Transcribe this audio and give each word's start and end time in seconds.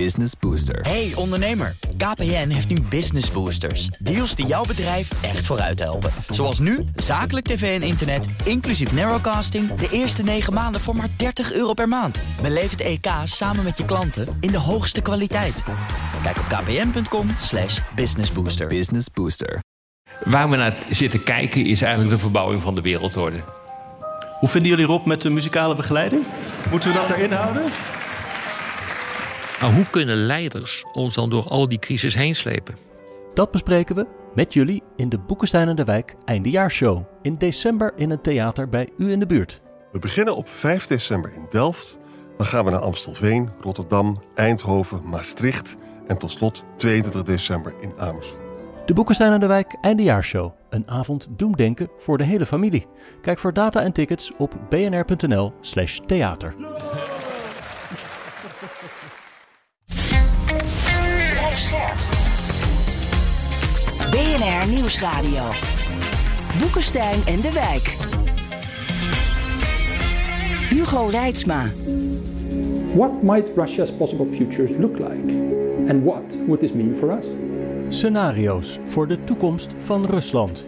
Business 0.00 0.32
Booster. 0.40 0.80
Hey 0.80 1.12
ondernemer, 1.14 1.76
KPN 1.96 2.48
heeft 2.48 2.68
nu 2.68 2.80
Business 2.80 3.30
Boosters. 3.30 3.86
Deals 3.86 4.34
die 4.34 4.46
jouw 4.46 4.64
bedrijf 4.64 5.22
echt 5.22 5.46
vooruit 5.46 5.78
helpen. 5.78 6.10
Zoals 6.28 6.58
nu, 6.58 6.84
zakelijk 6.96 7.46
tv 7.46 7.80
en 7.80 7.86
internet, 7.86 8.26
inclusief 8.44 8.92
narrowcasting... 8.92 9.74
de 9.74 9.88
eerste 9.90 10.22
9 10.22 10.52
maanden 10.52 10.80
voor 10.80 10.96
maar 10.96 11.08
30 11.16 11.52
euro 11.52 11.72
per 11.72 11.88
maand. 11.88 12.18
Beleef 12.42 12.70
het 12.70 12.80
EK 12.80 13.06
samen 13.24 13.64
met 13.64 13.76
je 13.76 13.84
klanten 13.84 14.36
in 14.40 14.50
de 14.50 14.58
hoogste 14.58 15.00
kwaliteit. 15.00 15.62
Kijk 16.22 16.38
op 16.38 16.44
kpn.com 16.44 17.28
slash 17.38 17.80
businessbooster. 17.94 18.66
Business 18.66 19.10
Booster. 19.10 19.58
Waar 20.24 20.50
we 20.50 20.56
naar 20.56 20.76
zitten 20.90 21.22
kijken 21.22 21.66
is 21.66 21.82
eigenlijk 21.82 22.14
de 22.14 22.20
verbouwing 22.22 22.62
van 22.62 22.74
de 22.74 22.80
wereldorde. 22.80 23.42
Hoe 24.38 24.48
vinden 24.48 24.70
jullie 24.70 24.86
Rob 24.86 25.06
met 25.06 25.22
de 25.22 25.30
muzikale 25.30 25.74
begeleiding? 25.74 26.22
Moeten 26.70 26.92
we 26.92 26.96
dat 26.96 27.16
erin 27.16 27.32
houden? 27.32 27.62
Maar 29.64 29.74
hoe 29.74 29.90
kunnen 29.90 30.16
leiders 30.16 30.84
ons 30.92 31.14
dan 31.14 31.30
door 31.30 31.48
al 31.48 31.68
die 31.68 31.78
crisis 31.78 32.14
heen 32.14 32.34
slepen? 32.34 32.76
Dat 33.34 33.50
bespreken 33.50 33.94
we 33.94 34.06
met 34.34 34.52
jullie 34.52 34.82
in 34.96 35.08
de 35.08 35.18
Boekenstein 35.18 35.68
en 35.68 35.76
de 35.76 35.84
Wijk 35.84 36.14
Eindejaarsshow. 36.24 37.02
In 37.22 37.36
december 37.38 37.92
in 37.96 38.10
een 38.10 38.20
theater 38.20 38.68
bij 38.68 38.88
u 38.98 39.10
in 39.10 39.18
de 39.18 39.26
buurt. 39.26 39.60
We 39.92 39.98
beginnen 39.98 40.36
op 40.36 40.48
5 40.48 40.86
december 40.86 41.32
in 41.34 41.46
Delft. 41.50 41.98
Dan 42.36 42.46
gaan 42.46 42.64
we 42.64 42.70
naar 42.70 42.80
Amstelveen, 42.80 43.50
Rotterdam, 43.60 44.20
Eindhoven, 44.34 45.08
Maastricht 45.08 45.76
en 46.06 46.18
tot 46.18 46.30
slot 46.30 46.64
22 46.76 47.22
december 47.22 47.74
in 47.80 47.92
Amersfoort. 47.98 48.42
De 48.86 48.92
Boekenstein 48.92 49.32
en 49.32 49.40
de 49.40 49.46
Wijk 49.46 49.76
Eindejaarsshow. 49.80 50.52
Een 50.70 50.88
avond 50.88 51.26
doemdenken 51.30 51.88
voor 51.98 52.18
de 52.18 52.24
hele 52.24 52.46
familie. 52.46 52.86
Kijk 53.22 53.38
voor 53.38 53.52
data 53.52 53.80
en 53.80 53.92
tickets 53.92 54.32
op 54.36 54.54
bnr.nl 54.68 55.52
BNR 64.34 64.74
Nieuwsradio. 64.74 65.42
Boekenstein 66.58 67.18
en 67.26 67.40
de 67.40 67.52
Wijk. 67.52 67.96
Hugo 70.70 71.06
Reitsma. 71.06 71.70
What 72.94 73.22
might 73.22 73.50
Russia's 73.56 73.92
possible 73.92 74.26
futures 74.26 74.70
look 74.78 74.98
like? 74.98 75.32
And 75.88 76.04
what 76.04 76.22
would 76.46 76.60
this 76.60 76.72
mean 76.72 76.96
for 76.96 77.18
us? 77.18 77.26
Scenario's 77.88 78.78
voor 78.84 79.08
de 79.08 79.24
toekomst 79.24 79.74
van 79.78 80.06
Rusland. 80.06 80.64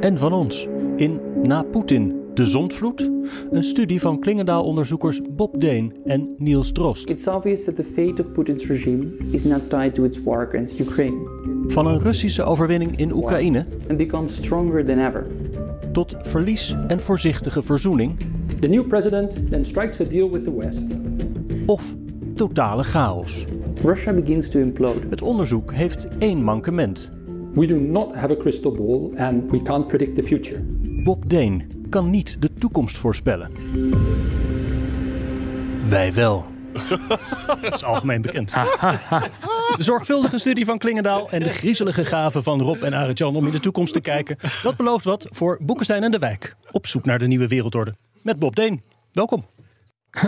En 0.00 0.18
van 0.18 0.32
ons. 0.32 0.68
In 0.96 1.20
Na 1.42 1.62
Poetin, 1.62 2.20
de 2.34 2.46
zondvloed? 2.46 3.10
Een 3.50 3.64
studie 3.64 4.00
van 4.00 4.20
Klingendaal-onderzoekers 4.20 5.20
Bob 5.30 5.60
Deen 5.60 5.96
en 6.04 6.34
Niels 6.38 6.72
Drost. 6.72 7.10
It's 7.10 7.26
obvious 7.26 7.64
that 7.64 7.76
the 7.76 7.84
fate 7.84 8.22
of 8.22 8.32
Putin's 8.32 8.66
regime 8.66 9.16
is 9.32 9.44
not 9.44 9.70
tied 9.70 9.94
to 9.94 10.04
its 10.04 10.22
war 10.22 10.46
against 10.46 10.80
Ukraine. 10.80 11.37
Van 11.68 11.86
een 11.86 12.00
Russische 12.00 12.42
overwinning 12.44 12.96
in 12.96 13.12
Oekraïne 13.12 13.66
And 13.88 13.98
becomes 13.98 14.34
stronger 14.36 14.84
than 14.84 14.98
ever. 14.98 15.26
tot 15.92 16.16
verlies 16.22 16.76
en 16.88 17.00
voorzichtige 17.00 17.62
verzoening 17.62 18.16
The 18.60 18.66
new 18.66 18.86
president 18.86 19.50
then 19.50 19.64
strikes 19.64 20.00
a 20.00 20.04
deal 20.04 20.30
with 20.30 20.44
the 20.44 20.56
West. 20.56 20.84
of 21.66 21.82
totale 22.34 22.84
chaos. 22.84 23.44
Russia 23.82 24.12
begins 24.12 24.48
to 24.48 24.58
implode. 24.60 25.00
Het 25.10 25.22
onderzoek 25.22 25.72
heeft 25.72 26.06
één 26.18 26.44
mankement. 26.44 27.08
We 27.54 27.66
do 27.66 27.76
not 27.76 28.14
have 28.14 28.32
a 28.32 28.36
crystal 28.36 28.72
ball 28.72 29.18
and 29.26 29.50
we 29.50 29.62
can't 29.62 29.86
predict 29.86 30.14
the 30.14 30.22
future. 30.22 30.62
Bob 31.04 31.28
Deen 31.28 31.62
kan 31.88 32.10
niet 32.10 32.36
de 32.40 32.52
toekomst 32.52 32.98
voorspellen. 32.98 33.50
Wij 35.88 36.14
wel. 36.14 36.44
Dat 37.62 37.74
is 37.74 37.84
algemeen 37.84 38.20
bekend. 38.20 38.54
De 39.76 39.82
zorgvuldige 39.82 40.38
studie 40.38 40.64
van 40.64 40.78
Klingendaal 40.78 41.30
en 41.30 41.42
de 41.42 41.48
griezelige 41.48 42.04
gaven 42.04 42.42
van 42.42 42.62
Rob 42.62 42.82
en 42.82 42.94
Arend-Jan 42.94 43.36
om 43.36 43.46
in 43.46 43.52
de 43.52 43.60
toekomst 43.60 43.92
te 43.92 44.00
kijken. 44.00 44.36
Dat 44.62 44.76
belooft 44.76 45.04
wat 45.04 45.26
voor 45.30 45.58
Boekenstein 45.60 46.02
en 46.02 46.10
de 46.10 46.18
Wijk. 46.18 46.56
Op 46.70 46.86
zoek 46.86 47.04
naar 47.04 47.18
de 47.18 47.26
nieuwe 47.26 47.46
wereldorde. 47.46 47.96
Met 48.22 48.38
Bob 48.38 48.56
Deen. 48.56 48.82
Welkom. 49.12 49.46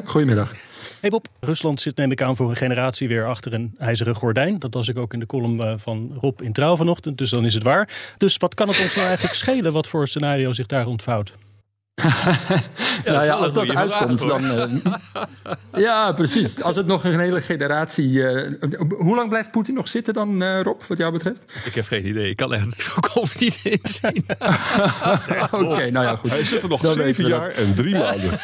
Goedemiddag. 0.05 0.55
Hey 1.01 1.11
Bob, 1.11 1.27
Rusland 1.41 1.81
zit 1.81 1.97
neem 1.97 2.11
ik 2.11 2.23
aan 2.23 2.37
voor 2.37 2.51
een 2.51 2.57
generatie 2.57 3.09
weer 3.09 3.27
achter 3.27 3.55
een 3.55 3.75
ijzeren 3.79 4.15
gordijn. 4.15 4.59
Dat 4.59 4.75
las 4.75 4.89
ik 4.89 4.99
ook 4.99 5.13
in 5.13 5.19
de 5.19 5.27
column 5.27 5.61
eh, 5.61 5.75
van 5.77 6.17
Rob 6.21 6.41
in 6.41 6.53
Trouw 6.53 6.77
vanochtend, 6.77 7.19
dus 7.19 7.31
dan 7.31 7.45
is 7.45 7.55
het 7.55 7.63
waar. 7.63 8.15
Dus 8.17 8.37
wat 8.37 8.55
kan 8.55 8.69
het 8.69 8.81
ons 8.81 8.95
nou 8.95 9.07
eigenlijk 9.07 9.37
schelen 9.37 9.73
wat 9.73 9.87
voor 9.87 10.09
scenario 10.09 10.53
zich 10.53 10.67
daar 10.67 10.87
ontvouwt? 10.87 11.33
Nou 13.05 13.25
ja, 13.25 13.33
als 13.33 13.53
dat 13.53 13.77
uitkomt, 13.77 14.19
dan. 14.19 14.45
eh, 14.51 14.67
ja, 15.85 16.13
precies. 16.13 16.63
Als 16.63 16.77
het 16.77 16.87
nog 16.87 17.05
een 17.05 17.21
hele 17.21 17.41
generatie. 17.41 18.29
eh, 18.29 18.53
hoe 18.99 19.15
lang 19.17 19.29
blijft 19.29 19.51
Poetin 19.51 19.75
nog 19.75 19.89
zitten 19.89 20.15
dan, 20.15 20.43
eh, 20.43 20.61
Rob, 20.63 20.81
wat 20.89 20.99
jou 20.99 21.13
betreft? 21.13 21.45
Ik 21.65 21.75
heb 21.75 21.87
geen 21.87 22.07
idee. 22.07 22.31
Ik 22.31 22.37
kan 22.37 22.53
echt 22.55 22.77
de 22.79 22.85
toekomst 22.93 23.41
niet 23.41 23.61
inzien. 23.63 24.27
Oké, 25.71 25.91
nou 25.91 26.07
ja, 26.07 26.17
goed. 26.17 26.31
Hij 26.31 26.45
zit 26.45 26.63
er 26.63 26.69
nog 26.69 26.81
Dan 26.81 26.95
zeven 26.95 27.27
jaar 27.27 27.51
en 27.51 27.75
drie 27.75 27.95
maanden. 27.95 28.39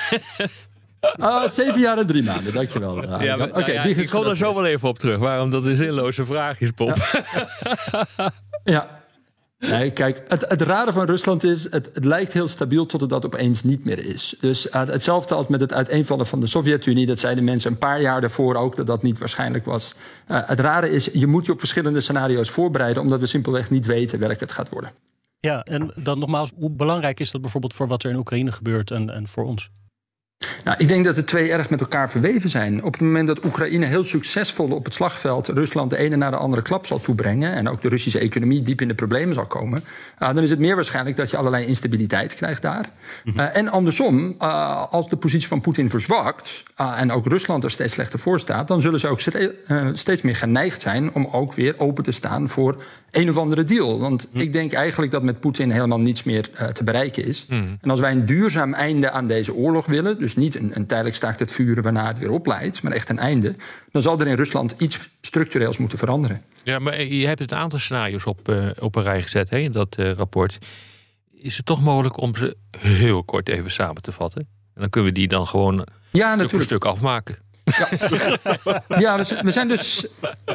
Ah, 1.18 1.50
zeven 1.50 1.80
jaar 1.80 1.98
en 1.98 2.06
drie 2.06 2.22
maanden, 2.22 2.52
dankjewel. 2.52 3.02
Ja, 3.02 3.22
Ja, 3.22 3.36
maar, 3.36 3.48
Oké, 3.48 3.58
nou 3.58 3.72
ja, 3.72 3.82
die 3.82 3.90
ik 3.90 3.96
is 3.96 4.10
kom 4.10 4.26
er 4.26 4.36
zo 4.36 4.54
wel 4.54 4.66
even 4.66 4.88
op 4.88 4.98
terug. 4.98 5.18
Waarom 5.18 5.50
dat 5.50 5.64
een 5.64 5.76
zinloze 5.76 6.24
vraag 6.24 6.60
is, 6.60 6.74
Bob. 6.74 6.96
Ja. 8.64 8.95
Nee, 9.58 9.90
kijk, 9.90 10.22
het, 10.28 10.48
het 10.48 10.62
rare 10.62 10.92
van 10.92 11.06
Rusland 11.06 11.44
is, 11.44 11.70
het, 11.70 11.90
het 11.92 12.04
lijkt 12.04 12.32
heel 12.32 12.48
stabiel 12.48 12.86
tot 12.86 13.00
het 13.00 13.10
dat 13.10 13.24
opeens 13.24 13.62
niet 13.62 13.84
meer 13.84 14.06
is. 14.06 14.34
Dus 14.40 14.66
hetzelfde 14.70 15.34
als 15.34 15.46
met 15.46 15.60
het 15.60 15.72
uiteenvallen 15.72 16.26
van 16.26 16.40
de 16.40 16.46
Sovjet-Unie, 16.46 17.06
dat 17.06 17.20
zeiden 17.20 17.44
mensen 17.44 17.70
een 17.70 17.78
paar 17.78 18.00
jaar 18.00 18.20
daarvoor 18.20 18.54
ook 18.54 18.76
dat 18.76 18.86
dat 18.86 19.02
niet 19.02 19.18
waarschijnlijk 19.18 19.64
was. 19.64 19.94
Eh, 20.26 20.40
het 20.46 20.60
rare 20.60 20.90
is, 20.90 21.04
je 21.12 21.26
moet 21.26 21.46
je 21.46 21.52
op 21.52 21.58
verschillende 21.58 22.00
scenario's 22.00 22.50
voorbereiden, 22.50 23.02
omdat 23.02 23.20
we 23.20 23.26
simpelweg 23.26 23.70
niet 23.70 23.86
weten 23.86 24.18
welk 24.18 24.40
het 24.40 24.52
gaat 24.52 24.68
worden. 24.68 24.90
Ja, 25.40 25.62
en 25.62 25.92
dan 25.96 26.18
nogmaals, 26.18 26.52
hoe 26.56 26.70
belangrijk 26.70 27.20
is 27.20 27.30
dat 27.30 27.40
bijvoorbeeld 27.40 27.74
voor 27.74 27.88
wat 27.88 28.04
er 28.04 28.10
in 28.10 28.16
Oekraïne 28.16 28.52
gebeurt 28.52 28.90
en, 28.90 29.10
en 29.10 29.28
voor 29.28 29.44
ons? 29.44 29.70
Nou, 30.64 30.78
ik 30.78 30.88
denk 30.88 31.04
dat 31.04 31.14
de 31.14 31.24
twee 31.24 31.50
erg 31.52 31.70
met 31.70 31.80
elkaar 31.80 32.10
verweven 32.10 32.50
zijn. 32.50 32.84
Op 32.84 32.92
het 32.92 33.00
moment 33.00 33.26
dat 33.26 33.44
Oekraïne 33.44 33.86
heel 33.86 34.04
succesvol 34.04 34.70
op 34.70 34.84
het 34.84 34.94
slagveld 34.94 35.48
Rusland 35.48 35.90
de 35.90 35.96
ene 35.96 36.16
na 36.16 36.30
de 36.30 36.36
andere 36.36 36.62
klap 36.62 36.86
zal 36.86 37.00
toebrengen. 37.00 37.52
en 37.52 37.68
ook 37.68 37.82
de 37.82 37.88
Russische 37.88 38.18
economie 38.18 38.62
diep 38.62 38.80
in 38.80 38.88
de 38.88 38.94
problemen 38.94 39.34
zal 39.34 39.46
komen. 39.46 39.80
uh, 40.22 40.34
dan 40.34 40.42
is 40.42 40.50
het 40.50 40.58
meer 40.58 40.74
waarschijnlijk 40.74 41.16
dat 41.16 41.30
je 41.30 41.36
allerlei 41.36 41.66
instabiliteit 41.66 42.34
krijgt 42.34 42.62
daar. 42.62 42.88
Uh, 43.24 43.56
en 43.56 43.68
andersom, 43.68 44.34
uh, 44.40 44.86
als 44.90 45.08
de 45.08 45.16
positie 45.16 45.48
van 45.48 45.60
Poetin 45.60 45.90
verzwakt. 45.90 46.62
en 46.76 47.10
ook 47.10 47.26
Rusland 47.26 47.64
er 47.64 47.70
steeds 47.70 47.92
slechter 47.92 48.18
voor 48.18 48.40
staat. 48.40 48.68
dan 48.68 48.80
zullen 48.80 49.00
ze 49.00 49.08
ook 49.08 49.20
ste- 49.20 49.54
steeds 49.92 50.22
meer 50.22 50.36
geneigd 50.36 50.80
zijn 50.82 51.12
om 51.14 51.28
ook 51.32 51.52
weer 51.54 51.74
open 51.78 52.04
te 52.04 52.10
staan 52.10 52.48
voor 52.48 52.82
een 53.10 53.28
of 53.30 53.36
andere 53.36 53.64
deal. 53.64 54.00
Want 54.00 54.28
ik 54.32 54.52
denk 54.52 54.72
eigenlijk 54.72 55.12
dat 55.12 55.22
met 55.22 55.40
Poetin 55.40 55.70
helemaal 55.70 56.00
niets 56.00 56.22
meer 56.22 56.50
te 56.72 56.84
bereiken 56.84 57.24
is. 57.24 57.46
En 57.80 57.90
als 57.90 58.00
wij 58.00 58.12
een 58.12 58.26
duurzaam 58.26 58.74
einde 58.74 59.10
aan 59.10 59.26
deze 59.26 59.54
oorlog 59.54 59.86
willen. 59.86 60.18
Dus 60.26 60.36
niet 60.36 60.54
een, 60.54 60.70
een 60.74 60.86
tijdelijk 60.86 61.16
staakt 61.16 61.40
het 61.40 61.52
vuren 61.52 61.82
waarna 61.82 62.06
het 62.06 62.18
weer 62.18 62.30
opleidt. 62.30 62.82
maar 62.82 62.92
echt 62.92 63.08
een 63.08 63.18
einde. 63.18 63.56
dan 63.92 64.02
zal 64.02 64.20
er 64.20 64.26
in 64.26 64.36
Rusland 64.36 64.74
iets 64.78 64.98
structureels 65.20 65.76
moeten 65.76 65.98
veranderen. 65.98 66.42
Ja, 66.62 66.78
maar 66.78 67.02
je 67.02 67.26
hebt 67.26 67.40
een 67.40 67.58
aantal 67.58 67.78
scenario's 67.78 68.26
op, 68.26 68.48
uh, 68.48 68.70
op 68.78 68.96
een 68.96 69.02
rij 69.02 69.22
gezet 69.22 69.50
hè, 69.50 69.58
in 69.58 69.72
dat 69.72 69.96
uh, 69.98 70.12
rapport. 70.12 70.58
Is 71.32 71.56
het 71.56 71.66
toch 71.66 71.82
mogelijk 71.82 72.16
om 72.16 72.36
ze 72.36 72.56
heel 72.78 73.24
kort 73.24 73.48
even 73.48 73.70
samen 73.70 74.02
te 74.02 74.12
vatten? 74.12 74.40
En 74.74 74.80
dan 74.80 74.90
kunnen 74.90 75.12
we 75.12 75.18
die 75.18 75.28
dan 75.28 75.46
gewoon 75.46 75.86
ja, 76.10 76.34
stuk 76.34 76.50
voor 76.50 76.62
stuk 76.62 76.84
afmaken. 76.84 77.36
Ja, 77.64 77.88
ja 79.04 79.16
we, 79.16 79.24
zijn, 79.24 79.44
we, 79.44 79.50
zijn 79.50 79.68
dus. 79.68 80.06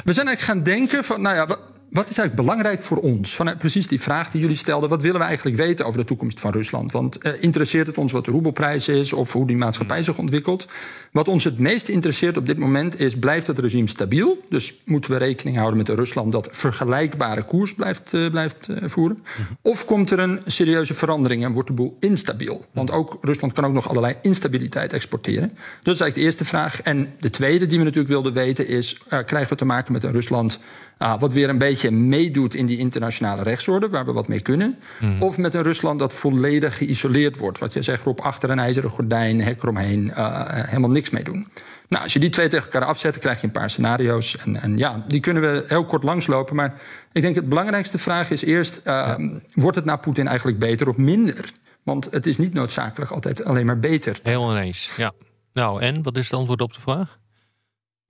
We 0.04 0.14
zijn 0.14 0.28
eigenlijk 0.28 0.42
gaan 0.42 0.64
denken 0.64 1.04
van. 1.04 1.22
Nou 1.22 1.36
ja, 1.36 1.58
wat, 1.92 2.10
is 2.10 2.18
eigenlijk 2.18 2.36
belangrijk 2.36 2.84
voor 2.84 2.98
ons? 2.98 3.36
Vanuit 3.36 3.58
precies 3.58 3.88
die 3.88 4.02
vraag 4.02 4.30
die 4.30 4.42
jullie 4.42 4.56
stelden. 4.56 4.90
Wat 4.90 5.02
willen 5.02 5.20
we 5.20 5.26
eigenlijk 5.26 5.58
weten 5.58 5.86
over 5.86 6.00
de 6.00 6.06
toekomst 6.06 6.40
van 6.40 6.52
Rusland? 6.52 6.92
Want 6.92 7.26
uh, 7.26 7.32
interesseert 7.40 7.88
het 7.88 7.98
ons 7.98 8.12
wat 8.12 8.26
de 8.26 8.32
roebelprijs 8.32 8.88
is 8.88 9.14
of 9.14 9.34
hoe 9.34 9.48
die 9.48 9.58
maatschappij 9.58 10.02
zich 10.02 10.18
ontwikkelt? 10.18 10.68
Wat 11.12 11.28
ons 11.28 11.44
het 11.44 11.60
meest 11.60 11.88
interesseert 11.88 12.38
op 12.38 12.46
dit 12.46 12.58
moment 12.58 13.00
is: 13.00 13.18
blijft 13.18 13.48
het 13.48 13.60
regime 13.60 13.88
stabiel? 13.88 14.42
Dus 14.50 14.74
moeten 14.86 15.12
we 15.12 15.18
rekening 15.18 15.56
houden 15.58 15.78
met 15.78 15.90
een 15.90 15.96
Rusland 15.96 16.32
dat 16.32 16.48
vergelijkbare 16.52 17.44
koers 17.44 17.74
blijft, 17.74 18.14
uh, 18.14 18.30
blijft 18.30 18.68
uh, 18.70 18.78
voeren? 18.86 19.24
Of 19.62 19.86
komt 19.86 20.12
er 20.12 20.20
een 20.20 20.42
serieuze 20.46 20.94
verandering 20.94 21.44
en 21.44 21.52
wordt 21.52 21.68
de 21.68 21.74
boel 21.74 21.98
instabiel? 22.00 22.66
Want 22.72 22.92
ook 22.92 23.18
Rusland 23.22 23.54
kan 23.54 23.66
ook 23.66 23.74
nog 23.74 23.90
allerlei 23.90 24.16
instabiliteit 24.22 24.94
exporteren. 24.94 25.50
Dus 25.50 25.58
dat 25.84 25.94
is 25.94 26.02
eigenlijk 26.02 26.16
de 26.16 26.22
eerste 26.22 26.46
vraag. 26.46 26.82
En 26.82 27.14
de 27.20 27.30
tweede 27.30 27.66
die 27.66 27.78
we 27.78 27.84
natuurlijk 27.84 28.14
wilden 28.14 28.34
weten 28.34 28.68
is: 28.68 28.98
krijgen 29.08 29.50
we 29.50 29.56
te 29.56 29.66
maken 29.66 29.94
met 29.94 30.04
een 30.04 30.12
Rusland 30.12 30.60
uh, 31.00 31.20
wat 31.20 31.34
weer 31.34 31.50
een 31.50 31.58
beetje 31.58 31.92
meedoet 31.92 32.54
in 32.54 32.66
die 32.66 32.78
internationale 32.78 33.44
rechtsorde, 33.44 33.90
waar 33.90 34.06
we 34.06 34.12
wat 34.12 34.28
mee 34.28 34.42
kunnen. 34.42 34.78
Mm. 35.00 35.22
Of 35.22 35.38
met 35.38 35.54
een 35.54 35.64
Rusland 35.64 36.00
dat 36.00 36.14
volledig 36.14 36.78
geïsoleerd 36.78 37.38
wordt. 37.38 37.60
Wat 37.60 37.74
je 37.74 37.82
zegt, 37.82 38.08
op 38.08 38.20
achter 38.20 38.50
een 38.50 38.60
ijzeren 38.60 38.90
gordijn, 38.90 39.42
hek 39.42 39.64
eromheen, 39.64 40.12
helemaal 40.16 40.90
niks 40.90 41.01
mee 41.10 41.24
doen. 41.24 41.48
Nou, 41.88 42.04
als 42.04 42.14
je 42.14 42.20
die 42.20 42.30
twee 42.30 42.48
tegen 42.48 42.66
elkaar 42.66 42.88
afzet, 42.88 43.12
dan 43.12 43.22
krijg 43.22 43.42
je 43.42 43.48
een 43.48 43.54
paar 43.54 43.70
scenario's. 43.70 44.38
En, 44.38 44.56
en 44.56 44.78
ja, 44.78 45.04
die 45.08 45.20
kunnen 45.20 45.42
we 45.44 45.64
heel 45.68 45.86
kort 45.86 46.04
langslopen. 46.04 46.56
Maar 46.56 46.82
ik 47.12 47.22
denk 47.22 47.36
het 47.36 47.50
belangrijkste 47.50 47.98
vraag 47.98 48.32
is 48.32 48.42
eerst: 48.42 48.78
uh, 48.78 48.84
ja. 48.84 49.18
wordt 49.54 49.76
het 49.76 49.86
na 49.86 49.96
Poetin 49.96 50.28
eigenlijk 50.28 50.60
beter 50.60 50.88
of 50.88 50.98
minder? 50.98 51.52
Want 51.84 52.08
het 52.12 52.26
is 52.26 52.38
niet 52.38 52.54
noodzakelijk 52.54 53.12
altijd 53.12 53.44
alleen 53.44 53.66
maar 53.66 53.80
beter. 53.80 54.20
Heel 54.24 54.52
ineens, 54.52 54.92
ja. 54.98 55.12
Nou, 55.54 55.82
en 55.82 56.04
wat 56.04 56.18
is 56.18 56.24
het 56.24 56.40
antwoord 56.40 56.62
op 56.62 56.74
de 56.74 56.82
vraag? 56.82 57.20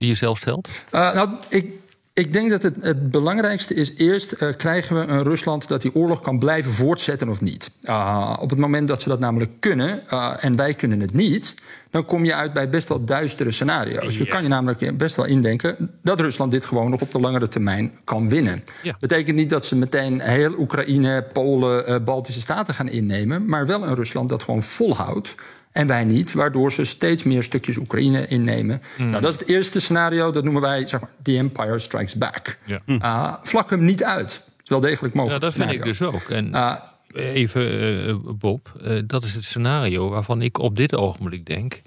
die 0.02 0.10
je 0.10 0.16
zelf 0.16 0.38
stelt? 0.38 0.68
Uh, 0.68 1.14
nou, 1.14 1.30
ik, 1.48 1.74
ik 2.14 2.32
denk 2.32 2.50
dat 2.50 2.62
het, 2.62 2.74
het 2.80 3.10
belangrijkste 3.10 3.74
is 3.74 3.94
eerst 3.96 4.34
uh, 4.42 4.56
krijgen 4.56 5.00
we 5.00 5.06
een 5.06 5.22
Rusland 5.22 5.68
dat 5.68 5.82
die 5.82 5.94
oorlog 5.94 6.20
kan 6.20 6.38
blijven 6.38 6.72
voortzetten 6.72 7.28
of 7.28 7.40
niet. 7.40 7.70
Uh, 7.82 8.36
op 8.40 8.50
het 8.50 8.58
moment 8.58 8.88
dat 8.88 9.02
ze 9.02 9.08
dat 9.08 9.18
namelijk 9.18 9.52
kunnen 9.60 10.02
uh, 10.12 10.34
en 10.40 10.56
wij 10.56 10.74
kunnen 10.74 11.00
het 11.00 11.12
niet, 11.12 11.54
dan 11.90 12.04
kom 12.04 12.24
je 12.24 12.34
uit 12.34 12.52
bij 12.52 12.68
best 12.68 12.88
wel 12.88 13.04
duistere 13.04 13.50
scenario's. 13.50 14.16
Je 14.16 14.26
kan 14.26 14.42
je 14.42 14.48
namelijk 14.48 14.96
best 14.96 15.16
wel 15.16 15.24
indenken 15.24 15.90
dat 16.02 16.20
Rusland 16.20 16.50
dit 16.50 16.64
gewoon 16.64 16.90
nog 16.90 17.00
op 17.00 17.12
de 17.12 17.20
langere 17.20 17.48
termijn 17.48 17.92
kan 18.04 18.28
winnen. 18.28 18.64
Ja. 18.82 18.96
Betekent 19.00 19.36
niet 19.36 19.50
dat 19.50 19.64
ze 19.64 19.76
meteen 19.76 20.20
heel 20.20 20.58
Oekraïne, 20.58 21.26
Polen, 21.32 22.04
Baltische 22.04 22.40
Staten 22.40 22.74
gaan 22.74 22.88
innemen, 22.88 23.46
maar 23.46 23.66
wel 23.66 23.86
een 23.86 23.94
Rusland 23.94 24.28
dat 24.28 24.42
gewoon 24.42 24.62
volhoudt. 24.62 25.34
En 25.72 25.86
wij 25.86 26.04
niet, 26.04 26.32
waardoor 26.32 26.72
ze 26.72 26.84
steeds 26.84 27.22
meer 27.22 27.42
stukjes 27.42 27.76
Oekraïne 27.76 28.26
innemen. 28.26 28.82
Mm. 28.98 29.10
Nou, 29.10 29.22
dat 29.22 29.32
is 29.32 29.38
het 29.38 29.48
eerste 29.48 29.80
scenario, 29.80 30.30
dat 30.30 30.44
noemen 30.44 30.62
wij 30.62 30.86
zeg 30.86 31.00
maar, 31.00 31.10
The 31.22 31.36
Empire 31.36 31.78
Strikes 31.78 32.14
Back. 32.14 32.58
Ja. 32.64 32.80
Uh, 32.86 33.34
vlak 33.42 33.70
hem 33.70 33.84
niet 33.84 34.04
uit. 34.04 34.32
Het 34.32 34.62
is 34.62 34.68
wel 34.68 34.80
degelijk 34.80 35.14
mogelijk. 35.14 35.42
Ja, 35.42 35.48
dat 35.48 35.58
vind 35.58 35.72
ik 35.72 35.84
dus 35.84 36.02
ook. 36.02 36.28
En 36.28 36.48
uh, 36.48 36.76
even, 37.14 37.82
uh, 38.08 38.16
Bob, 38.38 38.72
dat 39.06 39.24
is 39.24 39.34
het 39.34 39.44
scenario 39.44 40.08
waarvan 40.08 40.42
ik 40.42 40.58
op 40.58 40.76
dit 40.76 40.96
ogenblik 40.96 41.46
denk. 41.46 41.82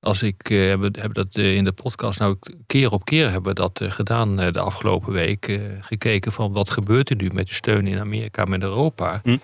Als 0.00 0.22
ik, 0.22 0.40
we 0.48 0.88
hebben 0.92 1.12
dat 1.12 1.36
in 1.36 1.64
de 1.64 1.72
podcast 1.72 2.18
nou 2.18 2.36
keer 2.66 2.90
op 2.90 3.04
keer 3.04 3.30
hebben 3.30 3.54
we 3.54 3.60
dat 3.60 3.80
gedaan 3.82 4.36
de 4.36 4.60
afgelopen 4.60 5.12
week. 5.12 5.58
gekeken 5.80 6.32
van 6.32 6.52
wat 6.52 6.70
gebeurt 6.70 7.10
er 7.10 7.16
nu 7.16 7.30
met 7.32 7.46
de 7.46 7.54
steun 7.54 7.86
in 7.86 7.98
Amerika 7.98 8.44
met 8.44 8.62
Europa. 8.62 9.20
Mm. 9.24 9.40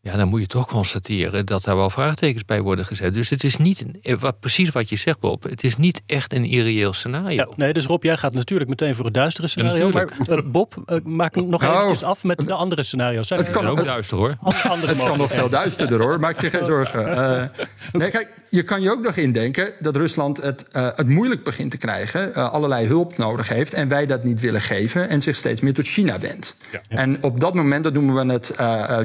Ja, 0.00 0.16
dan 0.16 0.28
moet 0.28 0.40
je 0.40 0.46
toch 0.46 0.66
constateren 0.66 1.46
dat 1.46 1.64
daar 1.64 1.76
wel 1.76 1.90
vraagtekens 1.90 2.44
bij 2.44 2.60
worden 2.60 2.84
gezet. 2.84 3.14
Dus 3.14 3.30
het 3.30 3.44
is 3.44 3.56
niet, 3.56 3.84
wat, 4.18 4.40
precies 4.40 4.70
wat 4.70 4.88
je 4.88 4.96
zegt 4.96 5.20
Bob, 5.20 5.42
het 5.42 5.64
is 5.64 5.76
niet 5.76 6.02
echt 6.06 6.32
een 6.32 6.44
irreëel 6.44 6.92
scenario. 6.92 7.36
Ja, 7.36 7.48
nee, 7.56 7.72
dus 7.72 7.86
Rob, 7.86 8.02
jij 8.02 8.16
gaat 8.16 8.32
natuurlijk 8.32 8.70
meteen 8.70 8.94
voor 8.94 9.04
het 9.04 9.14
duistere 9.14 9.48
scenario. 9.48 9.86
Ja, 9.86 9.92
maar 9.92 10.08
uh, 10.30 10.38
Bob, 10.44 10.74
uh, 10.86 10.98
maak 11.04 11.34
nog 11.34 11.60
nou, 11.60 11.74
eventjes 11.74 12.02
af 12.02 12.24
met 12.24 12.40
de 12.40 12.54
andere 12.54 12.82
scenario's. 12.82 13.28
het 13.28 13.50
kan 13.50 13.66
ook 13.66 13.84
duister 13.84 14.16
hoor. 14.16 14.28
het 14.44 14.96
kan 14.96 15.18
nog 15.18 15.32
veel 15.32 15.48
duisterder 15.48 16.00
hoor, 16.00 16.20
maak 16.20 16.40
je 16.40 16.50
geen 16.50 16.64
zorgen. 16.64 17.08
Uh, 17.08 17.66
nee, 18.00 18.10
kijk, 18.10 18.32
je 18.50 18.62
kan 18.62 18.80
je 18.80 18.90
ook 18.90 19.02
nog 19.02 19.16
indenken 19.16 19.72
dat 19.80 19.96
Rusland 19.96 20.36
het, 20.36 20.66
het 20.70 21.08
moeilijk 21.08 21.44
begint 21.44 21.70
te 21.70 21.76
krijgen, 21.76 22.34
allerlei 22.34 22.86
hulp 22.86 23.16
nodig 23.16 23.48
heeft 23.48 23.74
en 23.74 23.88
wij 23.88 24.06
dat 24.06 24.24
niet 24.24 24.40
willen 24.40 24.60
geven 24.60 25.08
en 25.08 25.22
zich 25.22 25.36
steeds 25.36 25.60
meer 25.60 25.74
tot 25.74 25.86
China 25.86 26.18
wendt. 26.18 26.56
Ja. 26.72 26.80
En 26.88 27.22
op 27.22 27.40
dat 27.40 27.54
moment, 27.54 27.84
dat 27.84 27.92
noemen 27.92 28.26
we 28.26 28.32
het 28.32 28.54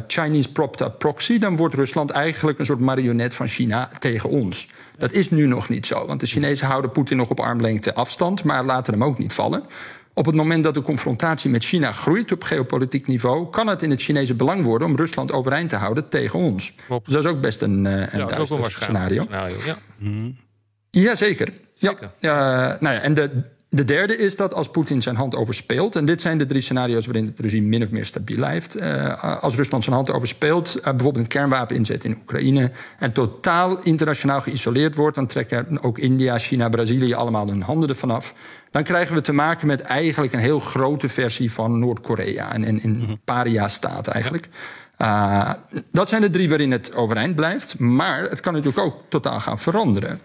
Chinese 0.08 0.50
up 0.62 0.83
proxy, 0.90 1.40
dan 1.40 1.56
wordt 1.56 1.76
Rusland 1.76 2.10
eigenlijk 2.10 2.60
een 2.60 2.66
soort 2.66 2.80
marionet 2.80 3.34
van 3.34 3.48
China 3.48 3.90
tegen 4.00 4.30
ons. 4.30 4.68
Dat 4.98 5.12
is 5.12 5.30
nu 5.30 5.46
nog 5.46 5.70
niet 5.70 5.88
zo, 5.88 6.06
want 6.06 6.20
de 6.20 6.26
Chinezen 6.26 6.68
houden 6.68 6.92
Poetin 6.92 7.18
nog 7.18 7.30
op 7.30 7.40
armlengte 7.40 7.94
afstand, 7.94 8.44
maar 8.44 8.66
laten 8.66 8.94
hem 8.94 9.04
ook 9.04 9.18
niet 9.18 9.34
vallen. 9.34 9.64
Op 10.14 10.26
het 10.26 10.36
moment 10.36 10.64
dat 10.64 10.74
de 10.74 10.82
confrontatie 10.82 11.50
met 11.50 11.64
China 11.64 11.92
groeit 11.92 12.32
op 12.32 12.44
geopolitiek 12.44 13.08
niveau, 13.08 13.50
kan 13.50 13.68
het 13.68 13.82
in 13.82 13.90
het 13.90 14.02
Chinese 14.02 14.36
belang 14.36 14.64
worden 14.64 14.88
om 14.88 14.96
Rusland 14.96 15.32
overeind 15.32 15.70
te 15.70 15.76
houden 15.76 16.10
tegen 16.10 16.40
ons. 16.40 16.76
Klopt. 16.88 17.06
Dus 17.06 17.14
dat 17.14 17.24
is 17.26 17.32
ook 17.32 17.42
best 17.42 17.62
een, 17.62 17.86
uh, 17.86 17.92
een, 17.92 18.20
ja, 18.20 18.38
ook 18.38 18.50
een 18.50 18.72
scenario. 18.72 19.22
scenario 19.24 19.56
ja. 19.66 19.76
Mm. 19.98 20.38
Jazeker. 20.90 21.54
Zeker. 21.74 22.12
Ja, 22.20 22.74
uh, 22.74 22.82
nou 22.82 22.96
ja, 22.96 23.02
en 23.02 23.14
de, 23.14 23.44
de 23.76 23.84
derde 23.84 24.18
is 24.18 24.36
dat 24.36 24.54
als 24.54 24.70
Poetin 24.70 25.02
zijn 25.02 25.16
hand 25.16 25.36
overspeelt, 25.36 25.96
en 25.96 26.06
dit 26.06 26.22
zijn 26.22 26.38
de 26.38 26.46
drie 26.46 26.62
scenario's 26.62 27.06
waarin 27.06 27.26
het 27.26 27.40
regime 27.40 27.68
min 27.68 27.84
of 27.84 27.92
meer 27.92 28.06
stabiel 28.06 28.36
blijft. 28.36 28.78
Uh, 28.78 29.42
als 29.44 29.56
Rusland 29.56 29.84
zijn 29.84 29.96
hand 29.96 30.12
overspeelt, 30.12 30.76
uh, 30.78 30.84
bijvoorbeeld 30.84 31.16
een 31.16 31.28
kernwapen 31.28 31.76
inzet 31.76 32.04
in 32.04 32.18
Oekraïne, 32.22 32.72
en 33.00 33.14
totaal 33.14 33.80
internationaal 33.80 34.42
geïsoleerd 34.42 34.96
wordt, 34.96 35.16
dan 35.16 35.28
trekken 35.28 35.84
ook 35.84 35.98
India, 35.98 36.38
China, 36.38 36.70
Brazilië 36.70 37.14
allemaal 37.14 37.48
hun 37.48 37.62
handen 37.62 37.90
ervan 37.90 38.12
af. 38.12 38.34
Dan 38.72 38.84
krijgen 38.84 39.16
we 39.16 39.22
te 39.22 39.34
maken 39.34 39.68
met 39.68 39.82
eigenlijk 39.82 40.34
een 40.34 40.40
heel 40.40 40.60
grote 40.60 41.10
versie 41.10 41.52
van 41.52 41.80
Noord-Korea. 41.80 42.54
En 42.54 42.64
in, 42.64 42.82
in 42.82 42.98
mhm. 42.98 43.14
paria-staat 43.26 44.08
eigenlijk. 44.08 44.50
Uh, 44.98 45.52
dat 45.92 46.10
zijn 46.10 46.22
de 46.22 46.30
drie 46.30 46.50
waarin 46.50 46.72
het 46.72 46.96
overeind 46.96 47.36
blijft. 47.36 47.80
Maar 47.80 48.22
het 48.22 48.40
kan 48.40 48.54
natuurlijk 48.54 48.86
ook 48.86 48.96
totaal 49.08 49.40
gaan 49.40 49.60
veranderen. 49.60 50.20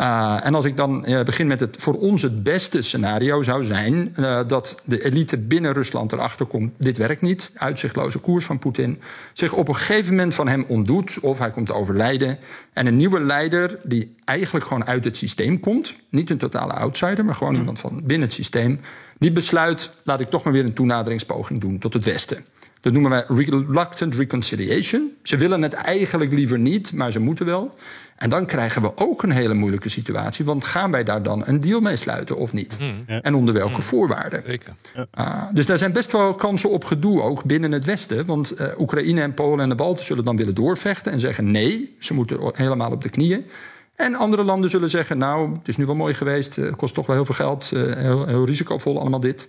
Uh, 0.00 0.46
en 0.46 0.54
als 0.54 0.64
ik 0.64 0.76
dan 0.76 1.08
uh, 1.08 1.22
begin 1.22 1.46
met 1.46 1.60
het 1.60 1.76
voor 1.78 1.94
ons 1.94 2.22
het 2.22 2.42
beste 2.42 2.82
scenario 2.82 3.42
zou 3.42 3.64
zijn 3.64 4.14
uh, 4.16 4.40
dat 4.46 4.80
de 4.84 5.04
elite 5.04 5.38
binnen 5.38 5.72
Rusland 5.72 6.12
erachter 6.12 6.46
komt, 6.46 6.72
dit 6.78 6.96
werkt 6.96 7.20
niet, 7.20 7.50
uitzichtloze 7.54 8.18
koers 8.18 8.44
van 8.44 8.58
Poetin, 8.58 9.00
zich 9.32 9.52
op 9.52 9.68
een 9.68 9.76
gegeven 9.76 10.14
moment 10.14 10.34
van 10.34 10.48
hem 10.48 10.64
ontdoet 10.68 11.18
of 11.20 11.38
hij 11.38 11.50
komt 11.50 11.66
te 11.66 11.74
overlijden 11.74 12.38
en 12.72 12.86
een 12.86 12.96
nieuwe 12.96 13.20
leider 13.20 13.78
die 13.82 14.14
eigenlijk 14.24 14.66
gewoon 14.66 14.86
uit 14.86 15.04
het 15.04 15.16
systeem 15.16 15.60
komt, 15.60 15.94
niet 16.08 16.30
een 16.30 16.38
totale 16.38 16.72
outsider, 16.72 17.24
maar 17.24 17.34
gewoon 17.34 17.56
iemand 17.56 17.78
van 17.78 18.00
binnen 18.04 18.28
het 18.28 18.36
systeem, 18.36 18.80
die 19.18 19.32
besluit, 19.32 19.90
laat 20.04 20.20
ik 20.20 20.30
toch 20.30 20.44
maar 20.44 20.52
weer 20.52 20.64
een 20.64 20.72
toenaderingspoging 20.72 21.60
doen 21.60 21.78
tot 21.78 21.94
het 21.94 22.04
Westen. 22.04 22.44
Dat 22.80 22.92
noemen 22.92 23.10
wij 23.10 23.24
reluctant 23.28 24.14
reconciliation. 24.14 25.12
Ze 25.22 25.36
willen 25.36 25.62
het 25.62 25.72
eigenlijk 25.72 26.32
liever 26.32 26.58
niet, 26.58 26.92
maar 26.92 27.12
ze 27.12 27.20
moeten 27.20 27.46
wel. 27.46 27.74
En 28.20 28.30
dan 28.30 28.46
krijgen 28.46 28.82
we 28.82 28.92
ook 28.96 29.22
een 29.22 29.30
hele 29.30 29.54
moeilijke 29.54 29.88
situatie. 29.88 30.44
Want 30.44 30.64
gaan 30.64 30.90
wij 30.90 31.04
daar 31.04 31.22
dan 31.22 31.42
een 31.46 31.60
deal 31.60 31.80
mee 31.80 31.96
sluiten 31.96 32.36
of 32.36 32.52
niet? 32.52 32.76
Hmm. 32.78 33.04
En 33.06 33.34
onder 33.34 33.54
welke 33.54 33.72
hmm. 33.72 33.82
voorwaarden? 33.82 34.42
Zeker. 34.46 34.72
Uh, 35.18 35.44
dus 35.52 35.66
daar 35.66 35.78
zijn 35.78 35.92
best 35.92 36.12
wel 36.12 36.34
kansen 36.34 36.70
op 36.70 36.84
gedoe 36.84 37.22
ook 37.22 37.44
binnen 37.44 37.72
het 37.72 37.84
Westen. 37.84 38.26
Want 38.26 38.60
uh, 38.60 38.66
Oekraïne 38.78 39.20
en 39.20 39.34
Polen 39.34 39.60
en 39.60 39.68
de 39.68 39.74
Balten 39.74 40.04
zullen 40.04 40.24
dan 40.24 40.36
willen 40.36 40.54
doorvechten 40.54 41.12
en 41.12 41.20
zeggen 41.20 41.50
nee, 41.50 41.96
ze 41.98 42.14
moeten 42.14 42.38
helemaal 42.52 42.90
op 42.90 43.02
de 43.02 43.08
knieën. 43.08 43.46
En 43.96 44.14
andere 44.14 44.42
landen 44.42 44.70
zullen 44.70 44.90
zeggen, 44.90 45.18
nou, 45.18 45.52
het 45.52 45.68
is 45.68 45.76
nu 45.76 45.86
wel 45.86 45.94
mooi 45.94 46.14
geweest, 46.14 46.56
het 46.56 46.76
kost 46.76 46.94
toch 46.94 47.06
wel 47.06 47.16
heel 47.16 47.24
veel 47.24 47.34
geld, 47.34 47.70
uh, 47.74 47.92
heel, 47.92 48.26
heel 48.26 48.44
risicovol 48.44 49.00
allemaal 49.00 49.20
dit. 49.20 49.48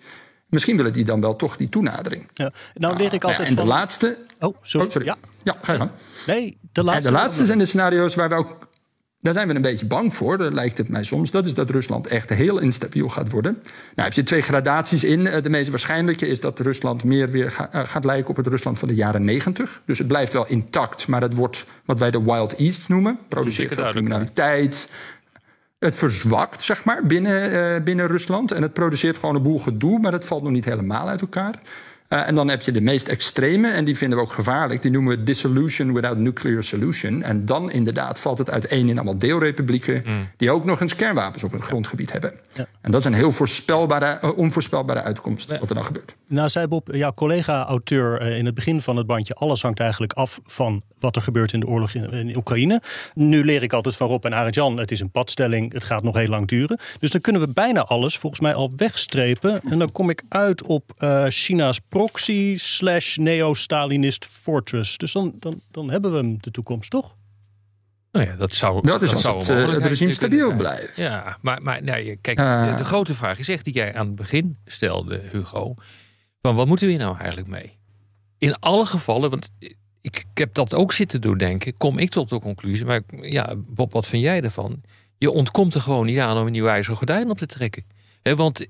Misschien 0.52 0.78
willen 0.78 0.94
die 0.94 1.06
dan 1.06 1.22
wel 1.22 1.36
toch 1.36 1.58
die 1.58 1.70
toenadering. 1.70 2.28
Ja. 2.34 2.52
Nou 2.74 2.98
leer 2.98 3.14
ik 3.14 3.24
altijd 3.24 3.50
uh, 3.50 3.58
en 3.58 3.64
de 3.64 3.70
laatste... 3.70 4.18
Oh, 4.40 4.56
sorry. 4.62 4.88
Oh, 4.88 4.92
sorry. 4.92 5.08
Ja. 5.08 5.18
ja, 5.44 5.56
ga 5.62 5.72
je 5.72 5.78
gang. 5.78 5.92
Nee, 6.28 6.58
de 6.72 6.84
laatste... 6.84 7.08
En 7.08 7.14
de 7.14 7.20
laatste 7.20 7.46
zijn 7.46 7.58
de 7.58 7.66
scenario's 7.66 8.16
waar 8.16 8.30
we 8.30 8.36
ook... 8.36 8.70
Daar 9.22 9.34
zijn 9.34 9.48
we 9.48 9.56
een 9.56 9.62
beetje 9.62 9.86
bang 9.86 10.16
voor, 10.16 10.38
dat 10.38 10.54
lijkt 10.54 10.78
het 10.78 10.90
mij 10.90 11.04
soms. 11.04 11.32
Dat 11.32 11.46
is 11.46 11.54
dat 11.54 11.70
Rusland 11.70 12.08
echt 12.08 12.30
heel 12.30 12.60
instabiel 12.60 13.10
gaat 13.10 13.32
worden. 13.32 13.54
Nou 13.96 14.08
heb 14.08 14.14
je 14.14 14.24
twee 14.24 14.42
gradaties 14.42 15.04
in. 15.04 15.28
Eh, 15.28 15.42
de 15.42 15.50
meest 15.50 15.70
waarschijnlijke 15.70 16.28
is 16.28 16.40
dat 16.40 16.60
Rusland 16.60 17.04
meer 17.04 17.30
weer 17.30 17.68
eh, 17.72 17.88
gaat 17.90 18.06
lijken 18.06 18.30
op 18.30 18.36
het 18.36 18.48
Rusland 18.48 18.80
van 18.80 18.88
de 18.88 18.96
jaren 18.96 19.24
negentig. 19.24 19.82
Dus 19.86 19.98
het 19.98 20.08
blijft 20.08 20.34
wel 20.34 20.48
intact, 20.48 21.08
maar 21.08 21.22
het 21.22 21.36
wordt 21.36 21.66
wat 21.86 22.00
wij 22.00 22.12
de 22.12 22.24
Wild 22.24 22.56
East 22.56 22.90
noemen. 22.90 23.20
Produceert 23.28 23.74
veel 23.74 23.90
criminaliteit, 23.90 24.90
het 25.86 25.96
verzwakt, 25.96 26.62
zeg 26.62 26.84
maar, 26.84 27.06
binnen, 27.06 27.52
uh, 27.52 27.84
binnen 27.84 28.08
Rusland. 28.08 28.52
En 28.52 28.62
het 28.62 28.74
produceert 28.74 29.18
gewoon 29.18 29.36
een 29.36 29.44
boel 29.44 29.60
gedoe, 29.60 30.00
maar 30.00 30.12
het 30.12 30.26
valt 30.26 30.44
nog 30.44 30.52
niet 30.52 30.66
helemaal 30.66 31.08
uit 31.08 31.22
elkaar. 31.22 31.60
Uh, 32.14 32.28
en 32.28 32.36
dan 32.36 32.48
heb 32.48 32.62
je 32.62 32.72
de 32.72 32.82
meest 32.82 33.08
extreme, 33.08 33.70
en 33.70 33.86
die 33.86 33.98
vinden 33.98 34.18
we 34.18 34.24
ook 34.24 34.32
gevaarlijk. 34.32 34.82
Die 34.82 34.92
noemen 34.92 35.18
we 35.18 35.24
dissolution 35.24 35.94
without 35.94 36.18
nuclear 36.18 36.64
solution. 36.64 37.24
En 37.24 37.46
dan 37.46 37.72
inderdaad 37.72 38.20
valt 38.20 38.38
het 38.38 38.50
uiteen 38.50 38.90
in 38.90 38.96
allemaal 38.96 39.18
deelrepublieken... 39.18 40.04
Mm. 40.06 40.28
die 40.38 40.52
ook 40.52 40.66
nog 40.66 40.82
eens 40.82 40.96
kernwapens 40.96 41.44
op 41.44 41.52
hun 41.52 41.62
grondgebied 41.62 42.12
hebben. 42.12 42.34
Ja. 42.54 42.66
En 42.82 42.92
dat 42.92 43.00
is 43.00 43.06
een 43.06 43.14
heel 43.14 43.32
voorspelbare, 43.32 44.20
uh, 44.24 44.38
onvoorspelbare 44.38 45.02
uitkomst 45.02 45.50
wat 45.50 45.70
er 45.70 45.76
dan 45.76 45.86
gebeurt. 45.86 46.16
Nou, 46.28 46.50
zei 46.50 46.68
Bob, 46.68 46.90
jouw 46.92 47.14
collega-auteur 47.14 48.22
in 48.22 48.46
het 48.46 48.56
begin 48.56 48.82
van 48.82 48.98
het 48.98 49.08
bandje... 49.08 49.34
alles 49.34 49.62
hangt 49.62 49.80
eigenlijk 49.80 50.14
af 50.14 50.40
van 50.46 50.84
wat 51.00 51.16
er 51.16 51.22
gebeurt 51.22 51.54
in 51.54 51.60
de 51.60 51.68
oorlog 51.68 51.94
in, 51.94 52.12
in 52.12 52.38
Oekraïne. 52.38 52.82
Nu 53.14 53.46
leer 53.46 53.64
ik 53.64 53.74
altijd 53.74 53.96
van 53.96 54.08
Rob 54.08 54.26
en 54.26 54.34
Arjan, 54.34 54.80
het 54.80 54.92
is 54.92 55.00
een 55.00 55.12
padstelling, 55.12 55.74
het 55.74 55.84
gaat 55.84 56.04
nog 56.04 56.16
heel 56.16 56.28
lang 56.28 56.48
duren. 56.48 56.80
Dus 57.00 57.12
dan 57.12 57.22
kunnen 57.22 57.42
we 57.42 57.48
bijna 57.54 57.82
alles 57.82 58.18
volgens 58.18 58.42
mij 58.42 58.54
al 58.54 58.72
wegstrepen. 58.76 59.62
En 59.70 59.80
dan 59.80 59.92
kom 59.92 60.10
ik 60.10 60.24
uit 60.30 60.64
op 60.64 60.94
uh, 61.00 61.26
China's 61.28 61.80
proxy 62.02 62.56
slash 62.58 63.18
neo-Stalinist 63.18 64.26
fortress. 64.26 64.98
Dus 64.98 65.12
dan, 65.12 65.36
dan, 65.40 65.62
dan 65.72 65.90
hebben 65.90 66.12
we 66.12 66.18
hem 66.18 66.38
de 66.40 66.52
toekomst, 66.52 66.90
toch? 66.90 67.16
Nou 68.12 68.26
ja, 68.26 68.36
dat 68.36 68.56
zou 68.56 68.82
Dat 68.82 69.02
is 69.02 69.10
dat 69.10 69.22
zou 69.22 69.38
het, 69.38 69.50
uh, 69.50 69.74
het 69.74 69.86
regime 69.86 70.12
stabiel 70.12 70.56
blijft. 70.56 70.98
Ja, 70.98 71.38
maar, 71.42 71.62
maar 71.62 71.84
nee, 71.84 72.16
kijk, 72.16 72.40
uh. 72.40 72.70
de, 72.70 72.76
de, 72.76 72.84
grote 72.84 73.16
vraag 73.16 73.40
is 73.40 73.50
echt 73.50 73.64
die 73.64 73.74
jij 73.74 73.96
aan 73.96 74.06
het 74.06 74.16
begin 74.16 74.58
stelde, 74.66 75.22
Hugo. 75.32 75.76
Van 76.42 76.56
wat 76.56 76.68
moeten 76.68 76.86
we 76.86 76.94
hier 76.94 77.02
nou 77.02 77.18
eigenlijk 77.18 77.48
mee? 77.48 77.78
In 78.38 78.60
alle 78.60 78.86
gevallen, 78.86 79.30
want 79.30 79.50
ik, 79.60 79.76
ik, 80.02 80.26
heb 80.34 80.54
dat 80.54 80.74
ook 80.74 80.94
zitten 80.94 81.22
doordenken, 81.22 81.78
kom 81.78 81.98
ik 81.98 82.10
tot 82.10 82.30
de 82.30 82.40
conclusie. 82.40 82.86
Maar 82.86 83.02
ja, 83.22 83.54
Bob, 83.58 83.92
wat 83.92 84.08
vind 84.08 84.24
jij 84.24 84.42
ervan? 84.42 84.82
Je 85.18 85.32
ontkomt 85.32 85.74
er 85.74 85.82
gewoon 85.82 86.06
niet 86.06 86.20
aan 86.20 86.38
om 86.38 86.46
een 86.46 86.52
nieuw 86.52 86.68
ijzeren 86.68 86.98
gordijn 86.98 87.30
op 87.30 87.38
te 87.38 87.46
trekken. 87.46 87.86
He, 88.22 88.36
want 88.36 88.68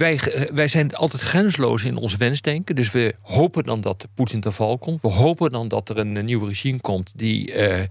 wij, 0.00 0.48
wij 0.52 0.68
zijn 0.68 0.94
altijd 0.94 1.22
grensloos 1.22 1.84
in 1.84 1.96
ons 1.96 2.16
wensdenken. 2.16 2.76
Dus 2.76 2.90
we 2.90 3.14
hopen 3.20 3.64
dan 3.64 3.80
dat 3.80 4.06
Poetin 4.14 4.40
te 4.40 4.52
val 4.52 4.78
komt. 4.78 5.02
We 5.02 5.08
hopen 5.08 5.52
dan 5.52 5.68
dat 5.68 5.88
er 5.88 5.98
een, 5.98 6.24
nieuw 6.24 6.44
regime 6.44 6.80
komt 6.80 7.12
die, 7.18 7.54
uh, 7.54 7.84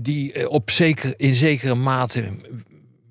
die, 0.00 0.48
op 0.48 0.70
zeker, 0.70 1.14
in 1.16 1.34
zekere 1.34 1.74
mate 1.74 2.28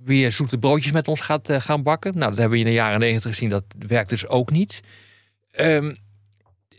weer 0.04 0.32
zoete 0.32 0.58
broodjes 0.58 0.92
met 0.92 1.08
ons 1.08 1.20
gaat 1.20 1.50
gaan 1.52 1.84
bakken. 1.84 2.18
Nou, 2.18 2.30
dat 2.30 2.40
hebben 2.40 2.58
we 2.58 2.64
in 2.64 2.70
de 2.70 2.78
jaren 2.78 3.00
negentig 3.00 3.32
gezien. 3.32 3.50
Dat 3.50 3.66
werkt 3.88 4.10
dus 4.10 4.28
ook 4.28 4.52
niet. 4.52 4.82
Um, 5.60 5.98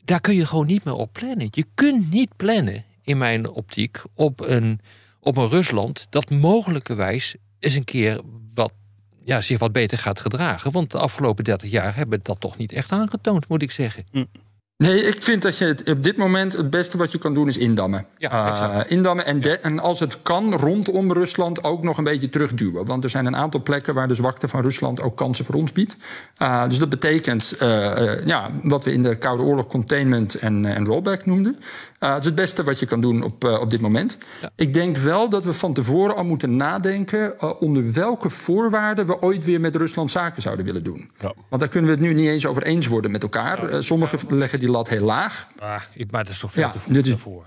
daar 0.05 0.21
kun 0.21 0.35
je 0.35 0.47
gewoon 0.47 0.67
niet 0.67 0.85
meer 0.85 0.95
op 0.95 1.13
plannen. 1.13 1.49
Je 1.51 1.67
kunt 1.75 2.11
niet 2.11 2.37
plannen, 2.37 2.85
in 3.03 3.19
mijn 3.19 3.49
optiek, 3.49 3.99
op 4.15 4.41
een, 4.41 4.81
op 5.21 5.37
een 5.37 5.49
Rusland 5.49 6.07
dat 6.11 6.31
mogelijkerwijs 6.31 7.37
eens 7.59 7.75
een 7.75 7.85
keer 7.85 8.21
wat, 8.55 8.73
ja, 9.27 9.41
zich 9.41 9.59
wat 9.59 9.73
beter 9.73 9.99
gaat 9.99 10.21
gedragen. 10.21 10.73
Want 10.73 10.91
de 10.91 10.99
afgelopen 10.99 11.45
30 11.45 11.71
jaar 11.71 11.97
hebben 11.97 12.21
dat 12.23 12.41
toch 12.41 12.57
niet 12.57 12.73
echt 12.73 12.93
aangetoond, 12.93 13.49
moet 13.49 13.63
ik 13.63 13.71
zeggen. 13.71 14.05
Hm. 14.11 14.25
Nee, 14.77 15.03
ik 15.03 15.23
vind 15.23 15.43
dat 15.43 15.59
je 15.59 15.65
het, 15.65 15.91
op 15.91 16.03
dit 16.03 16.17
moment 16.17 16.53
het 16.53 16.71
beste 16.71 16.97
wat 16.97 17.13
je 17.13 17.19
kan 17.19 17.35
doen 17.35 17.49
is 17.49 17.57
indammen. 17.57 18.07
Ja, 18.19 18.63
uh, 18.63 18.91
indammen 18.91 19.27
en, 19.27 19.63
en, 19.63 19.79
als 19.79 20.01
het 20.01 20.23
kan 20.23 20.55
rondom 20.55 21.13
Rusland 21.13 21.65
ook 21.65 21.83
nog 21.83 21.99
een 21.99 22.05
beetje 22.05 22.29
terugduwen. 22.29 22.87
Want 22.87 23.05
er 23.05 23.11
zijn 23.11 23.27
een 23.27 23.37
aantal 23.37 23.63
plekken 23.63 23.95
waar 23.95 24.09
de 24.09 24.15
zwakte 24.15 24.49
van 24.49 24.63
Rusland 24.63 25.03
ook 25.03 25.17
kansen 25.17 25.45
voor 25.45 25.55
ons 25.55 25.73
biedt. 25.73 25.97
Uh, 26.43 26.69
dus 26.69 26.79
dat 26.79 26.89
betekent 26.89 27.57
uh, 27.63 28.27
ja, 28.27 28.51
wat 28.63 28.85
we 28.85 28.93
in 28.93 29.03
de 29.03 29.17
Koude 29.17 29.43
Oorlog 29.43 29.67
containment 29.67 30.35
en, 30.35 30.65
en 30.65 30.85
rollback 30.85 31.27
noemden. 31.27 31.59
Het 31.99 32.19
is 32.19 32.25
het 32.25 32.35
beste 32.35 32.65
wat 32.65 32.79
je 32.79 32.87
kan 32.87 33.01
doen 33.01 33.23
op, 33.23 33.45
op 33.45 33.71
dit 33.71 33.81
moment. 33.81 34.19
Ja. 34.41 34.51
Ik 34.57 34.75
denk 34.75 34.97
wel 34.97 35.29
dat 35.29 35.45
we 35.45 35.53
van 35.53 35.75
tevoren 35.75 36.17
al 36.17 36.25
moeten 36.25 36.57
nadenken 36.57 37.61
onder 37.61 37.93
welke 37.93 38.31
voorwaarden 38.31 39.07
we 39.07 39.23
ooit 39.23 39.45
weer 39.45 39.61
met 39.61 39.77
Rusland 39.77 40.11
zaken 40.11 40.43
zouden 40.43 40.65
willen 40.65 40.85
doen. 40.85 41.11
Ja. 41.21 41.33
Want 41.49 41.61
daar 41.61 41.71
kunnen 41.71 41.91
we 41.91 41.97
het 41.97 42.07
nu 42.07 42.15
niet 42.15 42.29
eens 42.29 42.47
over 42.47 42.63
eens 42.63 42.87
worden 42.87 43.11
met 43.11 43.23
elkaar. 43.23 43.83
sommigen 43.83 44.19
leggen 44.29 44.59
die 44.59 44.71
lat 44.71 44.89
heel 44.89 45.05
laag. 45.05 45.47
Ah, 45.59 45.81
ik, 45.95 46.11
maar 46.11 46.25
dat 46.25 46.33
is 46.33 46.39
toch 46.39 46.53
veel 46.53 46.63
ja, 46.63 46.71
te 46.71 46.79
vroeg 46.79 46.97
is... 46.97 47.15
voor. 47.15 47.47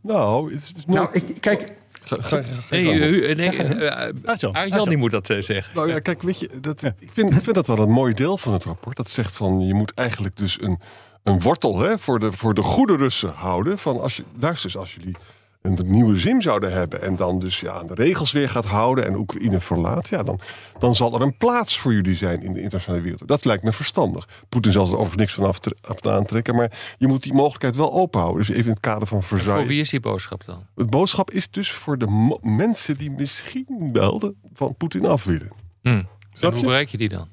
Nou, 0.00 0.54
het 0.54 0.62
is 0.62 0.84
nou 0.86 1.08
ik, 1.12 1.40
kijk... 1.40 1.78
Ga, 2.02 2.42
nee, 2.70 3.36
uh, 3.36 4.84
die 4.84 4.96
moet 4.96 5.10
dat 5.10 5.28
uh, 5.28 5.40
zeggen. 5.40 5.74
Nou 5.74 5.88
ja, 5.88 5.98
kijk, 5.98 6.22
weet 6.22 6.40
je, 6.40 6.50
dat, 6.60 6.82
ik, 6.82 7.10
vind, 7.12 7.34
ik 7.34 7.42
vind 7.42 7.54
dat 7.54 7.66
wel 7.66 7.78
een 7.78 7.90
mooi 7.90 8.14
deel 8.14 8.38
van 8.38 8.52
het 8.52 8.64
rapport. 8.64 8.96
Dat 8.96 9.10
zegt 9.10 9.36
van, 9.36 9.66
je 9.66 9.74
moet 9.74 9.94
eigenlijk 9.94 10.36
dus 10.36 10.60
een, 10.60 10.78
een 11.22 11.40
wortel 11.40 11.78
hè, 11.78 11.98
voor, 11.98 12.18
de, 12.18 12.32
voor 12.32 12.54
de 12.54 12.62
goede 12.62 12.96
Russen 12.96 13.32
houden. 13.32 13.78
Van 13.78 14.00
als 14.00 14.16
je, 14.16 14.24
luister 14.38 14.64
eens, 14.64 14.76
als 14.78 14.94
jullie 14.94 15.16
een 15.62 15.78
nieuwe 15.84 16.18
zin 16.18 16.42
zouden 16.42 16.72
hebben 16.72 17.02
en 17.02 17.16
dan 17.16 17.38
dus 17.38 17.60
ja, 17.60 17.82
de 17.82 17.94
regels 17.94 18.32
weer 18.32 18.48
gaat 18.48 18.64
houden 18.64 19.06
en 19.06 19.14
Oekraïne 19.14 19.60
verlaat, 19.60 20.08
ja, 20.08 20.22
dan, 20.22 20.40
dan 20.78 20.94
zal 20.94 21.14
er 21.14 21.20
een 21.20 21.36
plaats 21.36 21.78
voor 21.78 21.92
jullie 21.92 22.16
zijn 22.16 22.42
in 22.42 22.52
de 22.52 22.60
internationale 22.60 23.02
wereld. 23.02 23.28
Dat 23.28 23.44
lijkt 23.44 23.62
me 23.62 23.72
verstandig. 23.72 24.28
Poetin 24.48 24.72
zal 24.72 24.86
er 24.86 24.92
overigens 24.92 25.16
niks 25.16 25.34
van 25.34 25.44
af, 25.44 25.58
af 25.80 26.06
aantrekken, 26.06 26.54
maar 26.54 26.94
je 26.98 27.06
moet 27.06 27.22
die 27.22 27.32
mogelijkheid 27.32 27.76
wel 27.76 27.92
openhouden. 27.92 28.40
Dus 28.40 28.50
even 28.50 28.64
in 28.64 28.70
het 28.70 28.80
kader 28.80 29.08
van 29.08 29.22
verzuim. 29.22 29.58
Voor 29.58 29.66
wie 29.66 29.80
is 29.80 29.90
die 29.90 30.00
boodschap 30.00 30.44
dan? 30.46 30.66
Het 30.74 30.90
boodschap 30.90 31.30
is 31.30 31.50
dus 31.50 31.72
voor 31.72 31.98
de 31.98 32.38
mensen 32.42 32.96
die 32.96 33.10
misschien 33.10 33.90
wel 33.92 34.34
van 34.52 34.74
Poetin 34.74 35.06
af 35.06 35.24
willen. 35.24 35.52
Hmm. 35.82 36.08
En 36.40 36.52
hoe 36.52 36.64
bereik 36.64 36.88
je 36.88 36.96
die 36.96 37.08
dan? 37.08 37.28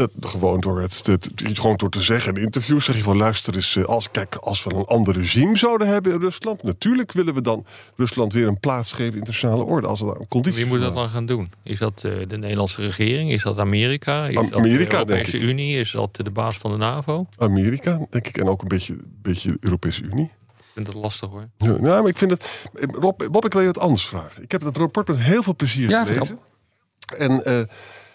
Dat, 0.00 0.10
gewoon, 0.20 0.60
door 0.60 0.80
het, 0.80 1.06
het, 1.06 1.30
gewoon 1.52 1.76
door 1.76 1.90
te 1.90 2.00
zeggen 2.00 2.34
in 2.34 2.42
interviews, 2.42 2.84
zeg 2.84 2.96
je 2.96 3.02
van 3.02 3.16
luister 3.16 3.54
eens, 3.54 3.76
eh, 3.76 3.84
als, 3.84 4.10
kijk, 4.10 4.34
als 4.34 4.64
we 4.64 4.74
een 4.74 4.84
ander 4.84 5.14
regime 5.14 5.56
zouden 5.56 5.88
hebben 5.88 6.12
in 6.12 6.20
Rusland, 6.20 6.62
natuurlijk 6.62 7.12
willen 7.12 7.34
we 7.34 7.42
dan 7.42 7.64
Rusland 7.96 8.32
weer 8.32 8.46
een 8.46 8.60
plaats 8.60 8.92
geven 8.92 9.12
in 9.12 9.18
internationale 9.18 9.62
orde. 9.62 9.86
Als 9.86 10.00
er 10.00 10.20
een 10.20 10.28
conditie 10.28 10.60
Wie 10.60 10.72
moet 10.72 10.80
dat 10.80 10.94
dan 10.94 11.08
gaan 11.08 11.26
doen? 11.26 11.52
Is 11.62 11.78
dat 11.78 12.02
uh, 12.06 12.28
de 12.28 12.36
Nederlandse 12.36 12.80
regering? 12.80 13.30
Is 13.30 13.42
dat 13.42 13.58
Amerika? 13.58 14.26
Is 14.26 14.36
Amerika, 14.36 14.98
dat 14.98 15.06
de 15.06 15.12
Europese 15.12 15.38
Unie? 15.38 15.78
Is 15.78 15.90
dat 15.90 16.16
de 16.16 16.30
baas 16.30 16.58
van 16.58 16.70
de 16.70 16.76
NAVO? 16.76 17.26
Amerika, 17.36 18.06
denk 18.10 18.26
ik, 18.26 18.38
en 18.38 18.48
ook 18.48 18.62
een 18.62 18.68
beetje, 18.68 18.96
beetje 19.22 19.50
de 19.50 19.58
Europese 19.60 20.02
Unie. 20.02 20.30
Ik 20.56 20.64
vind 20.72 20.86
dat 20.86 20.94
lastig 20.94 21.28
hoor. 21.28 21.48
Ja, 21.56 21.66
nou, 21.66 22.00
maar 22.00 22.10
ik 22.10 22.18
vind 22.18 22.30
het. 22.30 22.68
Rob, 22.92 23.22
Bob, 23.30 23.44
ik 23.44 23.52
wil 23.52 23.60
je 23.60 23.66
wat 23.66 23.78
anders 23.78 24.06
vragen. 24.06 24.42
Ik 24.42 24.52
heb 24.52 24.62
het 24.62 24.76
rapport 24.76 25.08
met 25.08 25.18
heel 25.18 25.42
veel 25.42 25.56
plezier 25.56 25.88
ja, 25.88 26.04
gelezen. 26.04 26.38
En 27.18 27.42
uh, 27.46 27.60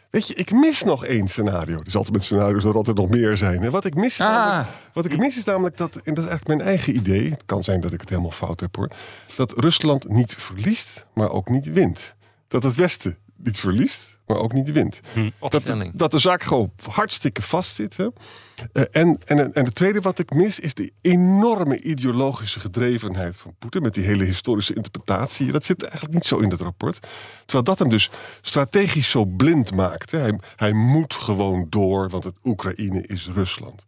Weet 0.09 0.27
je, 0.27 0.33
ik 0.33 0.51
mis 0.51 0.83
nog 0.83 1.05
één 1.05 1.27
scenario. 1.27 1.79
Is 1.83 1.95
altijd 1.95 2.13
met 2.13 2.23
scenario's 2.23 2.63
dat 2.63 2.71
er 2.71 2.77
altijd 2.77 2.97
nog 2.97 3.09
meer 3.09 3.37
zijn. 3.37 3.63
En 3.63 3.71
wat 3.71 3.85
ik 3.85 3.95
mis, 3.95 4.21
ah. 4.21 4.67
wat 4.93 5.05
ik 5.05 5.17
mis 5.17 5.37
is 5.37 5.43
namelijk 5.43 5.77
dat, 5.77 5.95
en 5.95 6.13
dat 6.13 6.23
is 6.23 6.29
eigenlijk 6.29 6.47
mijn 6.47 6.69
eigen 6.69 6.95
idee. 6.95 7.29
Het 7.29 7.43
kan 7.45 7.63
zijn 7.63 7.81
dat 7.81 7.93
ik 7.93 7.99
het 7.99 8.09
helemaal 8.09 8.31
fout 8.31 8.59
heb 8.59 8.75
hoor. 8.75 8.89
Dat 9.35 9.59
Rusland 9.59 10.09
niet 10.09 10.35
verliest, 10.35 11.05
maar 11.13 11.29
ook 11.29 11.49
niet 11.49 11.65
wint. 11.71 12.15
Dat 12.47 12.63
het 12.63 12.75
Westen 12.75 13.17
niet 13.35 13.59
verliest, 13.59 14.14
maar 14.25 14.37
ook 14.37 14.53
niet 14.53 14.71
wint. 14.71 14.99
Hm. 15.13 15.29
Dat, 15.39 15.75
dat, 15.93 16.11
de 16.11 16.19
zaak 16.19 16.43
gewoon 16.43 16.71
hartstikke 16.89 17.41
vast 17.41 17.75
zit. 17.75 17.97
Hè? 17.97 18.03
Uh, 18.03 18.83
en, 18.91 19.19
en, 19.25 19.53
en 19.53 19.65
het 19.65 19.75
tweede 19.75 20.01
wat 20.01 20.19
ik 20.19 20.33
mis 20.33 20.59
is 20.59 20.73
de 20.73 20.91
enorme 21.01 21.81
ideologische 21.81 22.59
gedrevenheid 22.59 23.37
van 23.37 23.55
Poetin. 23.59 23.81
Met 23.81 23.93
die 23.93 24.03
hele 24.03 24.23
historische 24.23 24.73
interpretatie. 24.73 25.51
Dat 25.51 25.63
zit 25.63 25.83
eigenlijk 25.83 26.13
niet 26.13 26.25
zo 26.25 26.37
in 26.37 26.51
het 26.51 26.61
rapport. 26.61 27.07
Terwijl 27.39 27.63
dat 27.63 27.79
hem 27.79 27.89
dus 27.89 28.09
strategisch 28.41 29.09
zo 29.09 29.25
blind 29.25 29.73
maakt. 29.75 30.11
Hè? 30.11 30.19
Hij, 30.19 30.39
hij 30.55 30.73
moet 30.73 31.13
gewoon 31.13 31.67
door, 31.69 32.09
want 32.09 32.23
het 32.23 32.37
Oekraïne 32.43 33.01
is 33.01 33.29
Rusland. 33.33 33.85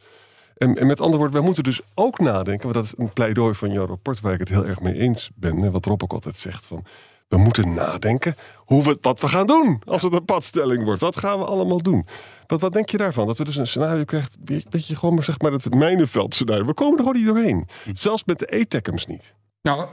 En, 0.58 0.76
en, 0.76 0.88
met 0.88 1.00
andere 1.00 1.18
woorden, 1.18 1.36
wij 1.36 1.46
moeten 1.46 1.64
dus 1.64 1.82
ook 1.94 2.20
nadenken, 2.20 2.64
want 2.64 2.74
dat 2.74 2.84
is 2.84 2.94
een 2.98 3.14
pleidooi 3.14 3.54
van 3.54 3.72
jouw 3.72 3.86
rapport 3.86 4.20
waar 4.20 4.34
ik 4.34 4.40
het 4.40 4.50
heel 4.50 4.66
erg 4.66 4.80
mee 4.80 5.00
eens 5.00 5.30
ben. 5.36 5.64
En 5.64 5.72
wat 5.72 5.86
Rob 5.86 6.04
ook 6.04 6.14
altijd 6.14 6.38
zegt 6.38 6.66
van 6.66 6.86
we 7.28 7.38
moeten 7.38 7.74
nadenken 7.74 8.36
hoe 8.56 8.84
we, 8.84 8.98
wat 9.02 9.22
we 9.22 9.28
gaan 9.28 9.48
doen 9.48 9.82
als 9.86 10.02
het 10.02 10.14
een 10.14 10.26
padstelling 10.26 10.84
wordt. 10.84 11.02
Wat 11.02 11.18
gaan 11.18 11.40
we 11.40 11.46
allemaal 11.46 11.82
doen? 11.82 12.06
Wat, 12.48 12.62
wat 12.62 12.74
denk 12.74 12.90
je 12.90 12.98
daarvan? 12.98 13.28
Dat 13.28 13.38
we 13.38 13.44
dus 13.44 13.56
een 13.56 13.68
scenario 13.68 14.04
krijgen, 14.04 14.32
je, 14.46 14.96
gewoon 14.96 15.16
maar 15.16 15.24
zeg 15.24 15.40
maar 15.40 15.52
het 15.52 15.74
mijnenveld 15.74 16.34
scenario. 16.34 16.66
We 16.66 16.74
komen 16.74 16.98
er 16.98 17.04
gewoon 17.04 17.18
niet 17.18 17.28
doorheen. 17.28 17.68
Zelfs 17.94 18.24
met 18.26 18.40
de 18.40 18.46
ETECM's 18.46 19.06
niet. 19.06 19.34
Nou, 19.62 19.88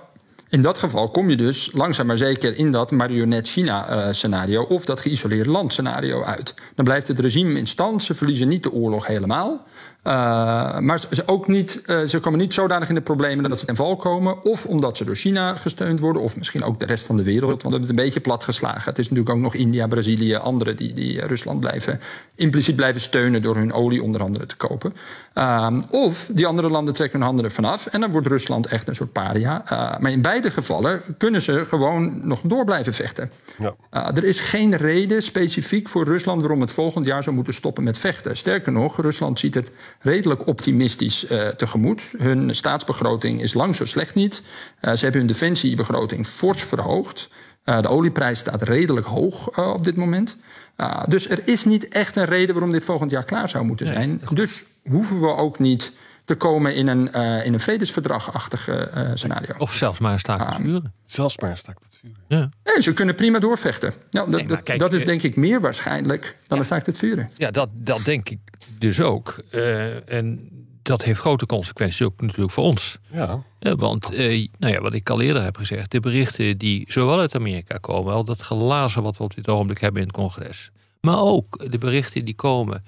in 0.49 0.63
dat 0.63 0.79
geval 0.79 1.11
kom 1.11 1.31
je 1.31 1.37
dus 1.37 1.71
langzaam 1.73 2.07
maar 2.07 2.19
zeker 2.19 2.57
in 2.57 2.73
dat 2.73 2.91
marionet 2.91 3.49
China-scenario 3.49 4.63
of 4.63 4.85
dat 4.85 5.01
geïsoleerd 5.01 5.47
land 5.47 5.73
scenario 5.73 6.23
uit. 6.23 6.55
Dan 6.75 6.85
blijft 6.85 7.09
het 7.09 7.19
regime 7.19 7.59
in 7.59 7.67
stand, 7.67 8.03
ze 8.03 8.15
verliezen 8.15 8.49
niet 8.49 8.63
de 8.63 8.73
oorlog 8.73 9.07
helemaal. 9.07 9.67
Uh, 10.05 10.79
maar 10.79 10.99
ze, 10.99 11.23
ook 11.27 11.49
niet, 11.49 11.83
uh, 11.87 12.07
ze 12.07 12.21
komen 12.21 12.39
niet 12.39 12.55
zodanig 12.55 12.89
in 12.89 12.95
de 12.95 13.01
problemen 13.01 13.51
dat 13.51 13.59
ze 13.59 13.67
ten 13.67 13.77
val 13.77 13.97
komen. 13.97 14.45
Of 14.45 14.67
omdat 14.67 14.97
ze 14.97 15.05
door 15.05 15.15
China 15.15 15.57
gesteund 15.57 16.01
worden, 16.01 16.23
of 16.23 16.37
misschien 16.37 16.65
ook 16.65 16.79
de 16.81 16.87
rest 16.87 17.07
van 17.07 17.17
de 17.17 17.23
wereld. 17.23 17.63
Want 17.63 17.63
hebben 17.63 17.81
het 17.81 17.89
een 17.89 18.05
beetje 18.05 18.21
platgeslagen. 18.21 18.83
Het 18.85 18.99
is 18.99 19.09
natuurlijk 19.09 19.37
ook 19.37 19.43
nog 19.43 19.55
India, 19.55 19.87
Brazilië, 19.87 20.35
anderen 20.35 20.77
die, 20.77 20.95
die 20.95 21.27
Rusland 21.27 21.61
blijven, 21.61 22.01
impliciet 22.35 22.77
blijven 22.77 23.01
steunen 23.01 23.43
door 23.43 23.57
hun 23.57 23.73
olie 23.73 24.03
onder 24.03 24.23
andere 24.23 24.47
te 24.47 24.57
kopen. 24.57 24.93
Uh, 25.35 25.77
of 25.91 26.31
die 26.33 26.47
andere 26.47 26.69
landen 26.69 26.95
trekken 26.95 27.19
hun 27.19 27.29
handen 27.29 27.45
ervan 27.45 27.65
af 27.65 27.87
en 27.87 28.01
dan 28.01 28.11
wordt 28.11 28.27
Rusland 28.27 28.67
echt 28.67 28.89
een 28.89 28.95
soort 28.95 29.13
paria. 29.13 29.63
Maar 30.01 30.11
in 30.11 30.23
beide 30.23 30.51
gevallen 30.51 31.03
kunnen 31.19 31.43
ze 31.43 31.65
gewoon 31.69 32.21
nog 32.27 32.41
door 32.43 32.65
blijven 32.65 32.95
vechten. 32.95 33.31
Ja. 33.59 33.75
er 34.15 34.25
is 34.25 34.41
geen 34.41 34.77
reden 34.77 35.23
specifiek 35.23 35.89
voor 35.89 36.05
Rusland 36.05 36.41
waarom 36.41 36.61
het 36.61 36.71
volgend 36.71 37.07
jaar 37.07 37.23
zou 37.23 37.35
moeten 37.35 37.55
stoppen 37.55 37.85
met 37.85 37.99
vechten. 37.99 38.37
Sterker 38.37 38.73
nog, 38.73 39.01
Rusland 39.01 39.39
ziet 39.39 39.55
het 39.55 39.73
redelijk 40.05 40.47
optimistisch 40.47 41.31
uh, 41.31 41.49
tegemoet. 41.49 42.03
Hun 42.19 42.57
staatsbegroting 42.57 43.43
is 43.43 43.55
lang 43.55 43.77
zo 43.77 43.85
slecht 43.85 44.15
niet. 44.15 44.43
Uh, 44.81 44.93
ze 44.93 45.03
hebben 45.03 45.21
hun 45.21 45.31
defensiebegroting 45.31 46.27
fors 46.27 46.63
verhoogd. 46.63 47.29
Uh, 47.65 47.83
de 47.83 47.89
olieprijs 47.89 48.39
staat 48.39 48.63
redelijk 48.63 49.07
hoog 49.07 49.59
op 49.59 49.85
dit 49.85 49.97
moment. 49.97 50.37
dus 51.09 51.29
er 51.29 51.49
is 51.49 51.65
niet 51.65 51.89
echt 51.89 52.17
een 52.17 52.25
reden 52.25 52.55
waarom 52.55 52.73
dit 52.73 52.85
volgend 52.85 53.11
jaar 53.11 53.25
klaar 53.25 53.49
zou 53.49 53.65
moeten 53.65 53.87
zijn. 53.87 54.09
Nee, 54.09 54.35
dus 54.35 54.65
hoeven 54.85 55.21
we 55.21 55.35
ook 55.35 55.59
niet 55.59 55.93
te 56.25 56.35
komen 56.35 56.75
in 56.75 56.87
een, 56.87 57.09
uh, 57.15 57.47
in 57.47 57.53
een 57.53 57.61
vredesverdragachtig 57.61 58.69
uh, 58.69 59.11
scenario. 59.15 59.55
Of 59.59 59.75
zelfs 59.75 59.99
maar 59.99 60.13
een 60.13 60.19
staakt 60.19 60.47
het 60.47 60.57
vuren. 60.57 60.93
Zelfs 61.05 61.39
maar 61.39 61.51
een 61.51 61.57
staakt 61.57 61.83
het 61.83 61.99
vuren. 62.01 62.17
Ja. 62.29 62.51
Nee, 62.75 62.83
ze 62.83 62.93
kunnen 62.93 63.15
prima 63.15 63.39
doorvechten. 63.39 63.95
Ja, 64.11 64.27
dat, 64.27 64.47
nee, 64.47 64.63
kijk, 64.63 64.79
dat 64.79 64.93
is 64.93 65.05
denk 65.05 65.23
ik 65.23 65.37
meer 65.37 65.61
waarschijnlijk 65.61 66.23
dan 66.23 66.33
ja, 66.49 66.57
een 66.57 66.65
staakt 66.65 66.87
het 66.87 66.97
vuren. 66.97 67.31
Ja, 67.37 67.51
dat, 67.51 67.71
dat 67.73 68.05
denk 68.05 68.29
ik 68.29 68.39
dus 68.79 69.01
ook. 69.01 69.43
Uh, 69.51 70.13
en 70.13 70.49
dat 70.83 71.05
heeft 71.05 71.21
grote 71.21 71.47
consequenties 71.47 72.03
ook 72.03 72.21
natuurlijk 72.21 72.53
voor 72.53 72.65
ons. 72.65 72.99
Ja. 73.13 73.43
want, 73.59 74.17
nou 74.59 74.73
ja, 74.73 74.81
wat 74.81 74.95
ik 74.95 75.11
al 75.11 75.21
eerder 75.21 75.43
heb 75.43 75.57
gezegd, 75.57 75.91
de 75.91 76.01
berichten 76.01 76.59
die 76.59 76.85
zowel 76.89 77.21
uit 77.21 77.35
Amerika 77.35 77.79
komen, 77.79 78.13
al 78.13 78.25
dat 78.25 78.41
glazen 78.41 79.03
wat 79.03 79.17
we 79.17 79.25
op 79.25 79.35
dit 79.35 79.49
ogenblik 79.49 79.81
hebben 79.81 80.01
in 80.01 80.07
het 80.07 80.17
congres, 80.17 80.71
maar 81.01 81.21
ook 81.21 81.71
de 81.71 81.79
berichten 81.79 82.25
die 82.25 82.35
komen 82.35 82.85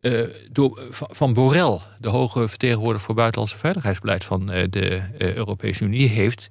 uh, 0.00 0.20
door, 0.50 0.80
van 0.90 1.32
Borrell, 1.32 1.78
de 1.98 2.08
hoge 2.08 2.48
vertegenwoordiger 2.48 3.06
voor 3.06 3.14
buitenlandse 3.14 3.58
veiligheidsbeleid 3.58 4.24
van 4.24 4.52
uh, 4.52 4.64
de 4.70 5.00
uh, 5.18 5.34
Europese 5.34 5.84
Unie, 5.84 6.08
heeft 6.08 6.48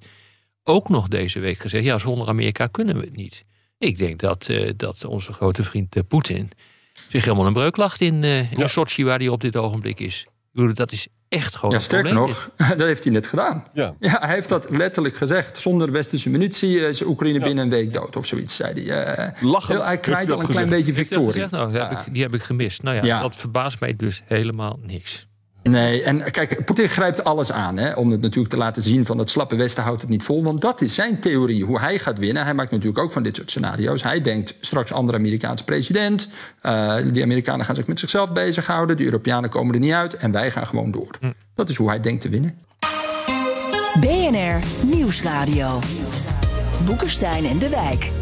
ook 0.68 0.88
nog 0.88 1.08
deze 1.08 1.38
week 1.38 1.58
gezegd: 1.58 1.84
ja, 1.84 1.98
zonder 1.98 2.28
Amerika 2.28 2.66
kunnen 2.66 2.96
we 2.96 3.04
het 3.04 3.16
niet. 3.16 3.44
Ik 3.78 3.98
denk 3.98 4.20
dat, 4.20 4.50
dat 4.76 5.04
onze 5.04 5.32
grote 5.32 5.62
vriend 5.62 6.08
Poetin 6.08 6.50
zich 7.08 7.24
helemaal 7.24 7.46
een 7.46 7.52
breuk 7.52 7.76
lacht 7.76 8.00
in, 8.00 8.24
in 8.24 8.48
ja. 8.56 8.66
Sochi, 8.66 9.04
waar 9.04 9.18
hij 9.18 9.28
op 9.28 9.40
dit 9.40 9.56
ogenblik 9.56 10.00
is. 10.00 10.26
Dat 10.52 10.92
is 10.92 11.08
echt 11.28 11.56
gewoon. 11.56 11.74
Ja, 11.74 11.80
sterker 11.80 12.14
nog, 12.14 12.50
dat 12.56 12.78
heeft 12.78 13.04
hij 13.04 13.12
net 13.12 13.26
gedaan. 13.26 13.64
Ja. 13.72 13.94
ja, 14.00 14.18
hij 14.20 14.34
heeft 14.34 14.48
dat 14.48 14.70
letterlijk 14.70 15.16
gezegd. 15.16 15.58
Zonder 15.58 15.92
westerse 15.92 16.30
munitie 16.30 16.78
is 16.80 17.02
Oekraïne 17.02 17.40
binnen 17.40 17.64
een 17.64 17.70
week 17.70 17.92
dood, 17.92 18.16
of 18.16 18.26
zoiets, 18.26 18.56
zei 18.56 18.86
hij. 18.86 19.34
Uh, 19.36 19.42
Lachend. 19.50 19.84
Hij 19.84 19.98
krijgt 19.98 20.30
al 20.30 20.40
een 20.40 20.46
klein 20.46 20.68
beetje 20.68 20.92
victorie. 20.92 21.46
Nou, 21.50 21.70
die, 21.70 21.80
heb 21.80 21.90
ik, 21.90 22.12
die 22.12 22.22
heb 22.22 22.34
ik 22.34 22.42
gemist. 22.42 22.82
Nou 22.82 23.06
ja, 23.06 23.20
dat 23.20 23.36
verbaast 23.36 23.80
mij 23.80 23.96
dus 23.96 24.22
helemaal 24.24 24.78
niks. 24.82 25.26
Nee, 25.70 26.02
en 26.02 26.30
kijk, 26.30 26.64
Poetin 26.64 26.88
grijpt 26.88 27.24
alles 27.24 27.52
aan 27.52 27.76
hè, 27.76 27.92
om 27.92 28.10
het 28.10 28.20
natuurlijk 28.20 28.54
te 28.54 28.58
laten 28.60 28.82
zien 28.82 29.06
van 29.06 29.18
het 29.18 29.30
slappe 29.30 29.56
Westen 29.56 29.82
houdt 29.82 30.00
het 30.00 30.10
niet 30.10 30.22
vol. 30.22 30.42
Want 30.42 30.60
dat 30.60 30.80
is 30.80 30.94
zijn 30.94 31.20
theorie, 31.20 31.64
hoe 31.64 31.80
hij 31.80 31.98
gaat 31.98 32.18
winnen. 32.18 32.44
Hij 32.44 32.54
maakt 32.54 32.70
natuurlijk 32.70 32.98
ook 32.98 33.12
van 33.12 33.22
dit 33.22 33.36
soort 33.36 33.50
scenario's. 33.50 34.02
Hij 34.02 34.20
denkt 34.20 34.54
straks 34.60 34.92
andere 34.92 35.18
Amerikaanse 35.18 35.64
president. 35.64 36.28
Uh, 36.62 36.96
die 37.12 37.22
Amerikanen 37.22 37.66
gaan 37.66 37.74
zich 37.74 37.86
met 37.86 37.98
zichzelf 37.98 38.32
bezighouden. 38.32 38.96
De 38.96 39.04
Europeanen 39.04 39.50
komen 39.50 39.74
er 39.74 39.80
niet 39.80 39.92
uit 39.92 40.14
en 40.14 40.32
wij 40.32 40.50
gaan 40.50 40.66
gewoon 40.66 40.90
door. 40.90 41.16
Hm. 41.20 41.32
Dat 41.54 41.68
is 41.68 41.76
hoe 41.76 41.88
hij 41.88 42.00
denkt 42.00 42.20
te 42.20 42.28
winnen. 42.28 42.58
BNR 44.00 44.86
Nieuwsradio. 44.86 45.78
Boekenstein 46.84 47.44
en 47.44 47.58
de 47.58 47.68
Wijk. 47.68 48.15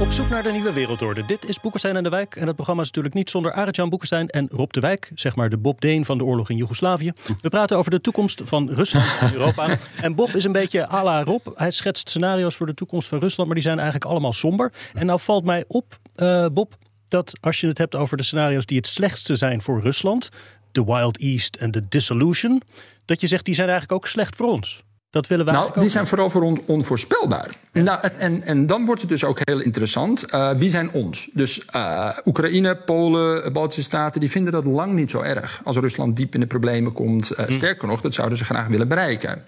Op 0.00 0.12
zoek 0.12 0.28
naar 0.28 0.42
de 0.42 0.52
nieuwe 0.52 0.72
wereldorde. 0.72 1.24
Dit 1.24 1.48
is 1.48 1.60
Boekenstein 1.60 1.96
en 1.96 2.02
de 2.02 2.08
Wijk. 2.08 2.36
En 2.36 2.46
het 2.46 2.54
programma 2.54 2.82
is 2.82 2.88
natuurlijk 2.88 3.14
niet 3.14 3.30
zonder 3.30 3.52
Arend-Jan 3.52 3.88
Boekenstein 3.88 4.28
en 4.28 4.48
Rob 4.50 4.70
de 4.70 4.80
Wijk. 4.80 5.10
Zeg 5.14 5.36
maar 5.36 5.50
de 5.50 5.58
Bob 5.58 5.80
Deen 5.80 6.04
van 6.04 6.18
de 6.18 6.24
oorlog 6.24 6.50
in 6.50 6.56
Joegoslavië. 6.56 7.12
We 7.40 7.48
praten 7.48 7.76
over 7.76 7.90
de 7.90 8.00
toekomst 8.00 8.42
van 8.44 8.70
Rusland 8.70 9.16
en 9.20 9.32
Europa. 9.32 9.78
En 10.00 10.14
Bob 10.14 10.28
is 10.28 10.44
een 10.44 10.52
beetje 10.52 10.88
à 10.88 11.02
la 11.02 11.22
Rob. 11.22 11.46
Hij 11.54 11.70
schetst 11.70 12.08
scenario's 12.08 12.56
voor 12.56 12.66
de 12.66 12.74
toekomst 12.74 13.08
van 13.08 13.18
Rusland. 13.18 13.46
Maar 13.46 13.58
die 13.58 13.66
zijn 13.66 13.78
eigenlijk 13.78 14.10
allemaal 14.10 14.32
somber. 14.32 14.72
En 14.94 15.06
nou 15.06 15.20
valt 15.20 15.44
mij 15.44 15.64
op, 15.68 15.98
uh, 16.16 16.46
Bob, 16.52 16.74
dat 17.08 17.38
als 17.40 17.60
je 17.60 17.66
het 17.66 17.78
hebt 17.78 17.94
over 17.94 18.16
de 18.16 18.22
scenario's 18.22 18.66
die 18.66 18.76
het 18.76 18.86
slechtste 18.86 19.36
zijn 19.36 19.62
voor 19.62 19.80
Rusland. 19.80 20.28
De 20.72 20.84
Wild 20.84 21.18
East 21.18 21.56
en 21.56 21.70
de 21.70 21.88
Dissolution. 21.88 22.62
Dat 23.04 23.20
je 23.20 23.26
zegt 23.26 23.44
die 23.44 23.54
zijn 23.54 23.68
eigenlijk 23.68 24.00
ook 24.00 24.08
slecht 24.08 24.36
voor 24.36 24.46
ons. 24.46 24.82
Dat 25.12 25.26
willen 25.26 25.44
wij 25.44 25.54
nou, 25.54 25.80
die 25.80 25.88
zijn 25.88 26.06
vooral 26.06 26.30
voor 26.30 26.42
ons 26.42 26.60
onvoorspelbaar. 26.66 27.50
Nou, 27.72 28.08
en, 28.18 28.42
en 28.42 28.66
dan 28.66 28.84
wordt 28.84 29.00
het 29.00 29.10
dus 29.10 29.24
ook 29.24 29.38
heel 29.42 29.60
interessant. 29.60 30.34
Uh, 30.34 30.50
wie 30.50 30.70
zijn 30.70 30.92
ons? 30.92 31.28
Dus 31.32 31.66
uh, 31.76 32.18
Oekraïne, 32.24 32.76
Polen, 32.76 33.52
Baltische 33.52 33.82
Staten, 33.82 34.20
die 34.20 34.30
vinden 34.30 34.52
dat 34.52 34.64
lang 34.64 34.92
niet 34.92 35.10
zo 35.10 35.20
erg. 35.20 35.60
Als 35.64 35.76
Rusland 35.76 36.16
diep 36.16 36.34
in 36.34 36.40
de 36.40 36.46
problemen 36.46 36.92
komt. 36.92 37.32
Uh, 37.38 37.44
sterker 37.48 37.88
nog, 37.88 38.00
dat 38.00 38.14
zouden 38.14 38.38
ze 38.38 38.44
graag 38.44 38.66
willen 38.66 38.88
bereiken. 38.88 39.44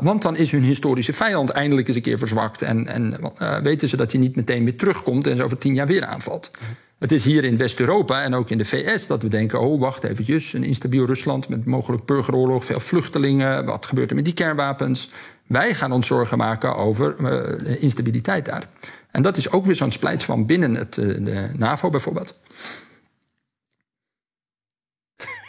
want 0.00 0.22
dan 0.22 0.36
is 0.36 0.50
hun 0.50 0.62
historische 0.62 1.12
vijand 1.12 1.50
eindelijk 1.50 1.86
eens 1.86 1.96
een 1.96 2.02
keer 2.02 2.18
verzwakt. 2.18 2.62
En, 2.62 2.86
en 2.86 3.32
weten 3.62 3.88
ze 3.88 3.96
dat 3.96 4.12
hij 4.12 4.20
niet 4.20 4.36
meteen 4.36 4.64
weer 4.64 4.76
terugkomt 4.76 5.26
en 5.26 5.36
ze 5.36 5.42
over 5.42 5.58
tien 5.58 5.74
jaar 5.74 5.86
weer 5.86 6.04
aanvalt. 6.04 6.50
Het 6.98 7.12
is 7.12 7.24
hier 7.24 7.44
in 7.44 7.56
West-Europa 7.56 8.22
en 8.22 8.34
ook 8.34 8.50
in 8.50 8.58
de 8.58 8.64
VS 8.64 9.06
dat 9.06 9.22
we 9.22 9.28
denken: 9.28 9.60
oh, 9.60 9.80
wacht 9.80 10.04
eventjes, 10.04 10.52
een 10.52 10.64
instabiel 10.64 11.06
Rusland 11.06 11.48
met 11.48 11.64
mogelijk 11.64 12.04
burgeroorlog, 12.04 12.64
veel 12.64 12.80
vluchtelingen. 12.80 13.64
Wat 13.64 13.86
gebeurt 13.86 14.10
er 14.10 14.16
met 14.16 14.24
die 14.24 14.34
kernwapens? 14.34 15.10
Wij 15.46 15.74
gaan 15.74 15.92
ons 15.92 16.06
zorgen 16.06 16.38
maken 16.38 16.76
over 16.76 17.16
uh, 17.20 17.82
instabiliteit 17.82 18.44
daar. 18.44 18.68
En 19.10 19.22
dat 19.22 19.36
is 19.36 19.50
ook 19.52 19.64
weer 19.64 19.76
zo'n 19.76 19.92
splijts 19.92 20.24
van 20.24 20.46
binnen 20.46 20.74
het, 20.74 20.96
uh, 20.96 21.24
de 21.24 21.48
NAVO 21.56 21.90
bijvoorbeeld. 21.90 22.40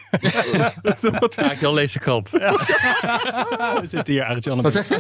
Eigenlijk 1.36 1.64
al 1.64 1.74
deze 1.74 2.00
kant. 2.00 2.30
We 2.30 3.82
zitten 3.84 4.14
hier 4.14 4.24
Arjan 4.24 4.62
Wat 4.62 4.74
zeg 4.74 4.88
je? 4.88 5.00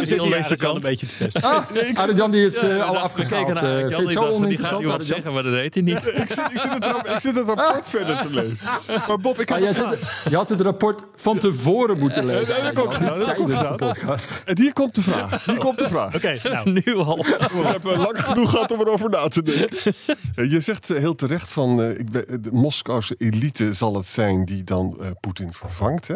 We 0.00 0.06
zitten 0.06 0.28
hier 0.28 0.44
Arjan 0.44 0.74
een 0.74 0.80
beetje 0.80 1.06
te 1.06 1.16
testen. 1.16 1.42
Ah, 1.42 1.64
Arjan 1.94 2.30
die 2.30 2.46
is 2.46 2.62
uh, 2.62 2.88
al 2.88 2.98
afgehaald. 2.98 3.62
Uh, 3.62 3.96
vind 3.96 3.96
je 3.96 4.10
zo 4.10 4.24
oninteressant? 4.24 4.82
Die 4.82 4.90
gaat 4.90 5.04
zeggen, 5.04 5.32
maar 5.32 5.42
dat 5.42 5.52
weet 5.52 5.74
hij 5.74 5.82
niet. 5.82 5.96
ik, 5.96 6.28
zit, 6.28 6.38
ik, 6.52 6.58
zit 6.58 6.70
het, 6.72 6.86
ik 7.06 7.20
zit 7.20 7.36
het 7.36 7.46
rapport 7.46 7.88
verder 7.88 8.20
te 8.20 8.30
lezen. 8.30 8.66
Maar 9.08 9.18
Bob, 9.20 9.40
ik 9.40 9.50
ah, 9.50 9.64
had 9.64 9.82
ah, 9.82 9.92
Je 10.30 10.36
had 10.36 10.48
het 10.48 10.60
rapport 10.60 11.02
van 11.14 11.38
tevoren 11.38 11.98
moeten 11.98 12.26
lezen. 12.26 12.46
Dat 12.46 12.56
heb 12.56 12.72
ik 12.72 12.78
ook 12.78 13.76
podcast. 13.76 14.30
En 14.44 14.58
hier 14.58 14.72
komt 14.72 14.94
de 14.94 15.02
vraag. 15.02 15.44
Hier 15.44 15.58
komt 15.58 15.78
de 15.78 15.88
vraag. 15.88 16.14
Oké, 16.14 16.38
nou. 16.42 16.70
nu 16.84 16.96
al. 16.96 17.18
Ik 17.18 17.38
heb 17.64 17.84
lang 17.84 18.24
genoeg 18.24 18.50
gehad 18.50 18.72
om 18.72 18.80
erover 18.80 19.10
na 19.10 19.28
te 19.28 19.42
denken. 19.42 19.92
Je 20.52 20.60
zegt 20.60 20.88
heel 20.88 21.14
terecht 21.14 21.50
van 21.50 21.76
de 21.76 22.48
Moskouse 22.52 23.14
elite 23.18 23.72
zal 23.72 23.94
het 23.94 24.06
zijn 24.06 24.43
die 24.44 24.64
dan 24.64 24.96
uh, 25.00 25.06
Poetin 25.20 25.52
vervangt. 25.52 26.08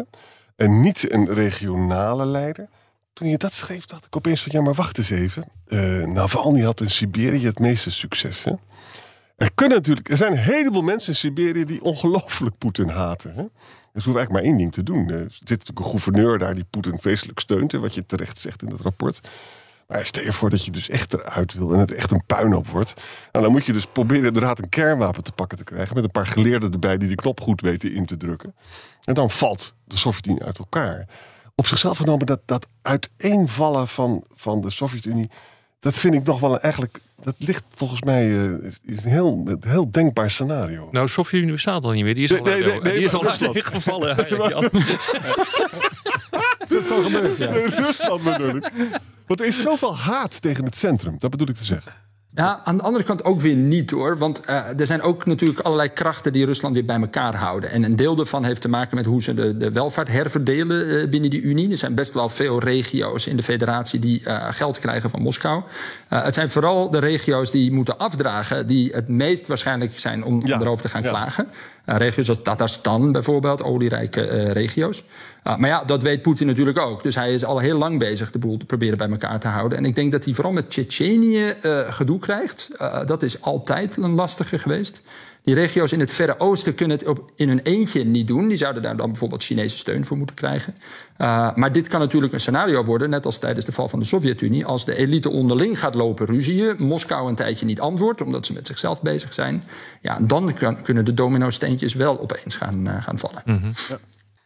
En 0.55 0.81
niet 0.81 1.11
een 1.11 1.33
regionale 1.33 2.25
leider. 2.25 2.69
Toen 3.13 3.27
je 3.27 3.37
dat 3.37 3.51
schreef, 3.51 3.85
dacht 3.85 4.05
ik 4.05 4.15
opeens 4.15 4.41
van 4.41 4.51
ja, 4.51 4.61
maar 4.61 4.73
wacht 4.73 4.97
eens 4.97 5.09
even. 5.09 5.45
Uh, 5.67 6.05
Navalny 6.05 6.61
had 6.61 6.81
in 6.81 6.89
Siberië 6.89 7.45
het 7.45 7.59
meeste 7.59 7.91
succes. 7.91 8.43
Hè? 8.43 8.53
Er, 9.35 9.53
kunnen 9.53 9.77
natuurlijk, 9.77 10.09
er 10.09 10.17
zijn 10.17 10.31
een 10.31 10.37
heleboel 10.37 10.81
mensen 10.81 11.09
in 11.09 11.15
Siberië 11.15 11.65
die 11.65 11.83
ongelooflijk 11.83 12.57
Poetin 12.57 12.89
haten. 12.89 13.33
Hè? 13.33 13.43
Dus 13.93 14.03
hoeven 14.03 14.15
eigenlijk 14.15 14.31
maar 14.31 14.43
één 14.43 14.57
ding 14.57 14.73
te 14.73 14.83
doen. 14.83 15.09
Er 15.09 15.25
zit 15.29 15.49
natuurlijk 15.49 15.79
een 15.79 15.85
gouverneur 15.85 16.37
daar 16.37 16.53
die 16.53 16.65
Poetin 16.69 16.99
feestelijk 16.99 17.39
steunt. 17.39 17.71
Hè, 17.71 17.79
wat 17.79 17.93
je 17.93 18.05
terecht 18.05 18.37
zegt 18.37 18.61
in 18.61 18.69
dat 18.69 18.81
rapport. 18.81 19.19
Maar 19.89 20.05
stel 20.05 20.23
je 20.23 20.33
voor 20.33 20.49
dat 20.49 20.65
je 20.65 20.71
dus 20.71 20.89
echt 20.89 21.13
eruit 21.13 21.53
wil 21.53 21.73
en 21.73 21.79
het 21.79 21.93
echt 21.93 22.11
een 22.11 22.23
puinhoop 22.25 22.67
wordt. 22.67 22.93
Nou, 23.31 23.43
dan 23.43 23.53
moet 23.53 23.65
je 23.65 23.73
dus 23.73 23.85
proberen 23.85 24.25
inderdaad 24.25 24.61
een 24.61 24.69
kernwapen 24.69 25.23
te 25.23 25.31
pakken 25.31 25.57
te 25.57 25.63
krijgen. 25.63 25.95
Met 25.95 26.03
een 26.03 26.11
paar 26.11 26.27
geleerden 26.27 26.71
erbij 26.71 26.97
die 26.97 27.07
de 27.07 27.15
knop 27.15 27.41
goed 27.41 27.61
weten 27.61 27.93
in 27.93 28.05
te 28.05 28.17
drukken. 28.17 28.55
En 29.03 29.13
dan 29.13 29.29
valt 29.29 29.73
de 29.85 29.97
Sovjet-Unie 29.97 30.43
uit 30.43 30.57
elkaar. 30.57 31.07
Op 31.55 31.67
zichzelf 31.67 31.97
genomen, 31.97 32.25
dat, 32.25 32.39
dat 32.45 32.67
uiteenvallen 32.81 33.87
van, 33.87 34.23
van 34.33 34.61
de 34.61 34.69
Sovjet-Unie. 34.69 35.29
Dat 35.79 35.97
vind 35.97 36.13
ik 36.13 36.23
nog 36.23 36.39
wel 36.39 36.59
eigenlijk. 36.59 36.99
Dat 37.23 37.35
ligt 37.37 37.63
volgens 37.73 38.01
mij 38.01 38.27
uh, 38.27 38.71
is 38.85 39.03
een 39.03 39.11
heel, 39.11 39.43
een 39.45 39.63
heel 39.67 39.91
denkbaar 39.91 40.31
scenario. 40.31 40.87
Nou, 40.91 41.07
Sovjet-Unie 41.07 41.51
bestaat 41.51 41.83
al 41.83 41.91
niet 41.91 42.03
meer. 42.03 42.15
Die 42.15 42.23
is 42.23 42.39
al, 42.39 42.43
nee, 42.43 42.63
nee, 42.63 42.81
die 42.81 43.03
is 43.03 43.13
al 43.13 43.23
gevallen. 43.53 44.15
Al 46.91 47.03
gebeurd, 47.03 47.37
ja. 47.37 47.51
Rusland 47.85 48.23
bedoel 48.23 48.55
ik. 48.55 48.71
Want 49.27 49.39
er 49.39 49.45
is 49.45 49.61
zoveel 49.61 49.97
haat 49.97 50.41
tegen 50.41 50.65
het 50.65 50.75
centrum, 50.75 51.15
dat 51.19 51.29
bedoel 51.29 51.47
ik 51.47 51.55
te 51.55 51.65
zeggen. 51.65 51.91
Ja, 52.33 52.61
aan 52.63 52.77
de 52.77 52.83
andere 52.83 53.03
kant 53.03 53.23
ook 53.23 53.41
weer 53.41 53.55
niet 53.55 53.91
hoor. 53.91 54.17
Want 54.17 54.41
uh, 54.49 54.79
er 54.79 54.85
zijn 54.85 55.01
ook 55.01 55.25
natuurlijk 55.25 55.59
allerlei 55.59 55.89
krachten 55.89 56.33
die 56.33 56.45
Rusland 56.45 56.73
weer 56.73 56.85
bij 56.85 56.99
elkaar 56.99 57.35
houden. 57.35 57.71
En 57.71 57.83
een 57.83 57.95
deel 57.95 58.15
daarvan 58.15 58.43
heeft 58.43 58.61
te 58.61 58.69
maken 58.69 58.95
met 58.95 59.05
hoe 59.05 59.21
ze 59.21 59.33
de, 59.33 59.57
de 59.57 59.71
welvaart 59.71 60.07
herverdelen 60.07 60.87
uh, 60.87 61.09
binnen 61.09 61.29
die 61.29 61.41
Unie. 61.41 61.71
Er 61.71 61.77
zijn 61.77 61.95
best 61.95 62.13
wel 62.13 62.29
veel 62.29 62.59
regio's 62.59 63.27
in 63.27 63.35
de 63.35 63.43
federatie 63.43 63.99
die 63.99 64.21
uh, 64.21 64.47
geld 64.51 64.79
krijgen 64.79 65.09
van 65.09 65.21
Moskou. 65.21 65.63
het 66.07 66.33
zijn 66.33 66.49
vooral 66.49 66.89
de 66.89 66.99
regio's 66.99 67.51
die 67.51 67.71
moeten 67.71 67.97
afdragen, 67.97 68.67
die 68.67 68.91
het 68.91 69.07
meest 69.07 69.47
waarschijnlijk 69.47 69.99
zijn 69.99 70.23
om, 70.23 70.41
ja. 70.45 70.55
om 70.55 70.61
erover 70.61 70.83
te 70.83 70.89
gaan 70.89 71.03
ja. 71.03 71.09
klagen. 71.09 71.47
Regio's 71.97 72.29
als 72.29 72.41
Tatarstan 72.41 73.11
bijvoorbeeld, 73.11 73.63
olierijke 73.63 74.51
regio's. 74.51 75.03
Uh, 75.43 75.57
maar 75.57 75.69
ja, 75.69 75.83
dat 75.83 76.03
weet 76.03 76.21
Poetin 76.21 76.47
natuurlijk 76.47 76.79
ook. 76.79 77.03
Dus 77.03 77.15
hij 77.15 77.33
is 77.33 77.45
al 77.45 77.59
heel 77.59 77.77
lang 77.77 77.99
bezig 77.99 78.31
de 78.31 78.39
boel 78.39 78.57
te 78.57 78.65
proberen 78.65 78.97
bij 78.97 79.09
elkaar 79.09 79.39
te 79.39 79.47
houden. 79.47 79.77
En 79.77 79.85
ik 79.85 79.95
denk 79.95 80.11
dat 80.11 80.25
hij 80.25 80.33
vooral 80.33 80.53
met 80.53 80.69
Tsjetsjenië 80.69 81.53
uh, 81.63 81.93
gedoe 81.93 82.19
krijgt. 82.19 82.69
Dat 83.05 83.23
is 83.23 83.41
altijd 83.41 83.97
een 83.97 84.13
lastige 84.13 84.57
geweest. 84.57 85.01
Die 85.43 85.53
regio's 85.53 85.91
in 85.91 85.99
het 85.99 86.11
Verre 86.11 86.39
Oosten 86.39 86.75
kunnen 86.75 86.97
het 86.97 87.07
op, 87.07 87.31
in 87.35 87.47
hun 87.47 87.59
eentje 87.59 88.03
niet 88.03 88.27
doen. 88.27 88.47
Die 88.47 88.57
zouden 88.57 88.81
daar 88.81 88.97
dan 88.97 89.09
bijvoorbeeld 89.09 89.43
Chinese 89.43 89.77
steun 89.77 90.05
voor 90.05 90.17
moeten 90.17 90.35
krijgen. 90.35 90.73
maar 91.55 91.71
dit 91.71 91.87
kan 91.87 91.99
natuurlijk 91.99 92.33
een 92.33 92.39
scenario 92.39 92.83
worden, 92.83 93.09
net 93.09 93.25
als 93.25 93.37
tijdens 93.37 93.65
de 93.65 93.71
val 93.71 93.89
van 93.89 93.99
de 93.99 94.05
Sovjet-Unie. 94.05 94.65
Als 94.65 94.85
de 94.85 94.95
elite 94.95 95.29
onderling 95.29 95.79
gaat 95.79 95.95
lopen 95.95 96.25
ruzieën, 96.25 96.75
Moskou 96.77 97.29
een 97.29 97.35
tijdje 97.35 97.65
niet 97.65 97.79
antwoordt, 97.79 98.21
omdat 98.21 98.45
ze 98.45 98.53
met 98.53 98.67
zichzelf 98.67 99.01
bezig 99.01 99.33
zijn. 99.33 99.63
Ja, 100.01 100.19
dan 100.21 100.53
kan, 100.53 100.81
kunnen 100.81 101.05
de 101.05 101.13
domino-steentjes 101.13 101.93
wel 101.93 102.19
opeens 102.19 102.55
gaan, 102.55 103.01
gaan 103.01 103.17
vallen. 103.17 103.41
Mm 103.45 103.57
-hmm. 103.57 103.71
ja. 103.89 103.97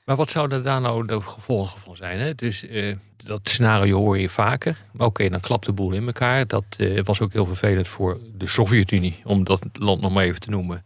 Maar 0.06 0.16
wat 0.16 0.30
zouden 0.30 0.64
daar 0.64 0.82
nou 0.82 1.08
de 1.08 1.22
gevolgen 1.22 1.80
van 1.80 1.96
zijn? 1.96 2.20
Hè? 2.20 2.36
Dus 2.36 2.64
uh, 2.64 2.96
dat 3.18 3.40
scenario 3.44 3.98
hoor 3.98 4.20
je 4.20 4.30
vaker. 4.30 4.78
Oké, 4.98 5.30
dan 5.30 5.40
klapt 5.40 5.66
de 5.66 5.74
boel 5.74 5.94
in 5.94 6.06
elkaar. 6.06 6.48
Dat 6.48 6.64
uh, 6.78 7.04
was 7.04 7.22
ook 7.22 7.34
heel 7.34 7.46
vervelend 7.46 7.88
voor 7.88 8.20
de 8.34 8.48
Sovjet-Unie, 8.48 9.22
om 9.24 9.44
dat 9.44 9.62
land 9.74 10.02
nog 10.02 10.12
maar 10.12 10.24
even 10.24 10.40
te 10.40 10.50
noemen. 10.50 10.84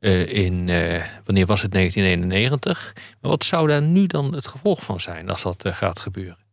Uh, 0.00 0.26
in, 0.26 0.66
wanneer 1.24 1.46
was 1.46 1.62
het 1.62 1.72
1991? 1.72 2.92
Maar 3.20 3.30
wat 3.30 3.44
zou 3.44 3.68
daar 3.68 3.82
nu 3.82 4.06
dan 4.06 4.34
het 4.34 4.46
gevolg 4.46 4.82
van 4.82 5.00
zijn 5.00 5.30
als 5.30 5.42
dat 5.42 5.64
gaat 5.66 5.98
gebeuren? 5.98 6.43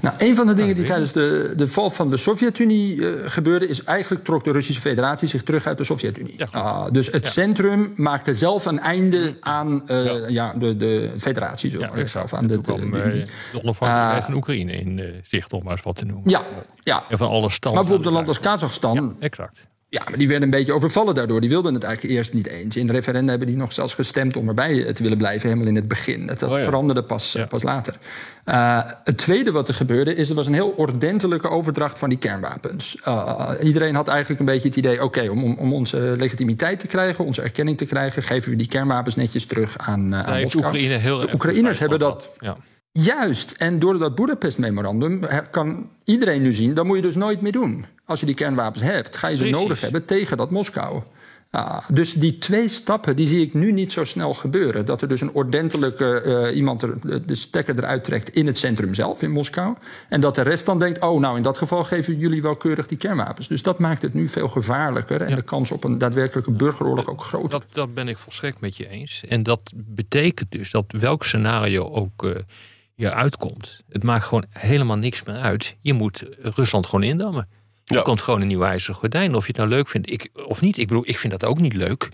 Nou, 0.00 0.14
een 0.18 0.34
van 0.34 0.46
de 0.46 0.54
dingen 0.54 0.74
die 0.74 0.84
tijdens 0.84 1.12
de, 1.12 1.52
de 1.56 1.68
val 1.68 1.90
van 1.90 2.10
de 2.10 2.16
Sovjet-Unie 2.16 2.96
uh, 2.96 3.12
gebeurde, 3.24 3.66
is 3.66 3.84
eigenlijk 3.84 4.24
trok 4.24 4.44
de 4.44 4.50
Russische 4.50 4.80
Federatie 4.80 5.28
zich 5.28 5.42
terug 5.42 5.66
uit 5.66 5.78
de 5.78 5.84
Sovjet-Unie. 5.84 6.34
Ja, 6.36 6.48
uh, 6.54 6.86
dus 6.90 7.06
het 7.06 7.24
ja. 7.24 7.30
centrum 7.30 7.92
maakte 7.96 8.34
zelf 8.34 8.64
een 8.64 8.80
einde 8.80 9.36
aan 9.40 9.82
uh, 9.86 10.04
ja. 10.04 10.28
ja. 10.28 10.52
de, 10.52 10.76
de 10.76 11.14
federatie, 11.18 11.70
zo 11.70 11.78
ja, 11.78 12.06
zelf 12.06 12.32
aan 12.32 12.46
de, 12.46 12.60
de, 12.60 12.72
de, 12.74 12.90
de, 12.90 13.26
de 13.52 13.62
onafhankelijkheid 13.62 14.24
van 14.24 14.34
Oekraïne 14.34 14.72
in 14.72 15.20
zicht, 15.24 15.52
om 15.52 15.62
maar 15.62 15.72
eens 15.72 15.82
wat 15.82 15.96
te 15.96 16.04
noemen. 16.04 16.30
Ja, 16.30 16.42
ja. 16.82 17.04
En 17.08 17.18
van 17.18 17.28
alle 17.28 17.50
standen. 17.50 17.80
Maar 17.80 17.90
bijvoorbeeld 17.90 18.06
een 18.06 18.12
land 18.12 18.28
als 18.28 18.40
Kazachstan. 18.40 19.16
exact. 19.20 19.66
Ja, 19.92 20.02
maar 20.08 20.18
die 20.18 20.28
werden 20.28 20.44
een 20.44 20.58
beetje 20.58 20.72
overvallen 20.72 21.14
daardoor. 21.14 21.40
Die 21.40 21.50
wilden 21.50 21.74
het 21.74 21.82
eigenlijk 21.82 22.14
eerst 22.14 22.34
niet 22.34 22.46
eens. 22.46 22.76
In 22.76 22.86
de 22.86 22.92
referenda 22.92 23.30
hebben 23.30 23.48
die 23.48 23.56
nog 23.56 23.72
zelfs 23.72 23.94
gestemd 23.94 24.36
om 24.36 24.48
erbij 24.48 24.92
te 24.92 25.02
willen 25.02 25.18
blijven, 25.18 25.48
helemaal 25.48 25.68
in 25.68 25.76
het 25.76 25.88
begin. 25.88 26.26
Dat, 26.26 26.38
dat 26.38 26.50
oh 26.50 26.58
ja. 26.58 26.64
veranderde 26.64 27.02
pas, 27.02 27.32
ja. 27.32 27.46
pas 27.46 27.62
later. 27.62 27.98
Uh, 28.46 28.80
het 29.04 29.18
tweede 29.18 29.52
wat 29.52 29.68
er 29.68 29.74
gebeurde, 29.74 30.14
is 30.14 30.28
er 30.28 30.34
was 30.34 30.46
een 30.46 30.54
heel 30.54 30.74
ordentelijke 30.76 31.48
overdracht 31.48 31.98
van 31.98 32.08
die 32.08 32.18
kernwapens. 32.18 32.96
Uh, 33.06 33.50
iedereen 33.62 33.94
had 33.94 34.08
eigenlijk 34.08 34.40
een 34.40 34.46
beetje 34.46 34.68
het 34.68 34.76
idee: 34.76 34.94
oké, 34.94 35.04
okay, 35.04 35.28
om, 35.28 35.54
om 35.54 35.72
onze 35.72 36.14
legitimiteit 36.16 36.78
te 36.80 36.86
krijgen, 36.86 37.24
onze 37.24 37.42
erkenning 37.42 37.78
te 37.78 37.86
krijgen, 37.86 38.22
geven 38.22 38.50
we 38.50 38.56
die 38.56 38.68
kernwapens 38.68 39.16
netjes 39.16 39.46
terug 39.46 39.78
aan, 39.78 40.12
uh, 40.12 40.20
aan 40.20 40.40
Moskou. 40.40 40.64
Oekraïne 40.64 40.94
heel 40.94 41.18
de 41.18 41.28
Oekraïners 41.32 41.78
hebben 41.78 41.98
dat. 41.98 42.28
Ja. 42.40 42.56
Juist. 42.92 43.50
En 43.50 43.78
door 43.78 43.98
dat 43.98 44.14
Budapest-memorandum 44.14 45.20
kan 45.50 45.88
iedereen 46.04 46.42
nu 46.42 46.52
zien... 46.52 46.74
dat 46.74 46.84
moet 46.84 46.96
je 46.96 47.02
dus 47.02 47.14
nooit 47.14 47.40
meer 47.40 47.52
doen. 47.52 47.86
Als 48.04 48.20
je 48.20 48.26
die 48.26 48.34
kernwapens 48.34 48.82
hebt, 48.82 49.16
ga 49.16 49.28
je 49.28 49.36
ze 49.36 49.42
Precies. 49.42 49.62
nodig 49.62 49.80
hebben 49.80 50.04
tegen 50.04 50.36
dat 50.36 50.50
Moskou. 50.50 51.02
Ah, 51.50 51.88
dus 51.88 52.12
die 52.12 52.38
twee 52.38 52.68
stappen 52.68 53.16
die 53.16 53.26
zie 53.26 53.46
ik 53.46 53.54
nu 53.54 53.72
niet 53.72 53.92
zo 53.92 54.04
snel 54.04 54.34
gebeuren. 54.34 54.86
Dat 54.86 55.02
er 55.02 55.08
dus 55.08 55.20
een 55.20 55.32
ordentelijke 55.32 56.22
uh, 56.26 56.56
iemand 56.56 56.82
er, 56.82 57.26
de 57.26 57.34
stekker 57.34 57.78
eruit 57.78 58.04
trekt 58.04 58.30
in 58.34 58.46
het 58.46 58.58
centrum 58.58 58.94
zelf, 58.94 59.22
in 59.22 59.30
Moskou. 59.30 59.76
En 60.08 60.20
dat 60.20 60.34
de 60.34 60.42
rest 60.42 60.66
dan 60.66 60.78
denkt, 60.78 61.02
oh 61.02 61.20
nou 61.20 61.36
in 61.36 61.42
dat 61.42 61.58
geval 61.58 61.84
geven 61.84 62.18
jullie 62.18 62.42
wel 62.42 62.56
keurig 62.56 62.86
die 62.86 62.98
kernwapens. 62.98 63.48
Dus 63.48 63.62
dat 63.62 63.78
maakt 63.78 64.02
het 64.02 64.14
nu 64.14 64.28
veel 64.28 64.48
gevaarlijker 64.48 65.20
en 65.20 65.28
ja. 65.28 65.36
de 65.36 65.42
kans 65.42 65.70
op 65.70 65.84
een 65.84 65.98
daadwerkelijke 65.98 66.50
burgeroorlog 66.50 67.08
ook 67.08 67.22
groter. 67.22 67.50
Dat, 67.50 67.64
dat 67.72 67.94
ben 67.94 68.08
ik 68.08 68.18
volstrekt 68.18 68.60
met 68.60 68.76
je 68.76 68.88
eens. 68.88 69.24
En 69.28 69.42
dat 69.42 69.72
betekent 69.74 70.50
dus 70.50 70.70
dat 70.70 70.92
welk 70.98 71.24
scenario 71.24 71.90
ook... 71.90 72.24
Uh, 72.24 72.34
je 73.00 73.12
uitkomt. 73.12 73.80
Het 73.88 74.02
maakt 74.02 74.24
gewoon 74.24 74.44
helemaal 74.50 74.96
niks 74.96 75.22
meer 75.22 75.36
uit. 75.36 75.76
Je 75.80 75.92
moet 75.92 76.24
Rusland 76.38 76.86
gewoon 76.86 77.04
indammen. 77.04 77.48
Er 77.84 78.02
komt 78.02 78.22
gewoon 78.22 78.40
een 78.40 78.48
nieuw 78.48 78.64
ijzeren 78.64 78.94
gordijn. 78.94 79.34
Of 79.34 79.46
je 79.46 79.52
het 79.52 79.56
nou 79.56 79.68
leuk 79.68 79.88
vindt 79.88 80.10
ik, 80.10 80.30
of 80.46 80.60
niet. 80.60 80.78
Ik 80.78 80.88
bedoel, 80.88 81.08
ik 81.08 81.18
vind 81.18 81.32
dat 81.32 81.44
ook 81.44 81.58
niet 81.58 81.74
leuk. 81.74 82.08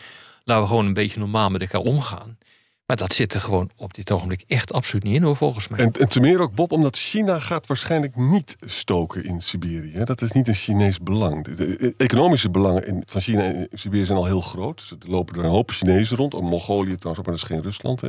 Laten 0.44 0.62
we 0.62 0.68
gewoon 0.68 0.86
een 0.86 0.92
beetje 0.92 1.18
normaal 1.18 1.50
met 1.50 1.60
elkaar 1.60 1.80
omgaan. 1.80 2.38
Maar 2.86 2.96
dat 2.96 3.14
zit 3.14 3.34
er 3.34 3.40
gewoon 3.40 3.70
op 3.76 3.94
dit 3.94 4.10
ogenblik 4.10 4.44
echt 4.46 4.72
absoluut 4.72 5.04
niet 5.04 5.14
in, 5.14 5.22
hoor, 5.22 5.36
volgens 5.36 5.68
mij. 5.68 5.78
En, 5.78 5.92
en 5.92 6.08
te 6.08 6.20
meer 6.20 6.40
ook, 6.40 6.54
Bob, 6.54 6.72
omdat 6.72 6.96
China 6.96 7.40
gaat 7.40 7.66
waarschijnlijk 7.66 8.16
niet 8.16 8.56
stoken 8.60 9.24
in 9.24 9.40
Siberië. 9.42 10.04
Dat 10.04 10.22
is 10.22 10.32
niet 10.32 10.48
een 10.48 10.54
Chinees 10.54 10.98
belang. 10.98 11.56
De, 11.56 11.94
economische 11.96 12.50
belangen 12.50 12.86
in, 12.86 13.02
van 13.06 13.20
China 13.20 13.42
en 13.42 13.68
Siberië 13.72 14.04
zijn 14.04 14.18
al 14.18 14.26
heel 14.26 14.40
groot. 14.40 14.78
Dus 14.78 14.90
er 14.90 15.10
lopen 15.10 15.38
er 15.38 15.44
een 15.44 15.50
hoop 15.50 15.70
Chinezen 15.70 16.16
rond. 16.16 16.40
Mongolië 16.40 16.96
trouwens, 16.96 17.26
maar 17.26 17.36
dat 17.36 17.44
is 17.44 17.56
geen 17.56 17.62
Rusland. 17.62 18.00
Hè. 18.00 18.08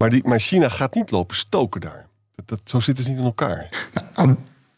Maar, 0.00 0.10
die, 0.10 0.28
maar 0.28 0.40
China 0.40 0.68
gaat 0.68 0.94
niet 0.94 1.10
lopen 1.10 1.36
stoken 1.36 1.80
daar. 1.80 2.06
Dat, 2.34 2.48
dat, 2.48 2.60
zo 2.64 2.80
zitten 2.80 3.04
ze 3.04 3.10
niet 3.10 3.18
in 3.18 3.24
elkaar. 3.24 3.88
Nou, 4.14 4.36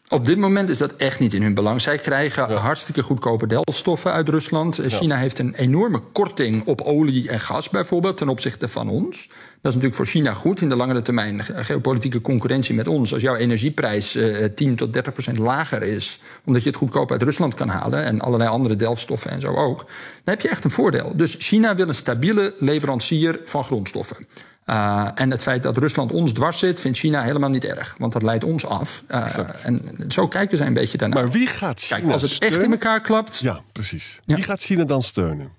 op 0.09 0.25
dit 0.25 0.37
moment 0.37 0.69
is 0.69 0.77
dat 0.77 0.95
echt 0.95 1.19
niet 1.19 1.33
in 1.33 1.41
hun 1.41 1.53
belang. 1.53 1.81
Zij 1.81 1.97
krijgen 1.97 2.57
hartstikke 2.57 3.03
goedkope 3.03 3.47
delfstoffen 3.47 4.11
uit 4.11 4.29
Rusland. 4.29 4.79
China 4.85 5.17
heeft 5.17 5.39
een 5.39 5.55
enorme 5.55 5.99
korting 6.11 6.65
op 6.65 6.81
olie 6.81 7.29
en 7.29 7.39
gas 7.39 7.69
bijvoorbeeld 7.69 8.17
ten 8.17 8.29
opzichte 8.29 8.67
van 8.67 8.89
ons. 8.89 9.27
Dat 9.27 9.71
is 9.71 9.79
natuurlijk 9.79 9.95
voor 9.95 10.05
China 10.05 10.33
goed 10.33 10.61
in 10.61 10.69
de 10.69 10.75
langere 10.75 11.01
termijn. 11.01 11.43
Geopolitieke 11.43 12.21
concurrentie 12.21 12.75
met 12.75 12.87
ons. 12.87 13.13
Als 13.13 13.21
jouw 13.21 13.35
energieprijs 13.35 14.15
uh, 14.15 14.45
10 14.55 14.75
tot 14.75 14.93
30 14.93 15.13
procent 15.13 15.37
lager 15.37 15.81
is, 15.81 16.19
omdat 16.45 16.63
je 16.63 16.69
het 16.69 16.77
goedkoop 16.77 17.11
uit 17.11 17.23
Rusland 17.23 17.53
kan 17.53 17.69
halen 17.69 18.03
en 18.03 18.21
allerlei 18.21 18.49
andere 18.49 18.75
delfstoffen 18.75 19.31
en 19.31 19.41
zo 19.41 19.53
ook, 19.53 19.77
dan 19.77 20.33
heb 20.33 20.41
je 20.41 20.49
echt 20.49 20.63
een 20.63 20.71
voordeel. 20.71 21.13
Dus 21.15 21.35
China 21.39 21.75
wil 21.75 21.87
een 21.87 21.95
stabiele 21.95 22.55
leverancier 22.59 23.39
van 23.45 23.63
grondstoffen. 23.63 24.17
Uh, 24.65 25.09
en 25.15 25.31
het 25.31 25.41
feit 25.41 25.63
dat 25.63 25.77
Rusland 25.77 26.11
ons 26.11 26.33
dwars 26.33 26.59
zit, 26.59 26.79
vindt 26.79 26.97
China 26.97 27.23
helemaal 27.23 27.49
niet 27.49 27.63
erg. 27.65 27.95
Want 27.97 28.13
dat 28.13 28.23
leidt 28.23 28.43
ons 28.43 28.65
af. 28.65 29.03
Uh, 29.07 29.37
en 29.63 29.77
zo 30.07 30.27
kijken 30.27 30.57
zij 30.57 30.67
een 30.67 30.73
beetje 30.73 30.97
daarnaar. 30.97 31.23
Maar 31.23 31.31
wie 31.31 31.47
gaat 31.47 31.79
China 31.79 31.99
Kijk, 31.99 32.11
als 32.11 32.21
het 32.21 32.31
steunen? 32.31 32.57
echt 32.57 32.65
in 32.67 32.71
elkaar 32.71 33.01
klapt. 33.01 33.37
Ja, 33.37 33.59
precies. 33.71 34.19
Ja. 34.25 34.35
Wie 34.35 34.43
gaat 34.43 34.61
China 34.61 34.83
dan 34.83 35.03
steunen? 35.03 35.51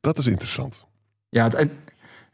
Dat 0.00 0.18
is 0.18 0.26
interessant. 0.26 0.84
Ja, 1.28 1.48
het, 1.48 1.68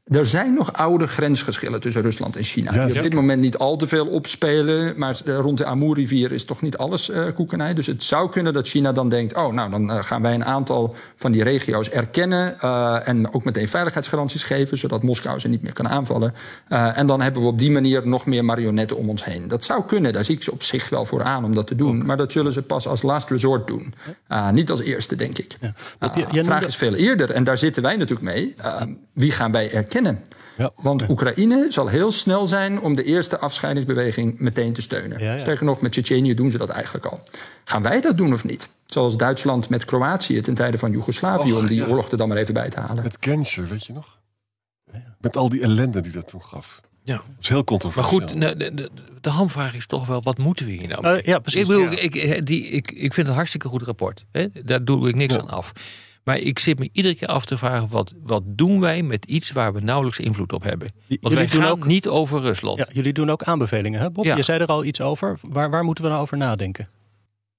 er 0.05 0.27
zijn 0.27 0.55
nog 0.55 0.73
oude 0.73 1.07
grensgeschillen 1.07 1.81
tussen 1.81 2.03
Rusland 2.03 2.37
en 2.37 2.45
China. 2.45 2.75
Ja, 2.75 2.87
die 2.87 2.97
op 2.97 3.03
dit 3.03 3.15
moment 3.15 3.41
niet 3.41 3.57
al 3.57 3.77
te 3.77 3.87
veel 3.87 4.07
opspelen. 4.07 4.99
Maar 4.99 5.21
rond 5.25 5.59
de 5.59 5.65
Amur-rivier 5.65 6.33
is 6.33 6.45
toch 6.45 6.63
niet 6.63 6.77
alles 6.77 7.11
uh, 7.11 7.27
koekenij. 7.35 7.75
Dus 7.75 7.87
het 7.87 8.03
zou 8.03 8.31
kunnen 8.31 8.53
dat 8.53 8.69
China 8.69 8.93
dan 8.93 9.09
denkt... 9.09 9.37
oh, 9.37 9.53
nou, 9.53 9.71
dan 9.71 9.91
uh, 9.91 10.03
gaan 10.03 10.23
wij 10.23 10.35
een 10.35 10.45
aantal 10.45 10.95
van 11.17 11.33
die 11.33 11.43
regio's 11.43 11.91
erkennen... 11.91 12.57
Uh, 12.65 13.09
en 13.09 13.35
ook 13.35 13.45
meteen 13.45 13.69
veiligheidsgaranties 13.69 14.43
geven... 14.43 14.77
zodat 14.77 15.03
Moskou 15.03 15.39
ze 15.39 15.49
niet 15.49 15.63
meer 15.63 15.73
kan 15.73 15.89
aanvallen. 15.89 16.35
en 16.69 17.07
dan 17.07 17.21
hebben 17.21 17.43
we 17.43 17.49
op 17.49 17.59
die 17.59 17.71
manier 17.71 18.09
nog 18.09 18.27
meer 18.27 18.45
marionetten 18.45 18.97
om 18.97 19.09
ons 19.09 19.25
heen. 19.25 19.49
Dat 19.49 19.65
zou 19.65 19.85
kunnen, 19.85 20.13
daar 20.13 20.25
zie 20.25 20.37
ik 20.37 20.43
ze 20.43 20.53
op 20.53 20.63
zich 20.63 20.89
wel 20.89 21.05
voor 21.05 21.23
aan 21.23 21.45
om 21.45 21.55
dat 21.55 21.67
te 21.67 21.77
doen. 21.77 22.07
Maar 22.07 22.17
dat 22.17 22.33
zullen 22.33 22.53
ze 22.53 22.63
pas 22.63 22.87
als 22.89 23.03
last 23.03 23.31
resort 23.31 23.67
doen. 23.67 23.95
niet 24.53 24.71
als 24.71 24.81
eerste, 24.81 25.17
denk 25.17 25.39
ik. 25.39 25.57
Ja. 25.61 25.73
De 26.31 26.45
vraag 26.45 26.67
is 26.67 26.77
veel 26.77 26.95
eerder, 26.95 27.31
en 27.31 27.45
daar 27.45 27.59
zitten 27.59 27.83
wij 27.83 27.97
natuurlijk 27.97 28.35
mee. 28.35 28.55
wie 29.13 29.31
gaan 29.31 29.53
wij 29.53 29.73
erkennen? 29.73 29.94
Kennen. 29.95 30.25
Ja, 30.57 30.71
Want. 30.77 31.09
Oekraïne 31.09 31.67
zal 31.69 31.87
heel 31.87 32.13
snel 32.13 32.47
zijn 32.47 32.81
om 32.81 32.95
de 32.95 33.05
eerste 33.05 33.39
afscheidingsbeweging 33.39 34.39
meteen 34.39 34.73
te 34.73 34.83
steunen. 34.83 35.19
Ja, 35.19 35.33
ja. 35.33 35.39
Sterker 35.39 35.65
nog, 35.65 35.81
met 35.81 35.93
Tsjetsjenië 35.93 36.35
doen 36.35 36.51
ze 36.51 36.59
dat 36.59 36.69
eigenlijk 36.69 37.07
al. 37.07 37.21
Gaan 37.65 37.83
wij 37.83 38.01
dat 38.01 38.17
doen 38.17 38.33
of 38.33 38.45
niet? 38.45 38.69
Zoals 38.85 39.17
Duitsland 39.17 39.69
met 39.69 39.85
Kroatië 39.85 40.41
ten 40.41 40.55
tijde 40.55 40.79
van 40.79 40.91
Joegoslavië, 40.91 41.53
om 41.53 41.67
die 41.67 41.89
oorlog 41.89 42.11
er 42.11 42.17
dan 42.17 42.29
maar 42.29 42.37
even 42.37 42.55
bij 42.55 42.71
te 42.71 42.81
halen. 42.81 43.03
Met 43.03 43.17
Genscher, 43.21 43.69
weet 43.69 43.87
je 43.87 43.93
nog? 43.93 44.19
Met 45.21 45.37
al 45.37 45.49
die 45.49 45.63
ellende 45.63 46.01
die 46.01 46.13
dat 46.13 46.29
toen 46.29 46.43
gaf. 46.43 46.81
Ja. 47.03 47.15
Dat 47.15 47.25
is 47.41 47.49
heel 47.49 47.65
controversieel. 47.65 48.19
Maar 48.19 48.29
goed, 48.29 48.59
de, 48.59 48.75
de, 48.75 48.91
de 49.21 49.31
hamvraag 49.31 49.75
is 49.75 49.87
toch 49.87 50.07
wel, 50.07 50.23
wat 50.23 50.39
moeten 50.39 50.67
we 50.67 50.73
hier 50.73 50.89
nou 50.89 51.03
mee? 51.03 51.21
Uh, 51.21 51.23
ja, 51.23 51.39
precies. 51.39 51.61
Ik, 51.61 51.67
bedoel, 51.67 51.93
ik, 51.93 52.47
die, 52.47 52.65
ik, 52.65 52.91
ik 52.91 53.01
vind 53.01 53.17
het 53.17 53.27
een 53.27 53.35
hartstikke 53.35 53.69
goed 53.69 53.83
rapport. 53.83 54.25
Hè? 54.33 54.47
Daar 54.65 54.85
doe 54.85 55.09
ik 55.09 55.15
niks 55.15 55.39
aan 55.39 55.49
af. 55.49 55.73
Maar 56.25 56.39
ik 56.39 56.59
zit 56.59 56.79
me 56.79 56.89
iedere 56.93 57.15
keer 57.15 57.29
af 57.29 57.45
te 57.45 57.57
vragen: 57.57 57.89
wat, 57.89 58.15
wat 58.23 58.43
doen 58.47 58.81
wij 58.81 59.03
met 59.03 59.25
iets 59.25 59.53
waar 59.53 59.73
we 59.73 59.81
nauwelijks 59.81 60.19
invloed 60.19 60.53
op 60.53 60.63
hebben? 60.63 60.89
Want 61.09 61.21
jullie 61.21 61.37
wij 61.37 61.49
gaan 61.49 61.71
ook, 61.71 61.87
niet 61.87 62.09
over 62.09 62.41
Rusland. 62.41 62.79
Ja, 62.79 62.87
jullie 62.93 63.13
doen 63.13 63.31
ook 63.31 63.43
aanbevelingen, 63.43 64.01
hè 64.01 64.11
Bob? 64.11 64.25
Ja. 64.25 64.37
Je 64.37 64.43
zei 64.43 64.61
er 64.61 64.67
al 64.67 64.85
iets 64.85 65.01
over. 65.01 65.39
Waar, 65.43 65.71
waar 65.71 65.85
moeten 65.85 66.05
we 66.05 66.11
nou 66.11 66.23
over 66.23 66.37
nadenken? 66.37 66.89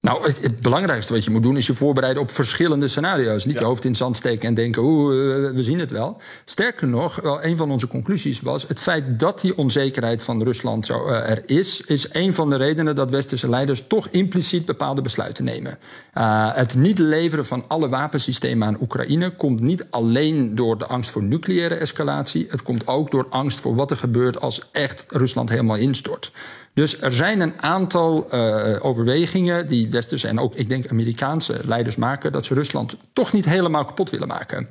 Nou, 0.06 0.24
het, 0.26 0.42
het, 0.42 0.60
belangrijkste 0.60 1.12
wat 1.12 1.24
je 1.24 1.30
moet 1.30 1.42
doen 1.42 1.56
is 1.56 1.66
je 1.66 1.74
voorbereiden 1.74 2.22
op 2.22 2.30
verschillende 2.30 2.88
scenario's. 2.88 3.44
Niet 3.44 3.54
ja. 3.54 3.60
je 3.60 3.66
hoofd 3.66 3.84
in 3.84 3.90
het 3.90 3.98
zand 3.98 4.16
steken 4.16 4.48
en 4.48 4.54
denken, 4.54 4.82
oeh, 4.82 5.08
we 5.54 5.62
zien 5.62 5.78
het 5.78 5.90
wel. 5.90 6.20
Sterker 6.44 6.88
nog, 6.88 7.20
wel, 7.20 7.44
een 7.44 7.56
van 7.56 7.70
onze 7.70 7.88
conclusies 7.88 8.40
was... 8.40 8.68
het 8.68 8.80
feit 8.80 9.18
dat 9.18 9.40
die 9.40 9.56
onzekerheid 9.56 10.22
van 10.22 10.42
Rusland 10.42 10.86
zo, 10.86 11.08
uh, 11.08 11.30
er 11.30 11.42
is... 11.46 11.80
is 11.80 12.14
een 12.14 12.34
van 12.34 12.50
de 12.50 12.56
redenen 12.56 12.94
dat 12.94 13.10
westerse 13.10 13.48
leiders 13.48 13.86
toch 13.86 14.08
impliciet 14.08 14.64
bepaalde 14.64 15.02
besluiten 15.02 15.44
nemen. 15.44 15.78
Uh, 16.14 16.54
het 16.54 16.74
niet 16.74 16.98
leveren 16.98 17.46
van 17.46 17.64
alle 17.68 17.88
wapensystemen 17.88 18.68
aan 18.68 18.80
Oekraïne... 18.80 19.30
komt 19.30 19.60
niet 19.60 19.86
alleen 19.90 20.54
door 20.54 20.78
de 20.78 20.86
angst 20.86 21.10
voor 21.10 21.22
nucleaire 21.22 21.74
escalatie... 21.74 22.46
het 22.50 22.62
komt 22.62 22.86
ook 22.86 23.10
door 23.10 23.26
angst 23.30 23.60
voor 23.60 23.74
wat 23.74 23.90
er 23.90 23.96
gebeurt 23.96 24.40
als 24.40 24.70
echt 24.72 25.04
Rusland 25.08 25.48
helemaal 25.48 25.76
instort. 25.76 26.32
Dus 26.76 27.00
er 27.00 27.12
zijn 27.12 27.40
een 27.40 27.62
aantal 27.62 28.28
uh, 28.34 28.84
overwegingen 28.84 29.68
die 29.68 29.90
westerse 29.90 30.28
en 30.28 30.38
ook, 30.38 30.54
ik 30.54 30.68
denk, 30.68 30.88
Amerikaanse 30.88 31.60
leiders 31.64 31.96
maken 31.96 32.32
dat 32.32 32.46
ze 32.46 32.54
Rusland 32.54 32.96
toch 33.12 33.32
niet 33.32 33.44
helemaal 33.44 33.84
kapot 33.84 34.10
willen 34.10 34.28
maken 34.28 34.68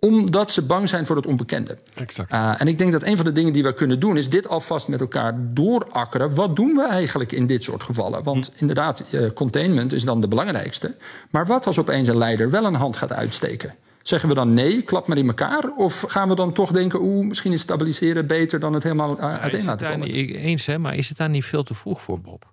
omdat 0.00 0.50
ze 0.50 0.62
bang 0.62 0.88
zijn 0.88 1.06
voor 1.06 1.16
het 1.16 1.26
onbekende. 1.26 1.78
Exact. 1.94 2.32
Uh, 2.32 2.60
en 2.60 2.68
ik 2.68 2.78
denk 2.78 2.92
dat 2.92 3.02
een 3.02 3.16
van 3.16 3.24
de 3.24 3.32
dingen 3.32 3.52
die 3.52 3.62
we 3.62 3.74
kunnen 3.74 4.00
doen... 4.00 4.16
is 4.16 4.28
dit 4.28 4.48
alvast 4.48 4.88
met 4.88 5.00
elkaar 5.00 5.34
doorakkeren. 5.38 6.34
Wat 6.34 6.56
doen 6.56 6.74
we 6.74 6.86
eigenlijk 6.86 7.32
in 7.32 7.46
dit 7.46 7.64
soort 7.64 7.82
gevallen? 7.82 8.22
Want 8.22 8.46
hm. 8.46 8.60
inderdaad, 8.60 9.04
uh, 9.12 9.30
containment 9.30 9.92
is 9.92 10.04
dan 10.04 10.20
de 10.20 10.28
belangrijkste. 10.28 10.96
Maar 11.30 11.46
wat 11.46 11.66
als 11.66 11.78
opeens 11.78 12.08
een 12.08 12.18
leider 12.18 12.50
wel 12.50 12.64
een 12.64 12.74
hand 12.74 12.96
gaat 12.96 13.12
uitsteken? 13.12 13.74
Zeggen 14.08 14.28
we 14.28 14.34
dan 14.34 14.54
nee, 14.54 14.82
klap 14.82 15.06
maar 15.06 15.16
in 15.16 15.26
elkaar? 15.26 15.70
Of 15.76 16.04
gaan 16.08 16.28
we 16.28 16.34
dan 16.34 16.52
toch 16.52 16.70
denken, 16.70 17.00
oeh, 17.02 17.26
misschien 17.26 17.52
is 17.52 17.60
stabiliseren 17.60 18.26
beter 18.26 18.60
dan 18.60 18.72
het 18.72 18.82
helemaal 18.82 19.18
uh, 19.18 19.38
uiteen 19.38 19.64
laten 19.64 19.86
vallen? 19.86 20.10
Niet, 20.10 20.34
eens, 20.34 20.66
hè, 20.66 20.78
maar 20.78 20.94
is 20.94 21.08
het 21.08 21.18
daar 21.18 21.28
niet 21.28 21.44
veel 21.44 21.62
te 21.62 21.74
vroeg 21.74 22.02
voor, 22.02 22.20
Bob? 22.20 22.52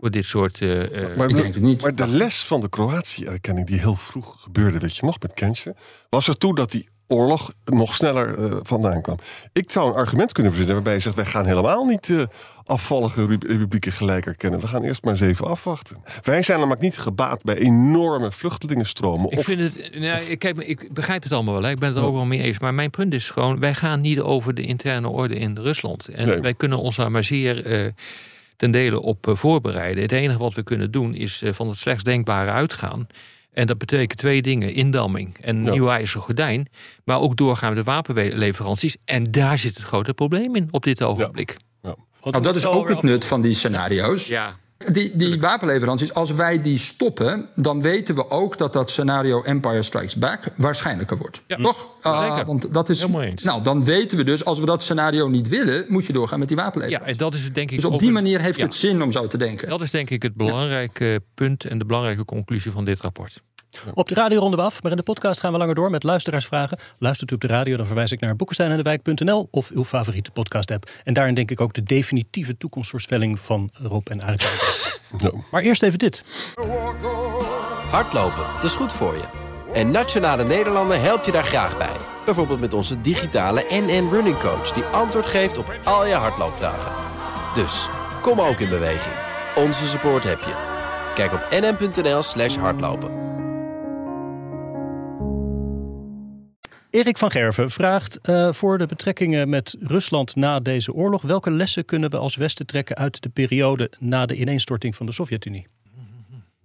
Voor 0.00 0.10
dit 0.10 0.24
soort. 0.24 0.60
Uh, 0.60 1.16
maar, 1.16 1.28
ik 1.28 1.36
denk 1.36 1.54
het 1.54 1.62
niet. 1.62 1.82
maar 1.82 1.94
de 1.94 2.06
les 2.06 2.44
van 2.44 2.60
de 2.60 2.68
Kroatië-erkenning, 2.68 3.66
die 3.66 3.78
heel 3.78 3.94
vroeg 3.94 4.42
gebeurde, 4.42 4.78
weet 4.78 4.96
je 4.96 5.06
nog, 5.06 5.20
met 5.20 5.32
Kensje, 5.32 5.74
was 6.08 6.28
er 6.28 6.38
toe 6.38 6.54
dat 6.54 6.70
die 6.70 6.88
oorlog 7.06 7.52
nog 7.64 7.94
sneller 7.94 8.38
uh, 8.38 8.56
vandaan 8.62 9.02
kwam. 9.02 9.18
Ik 9.52 9.72
zou 9.72 9.88
een 9.88 9.94
argument 9.94 10.32
kunnen 10.32 10.52
verzinnen 10.52 10.74
waarbij 10.74 10.94
je 10.94 11.04
zegt: 11.04 11.16
wij 11.16 11.24
gaan 11.26 11.46
helemaal 11.46 11.84
niet 11.84 12.08
uh, 12.08 12.22
afvallige 12.64 13.26
republieken 13.26 13.92
gelijk 13.92 14.26
erkennen. 14.26 14.60
We 14.60 14.66
gaan 14.66 14.82
eerst 14.82 15.04
maar 15.04 15.12
eens 15.12 15.22
even 15.22 15.46
afwachten. 15.46 15.96
Wij 16.22 16.42
zijn 16.42 16.58
namelijk 16.58 16.82
niet 16.82 16.98
gebaat 16.98 17.42
bij 17.42 17.56
enorme 17.56 18.32
vluchtelingenstromen. 18.32 19.30
Ik 19.30 19.38
of, 19.38 19.44
vind 19.44 19.60
het. 19.60 19.98
Nou, 19.98 20.20
ik, 20.20 20.38
kijk, 20.38 20.58
ik 20.58 20.92
begrijp 20.92 21.22
het 21.22 21.32
allemaal 21.32 21.54
wel. 21.54 21.62
Hè. 21.62 21.70
Ik 21.70 21.78
ben 21.78 21.88
het 21.88 21.98
er 21.98 22.04
ook 22.04 22.14
wel 22.14 22.24
mee 22.24 22.42
eens. 22.42 22.58
Maar 22.58 22.74
mijn 22.74 22.90
punt 22.90 23.14
is 23.14 23.30
gewoon: 23.30 23.60
wij 23.60 23.74
gaan 23.74 24.00
niet 24.00 24.20
over 24.20 24.54
de 24.54 24.62
interne 24.62 25.08
orde 25.08 25.34
in 25.34 25.58
Rusland. 25.58 26.08
En 26.08 26.26
nee. 26.26 26.40
wij 26.40 26.54
kunnen 26.54 26.78
ons 26.78 26.96
daar 26.96 27.10
maar 27.10 27.24
zeer. 27.24 27.84
Uh, 27.84 27.90
ten 28.56 28.70
dele 28.70 29.00
op 29.00 29.26
voorbereiden. 29.32 30.02
Het 30.02 30.12
enige 30.12 30.38
wat 30.38 30.54
we 30.54 30.62
kunnen 30.62 30.90
doen 30.90 31.14
is 31.14 31.42
van 31.46 31.68
het 31.68 31.78
slechts 31.78 32.02
denkbare 32.02 32.50
uitgaan. 32.50 33.06
En 33.54 33.66
dat 33.66 33.78
betekent 33.78 34.18
twee 34.18 34.42
dingen: 34.42 34.74
indamming 34.74 35.38
en 35.40 35.64
ja. 35.64 35.70
nieuw 35.70 35.88
ijzeren 35.88 36.22
gordijn. 36.22 36.68
Maar 37.04 37.20
ook 37.20 37.36
doorgaande 37.36 37.82
wapenleveranties. 37.82 38.96
En 39.04 39.30
daar 39.30 39.58
zit 39.58 39.74
het 39.74 39.84
grote 39.84 40.14
probleem 40.14 40.56
in 40.56 40.68
op 40.70 40.82
dit 40.82 41.02
ogenblik. 41.02 41.50
Ja. 41.50 41.88
Ja. 42.22 42.30
Nou, 42.30 42.42
dat 42.42 42.56
is 42.56 42.66
ook 42.66 42.88
het 42.88 43.02
nut 43.02 43.24
van 43.24 43.40
die 43.40 43.54
scenario's. 43.54 44.26
Ja. 44.26 44.56
Die, 44.92 45.16
die 45.16 45.40
wapenleveranties, 45.40 46.14
als 46.14 46.30
wij 46.30 46.62
die 46.62 46.78
stoppen, 46.78 47.48
dan 47.54 47.82
weten 47.82 48.14
we 48.14 48.30
ook 48.30 48.58
dat 48.58 48.72
dat 48.72 48.90
scenario 48.90 49.42
Empire 49.42 49.82
Strikes 49.82 50.14
Back 50.14 50.40
waarschijnlijker 50.56 51.16
wordt. 51.16 51.42
Ja. 51.46 51.56
Toch? 51.56 51.88
Uh, 52.02 52.40
want 52.46 52.74
dat 52.74 52.88
is. 52.88 53.06
Nou, 53.42 53.62
dan 53.62 53.84
weten 53.84 54.16
we 54.16 54.24
dus, 54.24 54.44
als 54.44 54.58
we 54.58 54.66
dat 54.66 54.82
scenario 54.82 55.28
niet 55.28 55.48
willen, 55.48 55.84
moet 55.88 56.06
je 56.06 56.12
doorgaan 56.12 56.38
met 56.38 56.48
die 56.48 56.56
wapenleveranties. 56.56 57.06
Ja, 57.06 57.12
en 57.12 57.30
dat 57.30 57.34
is 57.34 57.52
denk 57.52 57.70
ik. 57.70 57.80
Dus 57.80 57.90
op 57.90 57.98
die 57.98 58.10
manier 58.10 58.40
heeft 58.40 58.58
ja. 58.58 58.64
het 58.64 58.74
zin 58.74 59.02
om 59.02 59.12
zo 59.12 59.26
te 59.26 59.38
denken. 59.38 59.68
Dat 59.68 59.80
is 59.80 59.90
denk 59.90 60.10
ik 60.10 60.22
het 60.22 60.34
belangrijke 60.34 61.22
punt 61.34 61.64
en 61.64 61.78
de 61.78 61.84
belangrijke 61.84 62.24
conclusie 62.24 62.70
van 62.70 62.84
dit 62.84 63.00
rapport. 63.00 63.42
Op 63.94 64.08
de 64.08 64.14
radio 64.14 64.38
ronden 64.38 64.58
we 64.58 64.64
af, 64.64 64.82
maar 64.82 64.90
in 64.90 64.96
de 64.96 65.02
podcast 65.02 65.40
gaan 65.40 65.52
we 65.52 65.58
langer 65.58 65.74
door 65.74 65.90
met 65.90 66.02
luisteraarsvragen. 66.02 66.78
Luistert 66.98 67.30
u 67.30 67.34
op 67.34 67.40
de 67.40 67.46
radio, 67.46 67.76
dan 67.76 67.86
verwijs 67.86 68.12
ik 68.12 68.20
naar 68.20 68.36
boekensteinendewijk.nl 68.36 69.48
of 69.50 69.70
uw 69.70 69.84
favoriete 69.84 70.30
podcast-app. 70.30 70.90
En 71.04 71.14
daarin 71.14 71.34
denk 71.34 71.50
ik 71.50 71.60
ook 71.60 71.72
de 71.72 71.82
definitieve 71.82 72.56
toekomstvoorspelling 72.56 73.40
van 73.40 73.70
Rob 73.72 74.08
en 74.08 74.22
Arie. 74.22 74.38
no. 75.22 75.44
Maar 75.50 75.62
eerst 75.62 75.82
even 75.82 75.98
dit. 75.98 76.22
Hardlopen, 77.90 78.44
dat 78.54 78.64
is 78.64 78.74
goed 78.74 78.92
voor 78.92 79.14
je. 79.14 79.24
En 79.72 79.90
Nationale 79.90 80.44
Nederlanden 80.44 81.02
helpt 81.02 81.26
je 81.26 81.32
daar 81.32 81.44
graag 81.44 81.78
bij. 81.78 81.96
Bijvoorbeeld 82.24 82.60
met 82.60 82.74
onze 82.74 83.00
digitale 83.00 83.64
NN 83.70 84.08
Running 84.10 84.38
Coach... 84.38 84.72
die 84.72 84.82
antwoord 84.84 85.26
geeft 85.26 85.58
op 85.58 85.78
al 85.84 86.06
je 86.06 86.14
hardloopvragen. 86.14 86.92
Dus, 87.54 87.88
kom 88.22 88.40
ook 88.40 88.60
in 88.60 88.68
beweging. 88.68 89.14
Onze 89.56 89.86
support 89.86 90.24
heb 90.24 90.40
je. 90.40 90.54
Kijk 91.14 91.32
op 91.32 91.46
nn.nl 91.50 92.22
slash 92.22 92.56
hardlopen. 92.56 93.33
Erik 96.94 97.18
van 97.18 97.30
Gerven 97.30 97.70
vraagt 97.70 98.18
uh, 98.22 98.52
voor 98.52 98.78
de 98.78 98.86
betrekkingen 98.86 99.48
met 99.48 99.76
Rusland 99.80 100.36
na 100.36 100.60
deze 100.60 100.92
oorlog... 100.92 101.22
welke 101.22 101.50
lessen 101.50 101.84
kunnen 101.84 102.10
we 102.10 102.16
als 102.16 102.36
Westen 102.36 102.66
trekken 102.66 102.96
uit 102.96 103.22
de 103.22 103.28
periode 103.28 103.90
na 103.98 104.26
de 104.26 104.34
ineenstorting 104.34 104.96
van 104.96 105.06
de 105.06 105.12
Sovjet-Unie? 105.12 105.66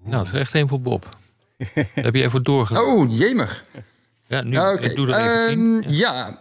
Nou, 0.03 0.23
dat 0.23 0.33
is 0.33 0.39
echt 0.39 0.53
één 0.53 0.67
voor 0.67 0.81
Bob. 0.81 1.17
heb 1.93 2.15
je 2.15 2.23
even 2.23 2.43
doorgegaan. 2.43 2.83
Oh, 2.83 3.17
jemig. 3.17 3.65
Ja, 4.27 4.41
nu 4.41 4.57
okay. 4.57 4.93
doe 4.93 5.13
er 5.13 5.19
even 5.19 5.59
um, 5.59 5.83
Ja, 5.87 6.39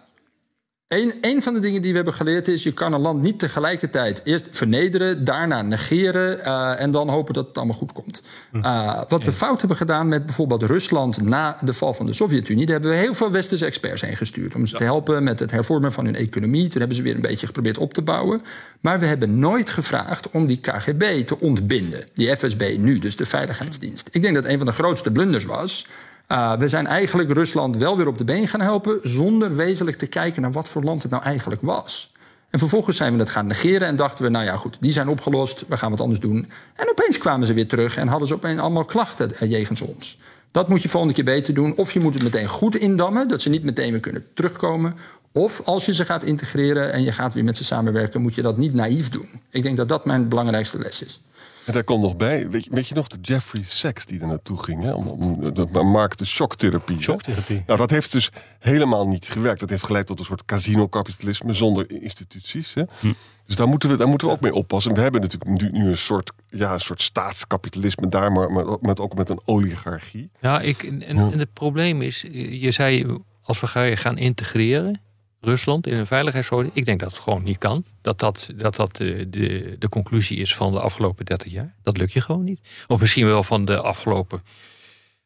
een, 0.88 1.14
een 1.20 1.42
van 1.42 1.54
de 1.54 1.60
dingen 1.60 1.82
die 1.82 1.90
we 1.90 1.96
hebben 1.96 2.14
geleerd 2.14 2.48
is: 2.48 2.62
je 2.62 2.72
kan 2.72 2.92
een 2.92 3.00
land 3.00 3.22
niet 3.22 3.38
tegelijkertijd 3.38 4.20
eerst 4.24 4.46
vernederen, 4.50 5.24
daarna 5.24 5.62
negeren 5.62 6.38
uh, 6.38 6.80
en 6.80 6.90
dan 6.90 7.08
hopen 7.08 7.34
dat 7.34 7.46
het 7.46 7.56
allemaal 7.56 7.76
goed 7.76 7.92
komt. 7.92 8.22
Uh, 8.52 9.00
wat 9.08 9.24
we 9.24 9.32
fout 9.32 9.58
hebben 9.58 9.76
gedaan 9.76 10.08
met 10.08 10.26
bijvoorbeeld 10.26 10.62
Rusland 10.62 11.22
na 11.22 11.58
de 11.60 11.72
val 11.72 11.94
van 11.94 12.06
de 12.06 12.12
Sovjet-Unie, 12.12 12.64
daar 12.64 12.74
hebben 12.74 12.90
we 12.90 12.96
heel 12.96 13.14
veel 13.14 13.30
westerse 13.30 13.66
experts 13.66 14.02
heen 14.02 14.16
gestuurd 14.16 14.54
om 14.54 14.66
ze 14.66 14.76
te 14.76 14.84
helpen 14.84 15.22
met 15.22 15.38
het 15.38 15.50
hervormen 15.50 15.92
van 15.92 16.04
hun 16.04 16.16
economie. 16.16 16.68
Toen 16.68 16.78
hebben 16.78 16.96
ze 16.96 17.02
weer 17.02 17.14
een 17.14 17.20
beetje 17.20 17.46
geprobeerd 17.46 17.78
op 17.78 17.94
te 17.94 18.02
bouwen. 18.02 18.42
Maar 18.80 19.00
we 19.00 19.06
hebben 19.06 19.38
nooit 19.38 19.70
gevraagd 19.70 20.30
om 20.30 20.46
die 20.46 20.60
KGB 20.60 21.26
te 21.26 21.40
ontbinden, 21.40 22.04
die 22.14 22.36
FSB 22.36 22.76
nu, 22.78 22.98
dus 22.98 23.16
de 23.16 23.26
Veiligheidsdienst. 23.26 24.08
Ik 24.12 24.22
denk 24.22 24.34
dat 24.34 24.44
een 24.44 24.58
van 24.58 24.66
de 24.66 24.72
grootste 24.72 25.10
blunders 25.10 25.44
was 25.44 25.86
uh, 26.28 26.56
we 26.56 26.68
zijn 26.68 26.86
eigenlijk 26.86 27.32
Rusland 27.32 27.76
wel 27.76 27.96
weer 27.96 28.06
op 28.06 28.18
de 28.18 28.24
been 28.24 28.48
gaan 28.48 28.60
helpen, 28.60 29.00
zonder 29.02 29.56
wezenlijk 29.56 29.96
te 29.96 30.06
kijken 30.06 30.42
naar 30.42 30.52
wat 30.52 30.68
voor 30.68 30.82
land 30.82 31.02
het 31.02 31.10
nou 31.10 31.22
eigenlijk 31.22 31.60
was. 31.60 32.12
En 32.50 32.58
vervolgens 32.58 32.96
zijn 32.96 33.12
we 33.12 33.18
het 33.18 33.30
gaan 33.30 33.46
negeren 33.46 33.88
en 33.88 33.96
dachten 33.96 34.24
we, 34.24 34.30
nou 34.30 34.44
ja, 34.44 34.56
goed, 34.56 34.76
die 34.80 34.92
zijn 34.92 35.08
opgelost, 35.08 35.64
we 35.68 35.76
gaan 35.76 35.90
wat 35.90 36.00
anders 36.00 36.20
doen. 36.20 36.50
En 36.74 36.90
opeens 36.90 37.18
kwamen 37.18 37.46
ze 37.46 37.52
weer 37.52 37.68
terug 37.68 37.96
en 37.96 38.08
hadden 38.08 38.28
ze 38.28 38.34
opeens 38.34 38.60
allemaal 38.60 38.84
klachten 38.84 39.30
uh, 39.40 39.50
jegens 39.50 39.80
ons. 39.80 40.18
Dat 40.50 40.68
moet 40.68 40.82
je 40.82 40.88
volgende 40.88 41.14
keer 41.14 41.24
beter 41.24 41.54
doen. 41.54 41.76
Of 41.76 41.92
je 41.92 42.00
moet 42.00 42.14
het 42.14 42.22
meteen 42.22 42.48
goed 42.48 42.76
indammen, 42.76 43.28
dat 43.28 43.42
ze 43.42 43.48
niet 43.48 43.64
meteen 43.64 43.90
weer 43.90 44.00
kunnen 44.00 44.26
terugkomen. 44.34 44.94
Of 45.32 45.60
als 45.64 45.86
je 45.86 45.94
ze 45.94 46.04
gaat 46.04 46.22
integreren 46.22 46.92
en 46.92 47.02
je 47.02 47.12
gaat 47.12 47.34
weer 47.34 47.44
met 47.44 47.56
ze 47.56 47.64
samenwerken, 47.64 48.20
moet 48.20 48.34
je 48.34 48.42
dat 48.42 48.56
niet 48.56 48.74
naïef 48.74 49.08
doen. 49.08 49.28
Ik 49.50 49.62
denk 49.62 49.76
dat 49.76 49.88
dat 49.88 50.04
mijn 50.04 50.28
belangrijkste 50.28 50.78
les 50.78 51.02
is. 51.02 51.20
En 51.68 51.74
daar 51.74 51.84
komt 51.84 52.02
nog 52.02 52.16
bij, 52.16 52.48
weet 52.48 52.64
je, 52.64 52.70
weet 52.72 52.88
je 52.88 52.94
nog, 52.94 53.06
de 53.06 53.18
Jeffrey 53.20 53.62
Sachs 53.62 54.06
die 54.06 54.20
er 54.20 54.26
naartoe 54.26 54.62
ging, 54.62 54.82
hè, 54.82 54.92
om, 54.92 55.06
om, 55.06 55.54
de 55.54 55.66
markte 55.82 56.26
shocktherapie. 56.26 57.00
Shocktherapie. 57.00 57.62
Nou, 57.66 57.78
dat 57.78 57.90
heeft 57.90 58.12
dus 58.12 58.30
helemaal 58.58 59.08
niet 59.08 59.28
gewerkt. 59.28 59.60
Dat 59.60 59.70
heeft 59.70 59.84
geleid 59.84 60.06
tot 60.06 60.18
een 60.18 60.24
soort 60.24 60.44
casino-kapitalisme 60.44 61.52
zonder 61.52 62.02
instituties. 62.02 62.74
Hè. 62.74 62.82
Hm. 63.00 63.12
Dus 63.46 63.56
daar 63.56 63.68
moeten, 63.68 63.88
we, 63.88 63.96
daar 63.96 64.08
moeten 64.08 64.28
we 64.28 64.34
ook 64.34 64.40
mee 64.40 64.54
oppassen. 64.54 64.94
We 64.94 65.00
hebben 65.00 65.20
natuurlijk 65.20 65.60
nu, 65.60 65.70
nu 65.70 65.88
een, 65.88 65.96
soort, 65.96 66.32
ja, 66.48 66.72
een 66.72 66.80
soort 66.80 67.02
staatskapitalisme 67.02 68.08
daar, 68.08 68.32
maar, 68.32 68.78
met, 68.80 69.00
ook 69.00 69.14
met 69.14 69.28
een 69.28 69.40
oligarchie. 69.44 70.30
Ja, 70.40 70.60
ik, 70.60 70.82
en, 70.82 71.02
en 71.02 71.38
het 71.38 71.52
probleem 71.52 72.02
is, 72.02 72.20
je 72.50 72.70
zei, 72.70 73.18
als 73.42 73.60
we 73.60 73.96
gaan 73.96 74.18
integreren, 74.18 75.00
Rusland 75.40 75.86
in 75.86 75.98
een 75.98 76.06
veiligheidszone. 76.06 76.70
Ik 76.72 76.84
denk 76.84 77.00
dat 77.00 77.10
het 77.10 77.20
gewoon 77.20 77.42
niet 77.42 77.58
kan. 77.58 77.84
Dat 78.00 78.18
dat, 78.18 78.48
dat, 78.56 78.76
dat 78.76 78.96
de, 78.96 79.76
de, 79.78 79.88
conclusie 79.88 80.38
is 80.38 80.54
van 80.54 80.72
de 80.72 80.80
afgelopen 80.80 81.24
30 81.24 81.52
jaar. 81.52 81.74
Dat 81.82 81.96
lukt 81.96 82.12
je 82.12 82.20
gewoon 82.20 82.44
niet. 82.44 82.60
Of 82.86 83.00
misschien 83.00 83.26
wel 83.26 83.42
van 83.42 83.64
de 83.64 83.80
afgelopen, 83.80 84.42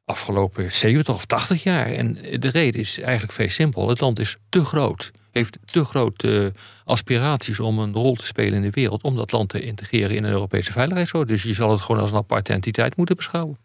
afgelopen 0.05 0.73
70 0.73 1.15
of 1.15 1.25
80 1.25 1.63
jaar. 1.63 1.87
En 1.87 2.15
de 2.39 2.49
reden 2.49 2.81
is 2.81 3.01
eigenlijk 3.01 3.33
veel 3.33 3.49
simpel. 3.49 3.89
Het 3.89 4.01
land 4.01 4.19
is 4.19 4.37
te 4.49 4.65
groot. 4.65 5.11
Heeft 5.31 5.59
te 5.65 5.85
grote 5.85 6.53
aspiraties 6.85 7.61
om 7.61 7.79
een 7.79 7.93
rol 7.93 8.15
te 8.15 8.27
spelen 8.27 8.55
in 8.55 8.63
de 8.63 8.71
wereld. 8.71 9.03
Om 9.03 9.17
dat 9.17 9.33
land 9.33 9.49
te 9.49 9.63
integreren 9.63 10.17
in 10.17 10.25
een 10.25 10.33
Europese 10.33 10.73
veiligheidszone. 10.73 11.27
Dus 11.27 11.43
je 11.43 11.55
zal 11.55 11.71
het 11.71 11.81
gewoon 11.81 12.01
als 12.01 12.11
een 12.11 12.17
aparte 12.17 12.53
entiteit 12.53 12.97
moeten 12.97 13.17
beschouwen. 13.17 13.59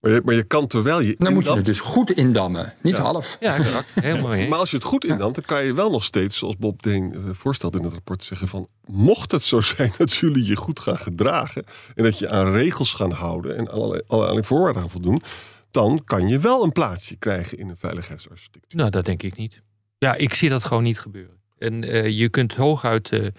Maar 0.00 0.12
je, 0.12 0.20
maar 0.24 0.34
je 0.34 0.42
kan 0.42 0.66
terwijl 0.66 1.00
je. 1.00 1.14
Dan 1.18 1.34
moet 1.34 1.44
je 1.44 1.52
het 1.52 1.64
dus 1.64 1.80
goed 1.80 2.10
indammen, 2.10 2.74
niet 2.82 2.96
half. 2.96 3.36
Ja, 3.40 3.56
exact. 3.56 3.90
Helemaal 3.94 4.30
mee. 4.30 4.48
Maar 4.48 4.58
als 4.58 4.70
je 4.70 4.76
het 4.76 4.84
goed 4.84 5.04
indamt, 5.04 5.34
dan 5.34 5.44
kan 5.44 5.64
je 5.64 5.74
wel 5.74 5.90
nog 5.90 6.04
steeds, 6.04 6.38
zoals 6.38 6.56
Bob 6.56 6.82
Deen 6.82 7.14
eh, 7.14 7.20
voorstelt 7.32 7.76
in 7.76 7.82
het 7.82 7.92
rapport, 7.92 8.22
zeggen 8.22 8.48
van 8.48 8.68
mocht 8.84 9.32
het 9.32 9.42
zo 9.42 9.60
zijn 9.76 9.92
dat 9.96 10.12
jullie 10.12 10.46
je 10.46 10.56
goed 10.56 10.80
gaan 10.80 10.98
gedragen 10.98 11.64
en 11.94 12.04
dat 12.04 12.18
je 12.18 12.28
aan 12.28 12.52
regels 12.52 12.92
gaan 12.92 13.10
houden 13.10 13.56
en 13.56 13.70
allerlei, 13.70 14.02
allerlei 14.06 14.44
voorwaarden 14.44 14.82
gaan 14.82 14.90
voldoen, 14.90 15.22
dan 15.70 16.02
kan 16.04 16.28
je 16.28 16.38
wel 16.38 16.62
een 16.62 16.72
plaatsje 16.72 17.16
krijgen 17.16 17.58
in 17.58 17.68
een 17.68 17.76
veiligheidsarchitectuur. 17.76 18.78
Nou, 18.78 18.90
dat 18.90 19.04
denk 19.04 19.22
ik 19.22 19.36
niet. 19.36 19.62
Ja, 19.98 20.14
ik 20.14 20.34
zie 20.34 20.48
dat 20.48 20.64
gewoon 20.64 20.82
niet 20.82 20.98
gebeuren. 20.98 21.36
En 21.58 21.82
uh, 21.82 22.08
je 22.08 22.28
kunt 22.28 22.54
hooguit 22.54 23.10
uh, 23.12 23.30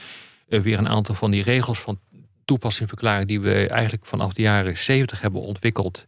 weer 0.47 0.77
een 0.77 0.87
aantal 0.87 1.15
van 1.15 1.31
die 1.31 1.43
regels 1.43 1.79
van 1.79 1.99
toepassing 2.45 2.89
verklaren 2.89 3.27
die 3.27 3.41
we 3.41 3.67
eigenlijk 3.67 4.05
vanaf 4.05 4.33
de 4.33 4.41
jaren 4.41 4.77
70 4.77 5.21
hebben 5.21 5.41
ontwikkeld 5.41 6.03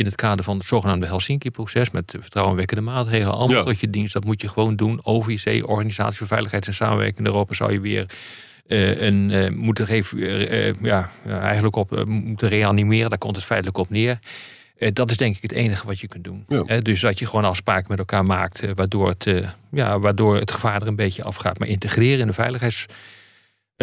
in 0.00 0.06
het 0.06 0.14
kader 0.14 0.44
van 0.44 0.58
het 0.58 0.66
zogenaamde 0.66 1.06
Helsinki-proces 1.06 1.90
met 1.90 2.16
vertrouwenwekkende 2.20 2.82
maatregelen, 2.82 3.34
allemaal 3.34 3.64
tot 3.64 3.80
je 3.80 3.90
dienst, 3.90 4.12
dat 4.12 4.24
moet 4.24 4.40
je 4.40 4.48
gewoon 4.48 4.76
doen. 4.76 5.00
OVC, 5.02 5.68
Organisatie 5.68 6.18
voor 6.18 6.26
Veiligheid 6.26 6.66
en 6.66 6.74
Samenwerking 6.74 7.18
in 7.18 7.26
Europa, 7.26 7.54
zou 7.54 7.72
je 7.72 7.80
weer 7.80 8.06
uh, 8.66 9.00
een, 9.00 9.30
uh, 9.30 9.50
moeten 9.50 10.02
uh, 10.14 10.72
ja, 10.82 11.10
eigenlijk 11.26 11.76
op 11.76 12.04
moeten 12.06 12.48
reanimeren. 12.48 13.10
Daar 13.10 13.18
komt 13.18 13.36
het 13.36 13.44
feitelijk 13.44 13.78
op 13.78 13.90
neer. 13.90 14.18
dat 14.92 15.10
is 15.10 15.16
denk 15.16 15.36
ik 15.36 15.42
het 15.42 15.52
enige 15.52 15.86
wat 15.86 16.00
je 16.00 16.08
kunt 16.08 16.24
doen. 16.24 16.46
dus 16.82 17.00
dat 17.00 17.18
je 17.18 17.26
gewoon 17.26 17.44
afspraken 17.44 17.86
met 17.88 17.98
elkaar 17.98 18.24
maakt, 18.24 18.74
waardoor, 18.74 19.08
het, 19.08 19.26
ja, 19.70 19.98
waardoor 19.98 20.36
het 20.36 20.50
gevaar 20.50 20.82
er 20.82 20.88
een 20.88 20.96
beetje 20.96 21.24
afgaat. 21.24 21.58
Maar 21.58 21.68
integreren 21.68 22.20
in 22.20 22.26
de 22.26 22.32
veiligheids 22.32 22.86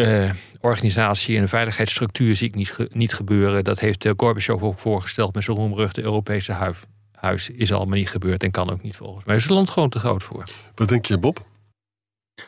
uh, 0.00 0.30
organisatie 0.60 1.38
en 1.38 1.48
veiligheidsstructuur 1.48 2.36
zie 2.36 2.48
ik 2.48 2.54
niet, 2.54 2.76
niet 2.92 3.12
gebeuren. 3.12 3.64
Dat 3.64 3.80
heeft 3.80 4.04
uh, 4.04 4.12
Gorbachev 4.16 4.62
ook 4.62 4.78
voorgesteld 4.78 5.34
met 5.34 5.44
zijn 5.44 5.56
roemruchte 5.56 6.02
Europese. 6.02 6.74
Huis 7.12 7.50
is 7.50 7.72
allemaal 7.72 7.96
niet 7.96 8.10
gebeurd 8.10 8.42
en 8.42 8.50
kan 8.50 8.70
ook 8.70 8.82
niet 8.82 8.96
volgens 8.96 9.24
mij. 9.24 9.36
Is 9.36 9.42
het 9.42 9.52
land 9.52 9.70
gewoon 9.70 9.88
te 9.88 9.98
groot 9.98 10.22
voor. 10.22 10.42
Wat 10.74 10.88
denk 10.88 11.06
je, 11.06 11.18
Bob? 11.18 11.46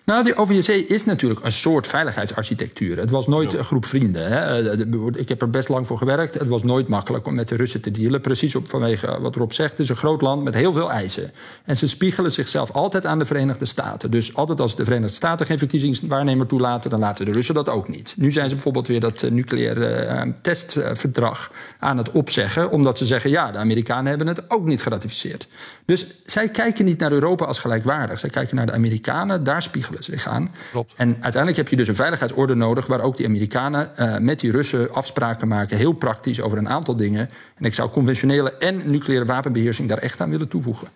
Nou, 0.04 0.24
die 0.24 0.36
OVC 0.36 0.68
is 0.68 1.04
natuurlijk 1.04 1.44
een 1.44 1.52
soort 1.52 1.86
veiligheidsarchitectuur. 1.86 2.98
Het 2.98 3.10
was 3.10 3.26
nooit 3.26 3.52
een 3.52 3.64
groep 3.64 3.86
vrienden. 3.86 4.28
Hè. 4.28 4.70
Eh, 4.70 5.20
ik 5.20 5.28
heb 5.28 5.42
er 5.42 5.50
best 5.50 5.68
lang 5.68 5.86
voor 5.86 5.98
gewerkt. 5.98 6.34
Het 6.34 6.48
was 6.48 6.62
nooit 6.62 6.88
makkelijk 6.88 7.26
om 7.26 7.34
met 7.34 7.48
de 7.48 7.56
Russen 7.56 7.80
te 7.80 7.90
dealen. 7.90 8.20
Precies 8.20 8.54
op, 8.54 8.68
vanwege 8.68 9.20
wat 9.20 9.34
Rob 9.34 9.50
zegt. 9.50 9.70
Het 9.70 9.80
is 9.80 9.88
een 9.88 9.96
groot 9.96 10.20
land 10.20 10.42
met 10.42 10.54
heel 10.54 10.72
veel 10.72 10.90
eisen. 10.90 11.32
En 11.64 11.76
ze 11.76 11.88
spiegelen 11.88 12.32
zichzelf 12.32 12.70
altijd 12.70 13.06
aan 13.06 13.18
de 13.18 13.24
Verenigde 13.24 13.64
Staten. 13.64 14.10
Dus 14.10 14.34
altijd 14.34 14.60
als 14.60 14.76
de 14.76 14.84
Verenigde 14.84 15.14
Staten 15.14 15.46
geen 15.46 15.58
verkiezingswaarnemer 15.58 16.46
toelaten... 16.46 16.90
dan 16.90 17.00
laten 17.00 17.24
de 17.24 17.32
Russen 17.32 17.54
dat 17.54 17.68
ook 17.68 17.88
niet. 17.88 18.14
Nu 18.16 18.30
zijn 18.30 18.48
ze 18.48 18.54
bijvoorbeeld 18.54 18.86
weer 18.86 19.00
dat 19.00 19.22
uh, 19.22 19.30
nucleaire 19.30 20.06
uh, 20.26 20.32
testverdrag 20.42 21.50
aan 21.78 21.96
het 21.96 22.10
opzeggen... 22.10 22.70
omdat 22.70 22.98
ze 22.98 23.06
zeggen, 23.06 23.30
ja, 23.30 23.52
de 23.52 23.58
Amerikanen 23.58 24.06
hebben 24.06 24.26
het 24.26 24.50
ook 24.50 24.64
niet 24.64 24.82
geratificeerd. 24.82 25.48
Dus 25.84 26.06
zij 26.26 26.48
kijken 26.48 26.84
niet 26.84 26.98
naar 26.98 27.12
Europa 27.12 27.44
als 27.44 27.58
gelijkwaardig. 27.58 28.18
Zij 28.18 28.30
kijken 28.30 28.56
naar 28.56 28.66
de 28.66 28.72
Amerikanen, 28.72 29.44
daar 29.44 29.62
spiegelen 29.62 29.79
ze 29.84 30.12
zich 30.12 30.28
aan. 30.28 30.50
Klopt. 30.70 30.92
En 30.96 31.08
uiteindelijk 31.08 31.56
heb 31.56 31.68
je 31.68 31.76
dus 31.76 31.88
een 31.88 31.94
veiligheidsorde 31.94 32.54
nodig... 32.54 32.86
waar 32.86 33.00
ook 33.00 33.16
die 33.16 33.26
Amerikanen 33.26 33.90
uh, 33.96 34.18
met 34.18 34.40
die 34.40 34.50
Russen 34.50 34.94
afspraken 34.94 35.48
maken... 35.48 35.76
heel 35.76 35.92
praktisch 35.92 36.40
over 36.40 36.58
een 36.58 36.68
aantal 36.68 36.96
dingen. 36.96 37.30
En 37.60 37.66
ik 37.66 37.74
zou 37.74 37.90
conventionele 37.90 38.56
en 38.56 38.90
nucleaire 38.90 39.26
wapenbeheersing... 39.26 39.88
daar 39.88 39.98
echt 39.98 40.20
aan 40.20 40.30
willen 40.30 40.48
toevoegen. 40.48 40.88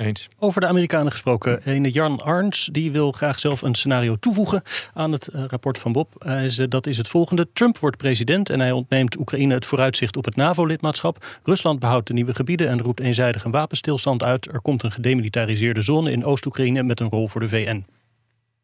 Eens. 0.00 0.28
Over 0.38 0.60
de 0.60 0.66
Amerikanen 0.66 1.10
gesproken. 1.10 1.60
Een 1.64 1.84
Jan 1.84 2.20
Arns 2.20 2.68
die 2.72 2.92
wil 2.92 3.12
graag 3.12 3.38
zelf 3.38 3.62
een 3.62 3.74
scenario 3.74 4.16
toevoegen 4.16 4.62
aan 4.92 5.12
het 5.12 5.28
uh, 5.34 5.44
rapport 5.46 5.78
van 5.78 5.92
Bob. 5.92 6.24
Uh, 6.26 6.44
is, 6.44 6.58
uh, 6.58 6.66
dat 6.68 6.86
is 6.86 6.96
het 6.96 7.08
volgende. 7.08 7.48
Trump 7.52 7.78
wordt 7.78 7.96
president 7.96 8.50
en 8.50 8.60
hij 8.60 8.72
ontneemt 8.72 9.18
Oekraïne 9.18 9.54
het 9.54 9.66
vooruitzicht 9.66 10.16
op 10.16 10.24
het 10.24 10.36
NAVO-lidmaatschap. 10.36 11.26
Rusland 11.42 11.78
behoudt 11.78 12.06
de 12.06 12.12
nieuwe 12.12 12.34
gebieden 12.34 12.68
en 12.68 12.80
roept 12.80 13.00
eenzijdig 13.00 13.44
een 13.44 13.50
wapenstilstand 13.50 14.22
uit. 14.22 14.52
Er 14.52 14.60
komt 14.60 14.82
een 14.82 14.92
gedemilitariseerde 14.92 15.82
zone 15.82 16.10
in 16.10 16.24
Oost-Oekraïne 16.24 16.82
met 16.82 17.00
een 17.00 17.08
rol 17.08 17.28
voor 17.28 17.40
de 17.40 17.48
VN. 17.48 17.84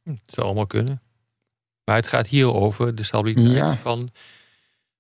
Hm, 0.03 0.11
het 0.11 0.21
zou 0.27 0.47
allemaal 0.47 0.66
kunnen. 0.66 1.01
Maar 1.85 1.97
het 1.97 2.09
gaat 2.09 2.27
hier 2.27 2.55
over 2.55 2.94
de 2.94 3.03
stabiliteit 3.03 3.57
ja. 3.57 3.77
van 3.77 4.11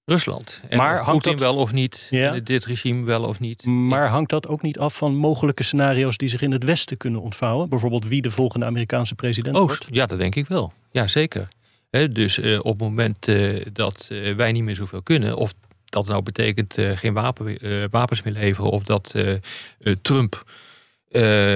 Rusland. 0.08 0.60
En 0.68 0.76
maar 0.76 0.98
hangt 1.02 1.24
dat... 1.24 1.40
wel 1.40 1.56
of 1.56 1.72
niet, 1.72 2.06
ja. 2.10 2.40
dit 2.40 2.64
regime 2.64 3.04
wel 3.04 3.24
of 3.24 3.40
niet. 3.40 3.64
Maar 3.64 4.08
hangt 4.08 4.30
dat 4.30 4.46
ook 4.46 4.62
niet 4.62 4.78
af 4.78 4.96
van 4.96 5.16
mogelijke 5.16 5.62
scenario's 5.62 6.16
die 6.16 6.28
zich 6.28 6.42
in 6.42 6.50
het 6.50 6.64
Westen 6.64 6.96
kunnen 6.96 7.20
ontvouwen? 7.20 7.68
Bijvoorbeeld 7.68 8.06
wie 8.06 8.22
de 8.22 8.30
volgende 8.30 8.66
Amerikaanse 8.66 9.14
president 9.14 9.56
Oost, 9.56 9.66
wordt? 9.66 9.86
Ja, 9.90 10.06
dat 10.06 10.18
denk 10.18 10.34
ik 10.34 10.46
wel. 10.46 10.72
Ja, 10.90 11.06
zeker. 11.06 11.48
He, 11.90 12.12
dus 12.12 12.38
uh, 12.38 12.58
op 12.58 12.64
het 12.64 12.78
moment 12.78 13.28
uh, 13.28 13.66
dat 13.72 14.08
uh, 14.12 14.34
wij 14.34 14.52
niet 14.52 14.62
meer 14.62 14.76
zoveel 14.76 15.02
kunnen, 15.02 15.36
of 15.36 15.54
dat 15.84 16.06
nou 16.06 16.22
betekent 16.22 16.76
geen 16.94 17.12
wapen, 17.12 17.58
wapens 17.90 18.22
meer 18.22 18.34
leveren, 18.34 18.70
of 18.70 18.82
dat 18.82 19.14
Trump 20.02 20.44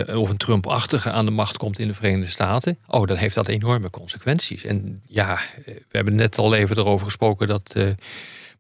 of 0.07 0.31
een 0.31 0.37
Trump-achtige 0.37 1.11
aan 1.11 1.25
de 1.25 1.31
macht 1.31 1.57
komt 1.57 1.79
in 1.79 1.89
de 1.89 1.95
Verenigde 1.95 2.31
Staten, 2.31 2.79
oh, 2.87 3.07
dan 3.07 3.17
heeft 3.17 3.35
dat 3.35 3.49
enorme 3.49 3.91
consequenties. 3.91 4.65
En 4.65 5.03
ja, 5.07 5.39
we 5.65 5.83
hebben 5.91 6.15
net 6.15 6.39
al 6.39 6.55
even 6.55 6.77
erover 6.77 7.07
gesproken 7.07 7.49
dat 7.49 7.75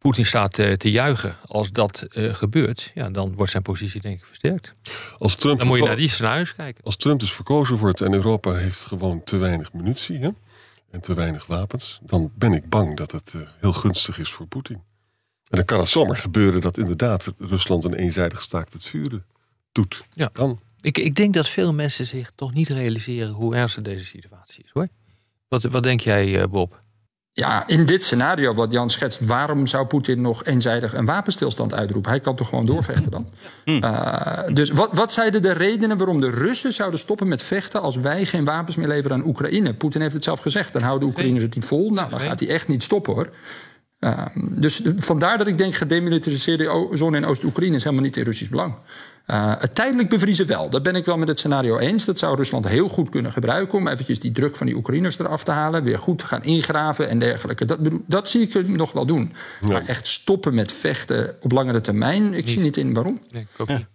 Poetin 0.03 0.27
staat 0.27 0.53
te, 0.53 0.77
te 0.77 0.91
juichen. 0.91 1.37
Als 1.47 1.73
dat 1.73 2.07
uh, 2.11 2.35
gebeurt, 2.35 2.91
ja, 2.95 3.11
dan 3.11 3.35
wordt 3.35 3.51
zijn 3.51 3.63
positie 3.63 4.01
denk 4.01 4.19
ik 4.19 4.25
versterkt. 4.25 4.73
Als 5.19 5.35
Trump 5.35 5.59
dan 5.59 5.69
moet 5.69 5.79
je 5.79 5.85
naar 5.85 5.97
die 5.97 6.09
scenario's 6.09 6.55
kijken. 6.55 6.85
Als 6.85 6.97
Trump 6.97 7.21
dus 7.21 7.33
verkozen 7.33 7.77
wordt 7.77 8.01
en 8.01 8.13
Europa 8.13 8.53
heeft 8.53 8.81
gewoon 8.81 9.25
te 9.25 9.37
weinig 9.37 9.73
munitie 9.73 10.19
hè, 10.19 10.29
en 10.91 11.01
te 11.01 11.15
weinig 11.15 11.47
wapens, 11.47 12.01
dan 12.03 12.31
ben 12.35 12.53
ik 12.53 12.69
bang 12.69 12.97
dat 12.97 13.13
het 13.13 13.33
uh, 13.37 13.43
heel 13.61 13.73
gunstig 13.73 14.19
is 14.19 14.31
voor 14.31 14.47
Poetin. 14.47 14.77
En 15.49 15.57
dan 15.57 15.65
kan 15.65 15.79
het 15.79 15.89
zomaar 15.89 16.19
gebeuren 16.19 16.61
dat 16.61 16.79
inderdaad 16.79 17.33
Rusland 17.39 17.85
een 17.85 17.95
eenzijdig 17.95 18.41
staakt 18.41 18.73
het 18.73 18.85
vuren 18.85 19.25
doet. 19.73 20.05
Ja. 20.11 20.31
Kan. 20.33 20.61
Ik, 20.81 20.99
ik 20.99 21.15
denk 21.15 21.35
dat 21.35 21.49
veel 21.49 21.73
mensen 21.73 22.07
zich 22.07 22.33
toch 22.35 22.55
niet 22.55 22.69
realiseren 22.69 23.31
hoe 23.31 23.57
ernstig 23.57 23.83
deze 23.83 24.05
situatie 24.05 24.65
is 24.65 24.71
hoor. 24.73 24.89
Wat, 25.49 25.63
wat 25.63 25.83
denk 25.83 26.01
jij, 26.01 26.49
Bob? 26.49 26.82
Ja, 27.35 27.67
in 27.67 27.87
dit 27.87 28.03
scenario 28.03 28.55
wat 28.55 28.73
Jan 28.73 28.91
schetst, 28.91 29.27
waarom 29.27 29.67
zou 29.67 29.87
Poetin 29.87 30.21
nog 30.21 30.45
eenzijdig 30.45 30.95
een 30.95 31.05
wapenstilstand 31.05 31.75
uitroepen? 31.75 32.11
Hij 32.11 32.21
kan 32.21 32.37
toch 32.37 32.49
gewoon 32.49 32.67
doorvechten 32.67 33.11
dan? 33.11 33.29
Hmm. 33.65 33.85
Uh, 33.85 34.55
dus 34.55 34.71
wat, 34.71 34.93
wat 34.93 35.13
zeiden 35.13 35.43
de 35.43 35.53
redenen 35.53 35.97
waarom 35.97 36.21
de 36.21 36.31
Russen 36.31 36.73
zouden 36.73 36.99
stoppen 36.99 37.29
met 37.29 37.43
vechten 37.43 37.81
als 37.81 37.97
wij 37.97 38.25
geen 38.25 38.45
wapens 38.45 38.77
meer 38.77 38.89
leveren 38.89 39.17
aan 39.17 39.27
Oekraïne? 39.27 39.75
Poetin 39.75 40.01
heeft 40.01 40.15
het 40.15 40.25
zelf 40.25 40.41
gezegd. 40.41 40.73
Dan 40.73 40.83
houden 40.83 41.09
de 41.09 41.15
Oekraïners 41.15 41.43
het 41.43 41.55
niet 41.55 41.65
vol. 41.65 41.91
Nou, 41.91 42.11
dan 42.11 42.21
gaat 42.21 42.41
hij 42.41 42.49
echt 42.49 42.69
niet 42.69 42.83
stoppen 42.83 43.15
hoor. 43.15 43.31
Uh, 44.01 44.27
dus 44.51 44.83
vandaar 44.97 45.39
dat 45.39 45.47
ik 45.47 45.59
denk, 45.59 45.75
gedemilitariseerde 45.75 46.89
zone 46.93 47.17
in 47.17 47.25
Oost-Oekraïne 47.25 47.77
is 47.77 47.85
helemaal 47.85 48.05
niet 48.05 48.17
in 48.17 48.25
Russisch 48.25 48.51
belang. 48.51 48.75
Uh, 49.27 49.55
het 49.59 49.75
tijdelijk 49.75 50.09
bevriezen 50.09 50.47
wel. 50.47 50.71
Dat 50.71 50.83
ben 50.83 50.97
ik 50.97 51.05
wel 51.05 51.19
met 51.19 51.29
het 51.29 51.39
scenario 51.39 51.79
eens. 51.79 52.05
Dat 52.05 52.19
zou 52.19 52.37
Rusland 52.37 52.69
heel 52.69 52.89
goed 52.89 53.09
kunnen 53.09 53.33
gebruiken 53.33 53.79
om 53.79 53.89
eventjes 53.89 54.21
die 54.21 54.33
druk 54.33 54.57
van 54.57 54.67
die 54.67 54.77
Oekraïners 54.77 55.19
eraf 55.19 55.45
te 55.45 55.51
halen. 55.51 55.83
Weer 55.83 55.99
goed 55.99 56.19
te 56.19 56.27
gaan 56.27 56.43
ingraven 56.43 57.09
en 57.09 57.19
dergelijke. 57.19 57.65
Dat, 57.65 57.79
dat 58.07 58.29
zie 58.29 58.49
ik 58.49 58.69
nog 58.69 58.93
wel 58.93 59.07
doen. 59.07 59.33
Maar 59.61 59.87
echt 59.87 60.07
stoppen 60.07 60.55
met 60.55 60.73
vechten 60.73 61.37
op 61.41 61.53
langere 61.53 61.81
termijn, 61.81 62.35
ik 62.35 62.49
zie 62.49 62.61
niet 62.61 62.77
in 62.77 62.95
waarom. 62.95 63.21
Nee, 63.31 63.43
ik 63.43 63.61
ook 63.61 63.69
niet. 63.69 63.87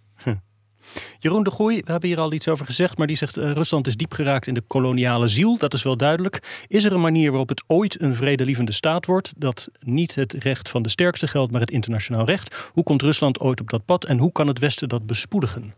Jeroen 1.18 1.42
de 1.42 1.50
Groei, 1.50 1.80
we 1.84 1.90
hebben 1.90 2.08
hier 2.08 2.20
al 2.20 2.32
iets 2.32 2.48
over 2.48 2.66
gezegd, 2.66 2.98
maar 2.98 3.06
die 3.06 3.16
zegt 3.16 3.38
uh, 3.38 3.50
Rusland 3.50 3.86
is 3.86 3.96
diep 3.96 4.12
geraakt 4.12 4.46
in 4.46 4.54
de 4.54 4.62
koloniale 4.66 5.28
ziel. 5.28 5.58
Dat 5.58 5.74
is 5.74 5.82
wel 5.82 5.96
duidelijk. 5.96 6.64
Is 6.68 6.84
er 6.84 6.92
een 6.92 7.00
manier 7.00 7.28
waarop 7.28 7.48
het 7.48 7.62
ooit 7.66 8.02
een 8.02 8.14
vredelievende 8.14 8.72
staat 8.72 9.06
wordt, 9.06 9.32
dat 9.36 9.68
niet 9.80 10.14
het 10.14 10.32
recht 10.32 10.68
van 10.68 10.82
de 10.82 10.88
sterkste 10.88 11.26
geldt, 11.26 11.52
maar 11.52 11.60
het 11.60 11.70
internationaal 11.70 12.24
recht? 12.24 12.70
Hoe 12.72 12.84
komt 12.84 13.02
Rusland 13.02 13.40
ooit 13.40 13.60
op 13.60 13.70
dat 13.70 13.84
pad 13.84 14.04
en 14.04 14.18
hoe 14.18 14.32
kan 14.32 14.46
het 14.46 14.58
Westen 14.58 14.88
dat 14.88 15.06
bespoedigen? 15.06 15.74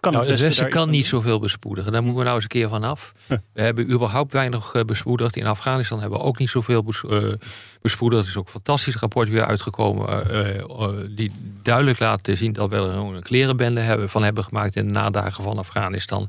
Kan 0.00 0.12
nou, 0.12 0.26
het 0.26 0.40
Westen, 0.40 0.68
kan 0.68 0.90
niet 0.90 1.06
zoveel 1.06 1.38
bespoedigen. 1.38 1.92
Daar 1.92 2.02
moeten 2.02 2.18
we 2.18 2.24
nou 2.24 2.34
eens 2.34 2.44
een 2.44 2.50
keer 2.50 2.68
van 2.68 2.84
af. 2.84 3.12
We 3.52 3.62
hebben 3.62 3.90
überhaupt 3.90 4.32
weinig 4.32 4.74
uh, 4.74 4.82
bespoedigd. 4.82 5.36
In 5.36 5.46
Afghanistan 5.46 6.00
hebben 6.00 6.18
we 6.18 6.24
ook 6.24 6.38
niet 6.38 6.50
zoveel 6.50 6.82
bes, 6.82 7.02
uh, 7.06 7.32
bespoedigd. 7.80 8.22
Er 8.22 8.28
is 8.28 8.36
ook 8.36 8.44
een 8.44 8.52
fantastisch 8.52 8.96
rapport 8.96 9.30
weer 9.30 9.44
uitgekomen. 9.44 10.26
Uh, 10.30 10.88
die 11.16 11.32
duidelijk 11.62 11.98
laat 11.98 12.28
zien 12.32 12.52
dat 12.52 12.70
we 12.70 12.76
er 12.76 12.82
een 12.82 13.22
klerenbende 13.22 13.80
hebben, 13.80 14.08
van 14.08 14.22
hebben 14.22 14.44
gemaakt 14.44 14.76
in 14.76 14.86
de 14.86 14.92
nadagen 14.92 15.42
van 15.42 15.58
Afghanistan. 15.58 16.28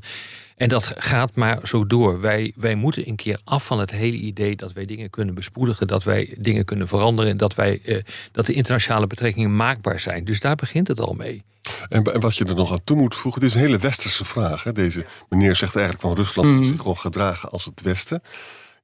En 0.62 0.68
dat 0.68 0.92
gaat 0.96 1.34
maar 1.34 1.60
zo 1.62 1.86
door. 1.86 2.20
Wij, 2.20 2.52
wij 2.56 2.74
moeten 2.74 3.08
een 3.08 3.16
keer 3.16 3.40
af 3.44 3.66
van 3.66 3.80
het 3.80 3.90
hele 3.90 4.16
idee 4.16 4.56
dat 4.56 4.72
wij 4.72 4.84
dingen 4.84 5.10
kunnen 5.10 5.34
bespoedigen, 5.34 5.86
dat 5.86 6.04
wij 6.04 6.34
dingen 6.38 6.64
kunnen 6.64 6.88
veranderen, 6.88 7.36
dat, 7.36 7.54
wij, 7.54 8.04
dat 8.32 8.46
de 8.46 8.52
internationale 8.52 9.06
betrekkingen 9.06 9.56
maakbaar 9.56 10.00
zijn. 10.00 10.24
Dus 10.24 10.40
daar 10.40 10.54
begint 10.54 10.88
het 10.88 11.00
al 11.00 11.12
mee. 11.12 11.42
En, 11.88 12.20
wat 12.20 12.36
je 12.36 12.44
er 12.44 12.54
nog 12.54 12.72
aan 12.72 12.84
toe 12.84 12.96
moet 12.96 13.14
voegen, 13.14 13.40
dit 13.40 13.50
is 13.50 13.56
een 13.56 13.62
hele 13.62 13.78
westerse 13.78 14.24
vraag. 14.24 14.64
Hè? 14.64 14.72
Deze 14.72 15.06
meneer 15.28 15.56
zegt 15.56 15.76
eigenlijk 15.76 16.06
van 16.06 16.14
Rusland 16.14 16.48
moet 16.48 16.56
mm. 16.56 16.64
zich 16.64 16.76
gewoon 16.76 16.98
gedragen 16.98 17.50
als 17.50 17.64
het 17.64 17.82
Westen. 17.82 18.22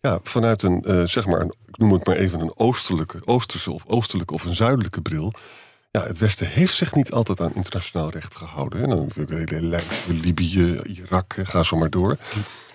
Ja, 0.01 0.21
vanuit 0.23 0.63
een, 0.63 0.85
uh, 0.87 1.05
zeg 1.05 1.27
maar, 1.27 1.41
een, 1.41 1.55
ik 1.67 1.79
noem 1.79 1.93
het 1.93 2.07
maar 2.07 2.17
even 2.17 2.41
een 2.41 2.53
oostelijke, 2.57 3.21
oosterse 3.25 3.73
of 3.73 3.85
oostelijke 3.87 4.35
of 4.35 4.45
een 4.45 4.55
zuidelijke 4.55 5.01
bril. 5.01 5.33
Ja, 5.91 6.07
het 6.07 6.19
Westen 6.19 6.47
heeft 6.47 6.75
zich 6.75 6.95
niet 6.95 7.11
altijd 7.11 7.41
aan 7.41 7.55
internationaal 7.55 8.11
recht 8.11 8.37
gehouden. 8.37 8.83
En 8.83 8.89
dan 8.89 9.11
heb 9.15 9.31
ik 9.31 9.49
hele 9.49 9.81
Libië, 10.09 10.81
Irak, 10.83 11.37
ga 11.43 11.63
zo 11.63 11.77
maar 11.77 11.91
door. 11.91 12.17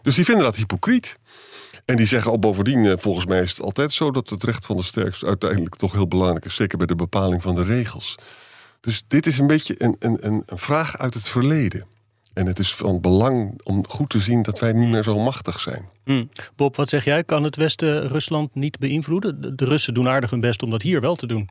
Dus 0.01 0.15
die 0.15 0.25
vinden 0.25 0.43
dat 0.43 0.55
hypocriet. 0.55 1.19
En 1.85 1.95
die 1.95 2.05
zeggen 2.05 2.31
al 2.31 2.39
bovendien, 2.39 2.85
eh, 2.85 2.93
volgens 2.97 3.25
mij 3.25 3.41
is 3.41 3.49
het 3.49 3.61
altijd 3.61 3.91
zo 3.91 4.11
dat 4.11 4.29
het 4.29 4.43
recht 4.43 4.65
van 4.65 4.75
de 4.75 4.83
sterkste 4.83 5.25
uiteindelijk 5.25 5.75
toch 5.75 5.91
heel 5.91 6.07
belangrijk 6.07 6.45
is. 6.45 6.55
Zeker 6.55 6.77
bij 6.77 6.87
de 6.87 6.95
bepaling 6.95 7.41
van 7.41 7.55
de 7.55 7.63
regels. 7.63 8.15
Dus 8.79 9.03
dit 9.07 9.25
is 9.25 9.37
een 9.37 9.47
beetje 9.47 9.75
een, 9.77 9.95
een, 9.99 10.17
een 10.21 10.43
vraag 10.45 10.97
uit 10.97 11.13
het 11.13 11.27
verleden. 11.27 11.85
En 12.33 12.47
het 12.47 12.59
is 12.59 12.75
van 12.75 13.01
belang 13.01 13.61
om 13.63 13.87
goed 13.87 14.09
te 14.09 14.19
zien 14.19 14.41
dat 14.41 14.59
wij 14.59 14.71
niet 14.71 14.89
meer 14.89 15.03
zo 15.03 15.19
machtig 15.19 15.59
zijn. 15.59 15.89
Hmm. 16.03 16.29
Bob, 16.55 16.75
wat 16.75 16.89
zeg 16.89 17.05
jij? 17.05 17.23
Kan 17.23 17.43
het 17.43 17.55
Westen 17.55 18.07
Rusland 18.07 18.55
niet 18.55 18.79
beïnvloeden? 18.79 19.55
De 19.55 19.65
Russen 19.65 19.93
doen 19.93 20.07
aardig 20.07 20.29
hun 20.29 20.39
best 20.39 20.63
om 20.63 20.69
dat 20.69 20.81
hier 20.81 21.01
wel 21.01 21.15
te 21.15 21.27
doen. 21.27 21.49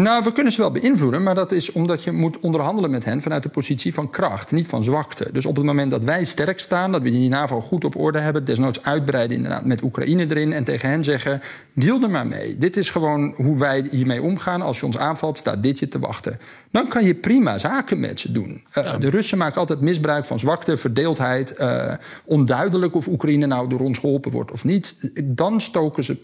Nou, 0.00 0.24
we 0.24 0.32
kunnen 0.32 0.52
ze 0.52 0.60
wel 0.60 0.70
beïnvloeden, 0.70 1.22
maar 1.22 1.34
dat 1.34 1.52
is 1.52 1.72
omdat 1.72 2.04
je 2.04 2.12
moet 2.12 2.40
onderhandelen 2.40 2.90
met 2.90 3.04
hen 3.04 3.20
vanuit 3.20 3.42
de 3.42 3.48
positie 3.48 3.94
van 3.94 4.10
kracht, 4.10 4.52
niet 4.52 4.66
van 4.66 4.84
zwakte. 4.84 5.28
Dus 5.32 5.46
op 5.46 5.56
het 5.56 5.64
moment 5.64 5.90
dat 5.90 6.04
wij 6.04 6.24
sterk 6.24 6.60
staan, 6.60 6.92
dat 6.92 7.02
we 7.02 7.10
die 7.10 7.28
NAVO 7.28 7.60
goed 7.60 7.84
op 7.84 7.96
orde 7.96 8.18
hebben, 8.18 8.44
desnoods 8.44 8.82
uitbreiden 8.82 9.36
inderdaad 9.36 9.64
met 9.64 9.82
Oekraïne 9.82 10.26
erin 10.28 10.52
en 10.52 10.64
tegen 10.64 10.88
hen 10.88 11.04
zeggen: 11.04 11.40
deal 11.72 12.02
er 12.02 12.10
maar 12.10 12.26
mee. 12.26 12.58
Dit 12.58 12.76
is 12.76 12.90
gewoon 12.90 13.34
hoe 13.36 13.58
wij 13.58 13.88
hiermee 13.90 14.22
omgaan. 14.22 14.62
Als 14.62 14.80
je 14.80 14.86
ons 14.86 14.98
aanvalt, 14.98 15.38
staat 15.38 15.62
dit 15.62 15.78
je 15.78 15.88
te 15.88 15.98
wachten. 15.98 16.38
Dan 16.70 16.88
kan 16.88 17.04
je 17.04 17.14
prima 17.14 17.58
zaken 17.58 18.00
met 18.00 18.20
ze 18.20 18.32
doen. 18.32 18.62
Uh, 18.74 18.98
De 18.98 19.10
Russen 19.10 19.38
maken 19.38 19.60
altijd 19.60 19.80
misbruik 19.80 20.24
van 20.24 20.38
zwakte, 20.38 20.76
verdeeldheid, 20.76 21.54
uh, 21.60 21.92
onduidelijk 22.24 22.94
of 22.94 23.06
Oekraïne 23.06 23.46
nou 23.46 23.68
door 23.68 23.80
ons 23.80 23.98
geholpen 23.98 24.30
wordt 24.30 24.50
of 24.50 24.64
niet. 24.64 24.96
Dan 25.24 25.60
stoken 25.60 26.04
ze 26.04 26.18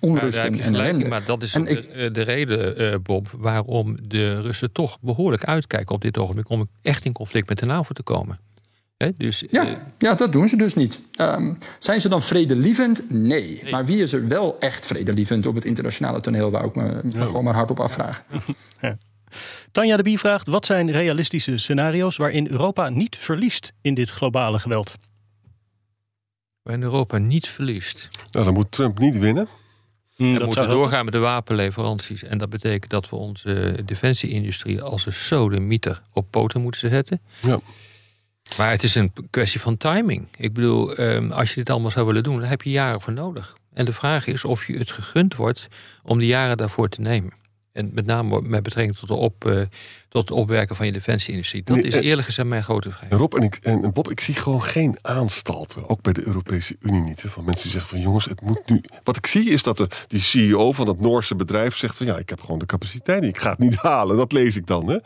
onrust 0.00 0.38
en 0.38 0.60
ellende. 0.60 1.08
Maar 1.08 1.24
dat 1.26 1.42
is 1.42 1.52
de, 1.52 2.10
de, 2.12 2.22
reden, 2.22 2.82
uh, 2.82 2.94
waarom 3.36 3.96
de 4.08 4.40
Russen 4.40 4.72
toch 4.72 5.00
behoorlijk 5.00 5.44
uitkijken 5.44 5.94
op 5.94 6.00
dit 6.00 6.18
ogenblik 6.18 6.48
om 6.48 6.68
echt 6.82 7.04
in 7.04 7.12
conflict 7.12 7.48
met 7.48 7.58
de 7.58 7.66
NAVO 7.66 7.92
te 7.92 8.02
komen. 8.02 8.38
dus, 9.16 9.44
ja, 9.50 9.66
uh, 9.66 9.76
ja, 9.98 10.14
dat 10.14 10.32
doen 10.32 10.48
ze 10.48 10.56
dus 10.56 10.74
niet. 10.74 11.00
Um, 11.20 11.58
zijn 11.78 12.00
ze 12.00 12.08
dan 12.08 12.22
vredelievend? 12.22 13.10
Nee. 13.10 13.60
nee. 13.62 13.70
Maar 13.70 13.84
wie 13.84 14.02
is 14.02 14.12
er 14.12 14.28
wel 14.28 14.56
echt 14.58 14.86
vredelievend 14.86 15.46
op 15.46 15.54
het 15.54 15.64
internationale 15.64 16.20
toneel, 16.20 16.50
waar 16.50 16.64
ik 16.64 16.74
me 16.74 17.00
ja. 17.08 17.24
gewoon 17.24 17.44
maar 17.44 17.54
hardop 17.54 17.80
afvragen. 17.80 18.24
Ja. 18.80 18.98
Tanja 19.72 19.96
de 19.96 20.02
Bie 20.02 20.18
vraagt: 20.18 20.46
wat 20.46 20.66
zijn 20.66 20.90
realistische 20.90 21.58
scenario's 21.58 22.16
waarin 22.16 22.48
Europa 22.50 22.88
niet 22.88 23.16
verliest 23.16 23.72
in 23.80 23.94
dit 23.94 24.10
globale 24.10 24.58
geweld? 24.58 24.94
Waarin 26.62 26.82
Europa 26.82 27.18
niet 27.18 27.48
verliest. 27.48 28.08
Nou, 28.30 28.44
dan 28.44 28.54
moet 28.54 28.72
Trump 28.72 28.98
niet 28.98 29.18
winnen. 29.18 29.48
Mm, 30.22 30.38
we 30.38 30.44
moeten 30.44 30.68
doorgaan 30.68 31.04
met 31.04 31.14
de 31.14 31.20
wapenleveranties. 31.20 32.22
En 32.22 32.38
dat 32.38 32.50
betekent 32.50 32.90
dat 32.90 33.08
we 33.08 33.16
onze 33.16 33.82
defensieindustrie 33.84 34.82
als 34.82 35.06
een 35.06 35.12
sodemieter 35.12 36.02
op 36.12 36.26
poten 36.30 36.60
moeten 36.60 36.90
zetten. 36.90 37.20
Ja. 37.40 37.60
Maar 38.56 38.70
het 38.70 38.82
is 38.82 38.94
een 38.94 39.12
kwestie 39.30 39.60
van 39.60 39.76
timing. 39.76 40.28
Ik 40.36 40.52
bedoel, 40.52 40.94
ehm, 40.94 41.30
als 41.30 41.48
je 41.48 41.54
dit 41.54 41.70
allemaal 41.70 41.90
zou 41.90 42.06
willen 42.06 42.22
doen, 42.22 42.40
dan 42.40 42.48
heb 42.48 42.62
je 42.62 42.70
jaren 42.70 43.00
voor 43.00 43.12
nodig. 43.12 43.56
En 43.72 43.84
de 43.84 43.92
vraag 43.92 44.26
is 44.26 44.44
of 44.44 44.66
je 44.66 44.78
het 44.78 44.90
gegund 44.90 45.36
wordt 45.36 45.68
om 46.02 46.18
die 46.18 46.28
jaren 46.28 46.56
daarvoor 46.56 46.88
te 46.88 47.00
nemen. 47.00 47.32
En 47.72 47.90
met 47.92 48.06
name 48.06 48.42
met 48.42 48.62
betrekking 48.62 48.96
tot, 48.96 49.08
de 49.08 49.14
op, 49.14 49.44
uh, 49.44 49.62
tot 50.08 50.28
het 50.28 50.30
opwerken 50.30 50.76
van 50.76 50.86
je 50.86 50.92
defensieindustrie. 50.92 51.62
Dat 51.62 51.76
is 51.76 51.94
eerlijk 51.94 52.26
gezegd 52.26 52.48
mijn 52.48 52.62
grote 52.62 52.90
vraag. 52.90 53.10
Rob 53.10 53.34
en, 53.34 53.42
ik, 53.42 53.54
en 53.62 53.92
Bob, 53.92 54.10
ik 54.10 54.20
zie 54.20 54.34
gewoon 54.34 54.62
geen 54.62 54.98
aanstalten. 55.02 55.88
Ook 55.88 56.02
bij 56.02 56.12
de 56.12 56.26
Europese 56.26 56.76
Unie 56.80 57.02
niet. 57.02 57.22
Hè, 57.22 57.28
van 57.28 57.44
mensen 57.44 57.62
die 57.62 57.72
zeggen 57.72 57.90
van 57.90 58.00
jongens, 58.00 58.24
het 58.24 58.40
moet 58.40 58.68
nu. 58.68 58.80
Wat 59.02 59.16
ik 59.16 59.26
zie 59.26 59.50
is 59.50 59.62
dat 59.62 59.76
de, 59.76 59.88
die 60.06 60.20
CEO 60.20 60.72
van 60.72 60.86
dat 60.86 61.00
Noorse 61.00 61.36
bedrijf 61.36 61.76
zegt 61.76 61.96
van 61.96 62.06
ja, 62.06 62.18
ik 62.18 62.28
heb 62.28 62.40
gewoon 62.40 62.58
de 62.58 62.66
capaciteit. 62.66 63.24
Ik 63.24 63.38
ga 63.38 63.50
het 63.50 63.58
niet 63.58 63.76
halen. 63.90 64.16
Dat 64.16 64.32
lees 64.32 64.56
ik 64.56 64.66
dan. 64.66 64.88
Hè. 64.88 64.98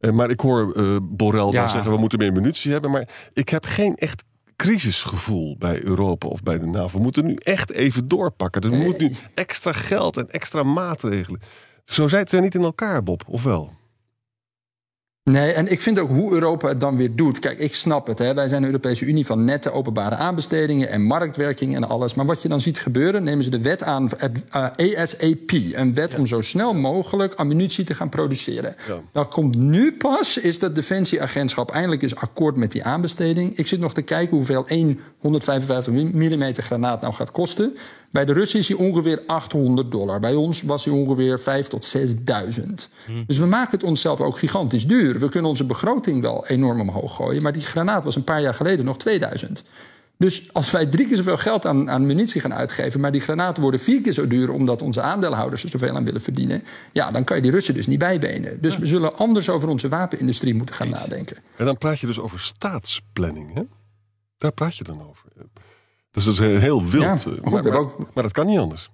Uh, 0.00 0.10
maar 0.10 0.30
ik 0.30 0.40
hoor 0.40 0.76
uh, 0.76 0.96
Borrell 1.02 1.46
ja. 1.46 1.60
dan 1.60 1.68
zeggen 1.68 1.90
we 1.90 1.98
moeten 1.98 2.18
meer 2.18 2.32
munitie 2.32 2.72
hebben. 2.72 2.90
Maar 2.90 3.08
ik 3.32 3.48
heb 3.48 3.66
geen 3.66 3.94
echt 3.94 4.24
crisisgevoel 4.56 5.56
bij 5.58 5.82
Europa 5.82 6.28
of 6.28 6.42
bij 6.42 6.58
de 6.58 6.66
NAVO. 6.66 6.96
We 6.96 7.02
moeten 7.02 7.26
nu 7.26 7.34
echt 7.34 7.72
even 7.72 8.08
doorpakken. 8.08 8.62
Er 8.62 8.70
moet 8.70 8.98
nu 8.98 9.14
extra 9.34 9.72
geld 9.72 10.16
en 10.16 10.28
extra 10.28 10.62
maatregelen. 10.62 11.40
Zo 11.84 12.08
zitten 12.08 12.38
ze 12.38 12.44
niet 12.44 12.54
in 12.54 12.62
elkaar, 12.62 13.02
Bob, 13.02 13.22
of 13.26 13.42
wel? 13.42 13.78
Nee, 15.30 15.52
en 15.52 15.70
ik 15.70 15.80
vind 15.80 15.98
ook 15.98 16.08
hoe 16.08 16.32
Europa 16.32 16.68
het 16.68 16.80
dan 16.80 16.96
weer 16.96 17.14
doet. 17.14 17.38
Kijk, 17.38 17.58
ik 17.58 17.74
snap 17.74 18.06
het. 18.06 18.18
Hè. 18.18 18.34
Wij 18.34 18.48
zijn 18.48 18.60
de 18.60 18.66
Europese 18.66 19.04
Unie 19.04 19.26
van 19.26 19.44
nette 19.44 19.72
openbare 19.72 20.14
aanbestedingen 20.14 20.88
en 20.88 21.02
marktwerking 21.02 21.76
en 21.76 21.88
alles. 21.88 22.14
Maar 22.14 22.26
wat 22.26 22.42
je 22.42 22.48
dan 22.48 22.60
ziet 22.60 22.78
gebeuren, 22.78 23.22
nemen 23.22 23.44
ze 23.44 23.50
de 23.50 23.60
wet 23.60 23.82
aan, 23.82 24.10
het 24.16 24.42
uh, 24.56 24.66
ESAP. 24.76 25.50
Een 25.50 25.94
wet 25.94 26.12
ja. 26.12 26.18
om 26.18 26.26
zo 26.26 26.40
snel 26.40 26.74
mogelijk 26.74 27.34
ammunitie 27.34 27.84
te 27.84 27.94
gaan 27.94 28.08
produceren. 28.08 28.74
Ja. 28.88 29.00
Dat 29.12 29.28
komt 29.28 29.56
nu 29.56 29.92
pas, 29.96 30.38
is 30.38 30.58
dat 30.58 30.74
Defensieagentschap 30.74 31.70
eindelijk 31.70 32.02
eens 32.02 32.16
akkoord 32.16 32.56
met 32.56 32.72
die 32.72 32.84
aanbesteding. 32.84 33.56
Ik 33.56 33.66
zit 33.66 33.80
nog 33.80 33.94
te 33.94 34.02
kijken 34.02 34.36
hoeveel 34.36 34.66
één 34.66 35.00
155 35.18 35.92
mm 35.92 36.52
granaat 36.54 37.00
nou 37.00 37.14
gaat 37.14 37.30
kosten. 37.30 37.76
Bij 38.10 38.24
de 38.24 38.32
Russen 38.32 38.58
is 38.58 38.68
hij 38.68 38.76
ongeveer 38.76 39.22
800 39.26 39.90
dollar. 39.90 40.20
Bij 40.20 40.34
ons 40.34 40.62
was 40.62 40.84
hij 40.84 40.94
ongeveer 40.94 41.40
5 41.40 41.66
tot 41.66 41.96
6.000. 41.96 42.62
Hmm. 43.06 43.24
Dus 43.26 43.38
we 43.38 43.46
maken 43.46 43.78
het 43.78 43.88
onszelf 43.88 44.20
ook 44.20 44.38
gigantisch 44.38 44.86
duur. 44.86 45.18
We 45.18 45.28
kunnen 45.28 45.50
onze 45.50 45.64
begroting 45.64 46.22
wel 46.22 46.46
enorm 46.46 46.80
omhoog 46.80 47.14
gooien. 47.14 47.42
Maar 47.42 47.52
die 47.52 47.62
granaat 47.62 48.04
was 48.04 48.16
een 48.16 48.24
paar 48.24 48.40
jaar 48.40 48.54
geleden 48.54 48.84
nog 48.84 48.98
2000. 48.98 49.62
Dus 50.20 50.52
als 50.52 50.70
wij 50.70 50.86
drie 50.86 51.06
keer 51.06 51.16
zoveel 51.16 51.36
geld 51.36 51.66
aan, 51.66 51.90
aan 51.90 52.06
munitie 52.06 52.40
gaan 52.40 52.54
uitgeven, 52.54 53.00
maar 53.00 53.12
die 53.12 53.20
granaten 53.20 53.62
worden 53.62 53.80
vier 53.80 54.00
keer 54.00 54.12
zo 54.12 54.26
duur 54.26 54.50
omdat 54.50 54.82
onze 54.82 55.00
aandeelhouders 55.00 55.62
er 55.62 55.68
zoveel 55.68 55.96
aan 55.96 56.04
willen 56.04 56.20
verdienen, 56.20 56.62
ja, 56.92 57.10
dan 57.10 57.24
kan 57.24 57.36
je 57.36 57.42
die 57.42 57.50
Russen 57.50 57.74
dus 57.74 57.86
niet 57.86 57.98
bijbenen. 57.98 58.60
Dus 58.60 58.78
we 58.78 58.86
zullen 58.86 59.16
anders 59.16 59.48
over 59.48 59.68
onze 59.68 59.88
wapenindustrie 59.88 60.54
moeten 60.54 60.74
gaan 60.74 60.88
nadenken. 60.88 61.36
En 61.56 61.64
dan 61.64 61.78
praat 61.78 61.98
je 61.98 62.06
dus 62.06 62.18
over 62.18 62.40
staatsplanning, 62.40 63.54
hè? 63.54 63.62
Daar 64.36 64.52
praat 64.52 64.76
je 64.76 64.84
dan 64.84 65.02
over. 65.08 65.19
Dus 66.10 66.24
dat 66.24 66.34
is 66.34 66.40
heel 66.40 66.84
wild. 66.84 67.22
Ja, 67.22 67.32
maar, 67.42 67.62
maar, 67.62 67.84
maar, 68.14 68.22
dat 68.22 68.32
kan 68.32 68.46
niet 68.46 68.58
anders. 68.58 68.90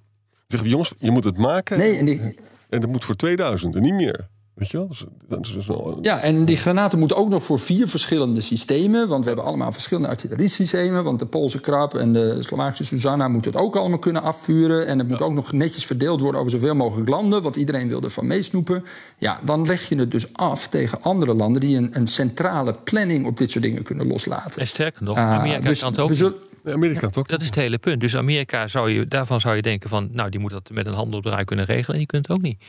Zeg 0.47 0.65
jongens, 0.65 0.93
je 0.99 1.11
moet 1.11 1.25
het 1.25 1.39
maken. 1.39 1.79
Nee, 1.79 1.97
en, 1.97 2.05
die... 2.05 2.21
en 2.69 2.81
dat 2.81 2.91
moet 2.91 3.05
voor 3.05 3.17
2000 3.17 3.75
en 3.75 3.83
niet 3.83 3.95
meer. 3.95 4.29
Weet 4.57 4.71
je 4.71 4.77
wel? 4.77 4.89
Dus, 4.89 5.05
dus 5.53 5.67
ja, 6.01 6.21
en 6.21 6.45
die 6.45 6.57
granaten 6.57 6.99
moeten 6.99 7.17
ook 7.17 7.29
nog 7.29 7.43
voor 7.43 7.59
vier 7.59 7.89
verschillende 7.89 8.41
systemen. 8.41 9.09
Want 9.09 9.23
we 9.23 9.27
hebben 9.27 9.47
allemaal 9.47 9.73
verschillende 9.73 10.09
artilleriesystemen. 10.09 11.05
Want 11.05 11.19
de 11.19 11.27
Poolse 11.27 11.61
krab 11.61 11.95
en 11.95 12.13
de 12.13 12.43
Slovaakse 12.43 12.85
Susanna 12.85 13.29
moeten 13.29 13.53
het 13.53 13.61
ook 13.61 13.77
allemaal 13.77 13.99
kunnen 13.99 14.23
afvuren. 14.23 14.87
En 14.87 14.99
het 14.99 15.09
moet 15.09 15.21
ook 15.21 15.33
nog 15.33 15.53
netjes 15.53 15.87
verdeeld 15.87 16.21
worden 16.21 16.41
over 16.41 16.53
zoveel 16.53 16.75
mogelijk 16.75 17.09
landen. 17.09 17.43
Want 17.43 17.57
iedereen 17.57 17.89
wil 17.89 18.03
ervan 18.03 18.27
meesnoepen. 18.27 18.85
Ja, 19.19 19.41
dan 19.45 19.67
leg 19.67 19.89
je 19.89 19.97
het 19.97 20.11
dus 20.11 20.35
af 20.35 20.69
tegen 20.69 21.03
andere 21.03 21.35
landen 21.35 21.61
die 21.61 21.77
een, 21.77 21.89
een 21.93 22.07
centrale 22.07 22.75
planning 22.75 23.27
op 23.27 23.39
dit 23.39 23.51
soort 23.51 23.65
dingen 23.65 23.83
kunnen 23.83 24.07
loslaten. 24.07 24.61
En 24.61 24.67
sterker 24.67 25.03
nog, 25.05 25.17
ah, 25.17 25.33
Amerika 25.33 25.69
dus 25.69 25.81
kan 25.81 25.91
het 25.91 26.01
ook. 26.01 26.35
Amerika 26.73 27.11
ook. 27.15 27.29
Dat 27.29 27.41
is 27.41 27.47
het 27.47 27.55
hele 27.55 27.79
punt. 27.79 28.01
Dus 28.01 28.17
Amerika 28.17 28.69
zou 28.69 28.91
je, 28.91 29.07
daarvan 29.07 29.41
zou 29.41 29.57
je 29.57 29.63
denken 29.63 29.89
van, 29.89 30.09
nou, 30.13 30.31
die 30.31 30.41
moet 30.41 30.51
dat 30.51 30.71
met 30.71 30.87
een 30.87 30.95
handelbedrijf 30.95 31.45
kunnen 31.45 31.65
regelen. 31.65 31.93
En 31.93 31.99
die 31.99 32.07
kunt 32.07 32.29
het 32.29 32.37
ook 32.37 32.43
niet 32.43 32.63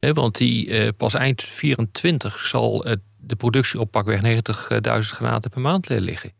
want 0.00 0.36
die 0.36 0.66
uh, 0.66 0.88
pas 0.96 1.14
eind 1.14 1.42
24 1.42 2.38
zal 2.38 2.86
uh, 2.88 2.92
de 3.16 3.36
productie 3.36 3.80
op 3.80 3.90
pakweg 3.90 4.20
90.000 4.24 4.40
granaten 4.98 5.50
per 5.50 5.60
maand 5.60 5.88
liggen. 5.88 6.32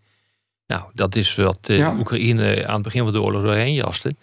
Nou, 0.67 0.85
dat 0.95 1.17
is 1.17 1.35
wat 1.35 1.59
ja. 1.63 1.97
Oekraïne 1.99 2.67
aan 2.67 2.75
het 2.75 2.83
begin 2.83 3.03
van 3.03 3.13
de 3.13 3.21
oorlog 3.21 3.43
doorheen 3.43 3.75
jaste. 3.75 4.15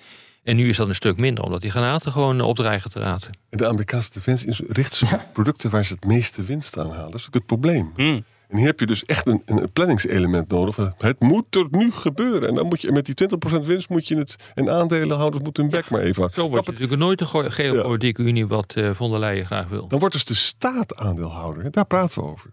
En 0.44 0.56
nu 0.56 0.70
is 0.70 0.78
dat 0.78 0.88
een 0.88 0.96
stuk 0.96 1.18
minder, 1.18 1.44
omdat 1.44 1.62
die 1.62 1.72
granaten 1.72 2.12
gewoon 2.12 2.42
opdreigen 2.42 2.90
te 2.90 3.00
raten. 3.00 3.32
En 3.50 3.58
de 3.58 3.68
Amerikaanse 3.68 4.14
defensie 4.14 4.66
richt 4.68 4.94
zich 4.94 5.14
op 5.14 5.28
producten 5.34 5.70
waar 5.70 5.86
ze 5.86 5.94
het 5.94 6.06
meeste 6.06 6.44
winst 6.44 6.78
aan 6.78 6.92
halen. 6.92 7.12
Dat 7.12 7.20
is 7.20 7.28
ook 7.28 7.34
het 7.34 7.46
probleem. 7.46 7.92
Hmm. 7.96 8.24
En 8.56 8.62
hier 8.62 8.70
heb 8.70 8.80
je 8.80 8.86
dus 8.86 9.06
echt 9.06 9.28
een, 9.28 9.42
een 9.46 9.72
planningselement 9.72 10.50
nodig. 10.50 10.94
Het 10.98 11.20
moet 11.20 11.56
er 11.56 11.68
nu 11.72 11.92
gebeuren. 11.92 12.50
En 12.50 12.56
dan 12.56 12.68
moet 12.68 12.82
je 12.82 12.92
met 12.92 13.06
die 13.06 13.30
20% 13.62 13.66
winst 13.66 13.90
moet 13.90 14.08
je 14.08 14.18
het. 14.18 14.36
En 14.54 14.70
aandelenhouders 14.70 15.44
moeten 15.44 15.64
hun 15.64 15.72
bek 15.72 15.90
maar 15.90 16.02
even. 16.02 16.30
Zo 16.34 16.50
wordt 16.50 16.68
het 16.68 16.80
natuurlijk 16.80 17.02
nooit 17.02 17.22
een 17.22 17.52
geopolitieke 17.52 18.22
ja. 18.22 18.28
unie 18.28 18.48
wat 18.48 18.76
uh, 18.78 18.90
von 18.94 19.10
der 19.10 19.20
Leyen 19.20 19.46
graag 19.46 19.68
wil. 19.68 19.88
Dan 19.88 20.00
wordt 20.00 20.14
dus 20.14 20.26
de 20.26 20.36
staat 20.36 20.96
aandeelhouder. 20.96 21.72
Daar 21.72 21.86
praten 21.86 22.22
we 22.22 22.28
over. 22.28 22.50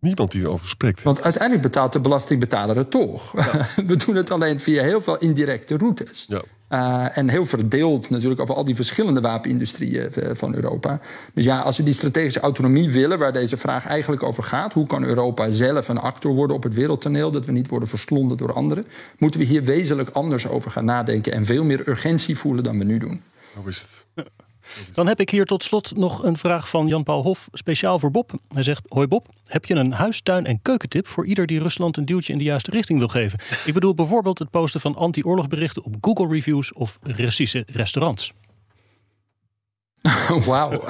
Niemand 0.00 0.30
die 0.30 0.42
erover 0.42 0.68
spreekt. 0.68 1.02
Want 1.02 1.22
uiteindelijk 1.22 1.62
betaalt 1.62 1.92
de 1.92 2.00
belastingbetaler 2.00 2.76
het 2.76 2.90
toch. 2.90 3.32
we 3.86 3.96
doen 4.06 4.14
het 4.14 4.30
alleen 4.30 4.60
via 4.60 4.82
heel 4.82 5.00
veel 5.00 5.18
indirecte 5.18 5.76
routes. 5.76 6.24
Ja. 6.28 6.42
Uh, 6.70 7.18
en 7.18 7.28
heel 7.28 7.46
verdeeld 7.46 8.10
natuurlijk 8.10 8.40
over 8.40 8.54
al 8.54 8.64
die 8.64 8.74
verschillende 8.74 9.20
wapenindustrieën 9.20 10.10
uh, 10.16 10.30
van 10.32 10.54
Europa. 10.54 11.00
Dus 11.34 11.44
ja, 11.44 11.60
als 11.60 11.76
we 11.76 11.82
die 11.82 11.94
strategische 11.94 12.40
autonomie 12.40 12.90
willen, 12.90 13.18
waar 13.18 13.32
deze 13.32 13.56
vraag 13.56 13.86
eigenlijk 13.86 14.22
over 14.22 14.42
gaat, 14.42 14.72
hoe 14.72 14.86
kan 14.86 15.04
Europa 15.04 15.50
zelf 15.50 15.88
een 15.88 15.98
actor 15.98 16.34
worden 16.34 16.56
op 16.56 16.62
het 16.62 16.74
wereldtoneel, 16.74 17.30
dat 17.30 17.46
we 17.46 17.52
niet 17.52 17.68
worden 17.68 17.88
verslonden 17.88 18.36
door 18.36 18.52
anderen, 18.52 18.86
moeten 19.18 19.40
we 19.40 19.46
hier 19.46 19.62
wezenlijk 19.62 20.08
anders 20.08 20.48
over 20.48 20.70
gaan 20.70 20.84
nadenken 20.84 21.32
en 21.32 21.44
veel 21.44 21.64
meer 21.64 21.88
urgentie 21.88 22.38
voelen 22.38 22.64
dan 22.64 22.78
we 22.78 22.84
nu 22.84 22.98
doen. 22.98 23.22
Hoe 23.54 23.68
is 23.68 24.04
het? 24.14 24.26
Dan 24.94 25.06
heb 25.06 25.20
ik 25.20 25.30
hier 25.30 25.44
tot 25.44 25.64
slot 25.64 25.96
nog 25.96 26.22
een 26.22 26.36
vraag 26.36 26.68
van 26.68 26.86
Jan-Paul 26.86 27.22
Hof, 27.22 27.48
speciaal 27.52 27.98
voor 27.98 28.10
Bob. 28.10 28.32
Hij 28.54 28.62
zegt: 28.62 28.82
Hoi 28.88 29.06
Bob, 29.06 29.28
heb 29.46 29.64
je 29.64 29.74
een 29.74 29.92
huistuin- 29.92 30.46
en 30.46 30.62
keukentip 30.62 31.06
voor 31.06 31.26
ieder 31.26 31.46
die 31.46 31.60
Rusland 31.60 31.96
een 31.96 32.04
duwtje 32.04 32.32
in 32.32 32.38
de 32.38 32.44
juiste 32.44 32.70
richting 32.70 32.98
wil 32.98 33.08
geven? 33.08 33.38
Ik 33.64 33.74
bedoel 33.74 33.94
bijvoorbeeld 33.94 34.38
het 34.38 34.50
posten 34.50 34.80
van 34.80 34.96
anti-oorlogberichten 34.96 35.84
op 35.84 35.94
Google 36.00 36.28
Reviews 36.28 36.72
of 36.72 36.98
Russische 37.02 37.64
restaurants. 37.66 38.32
Wauw. 40.46 40.72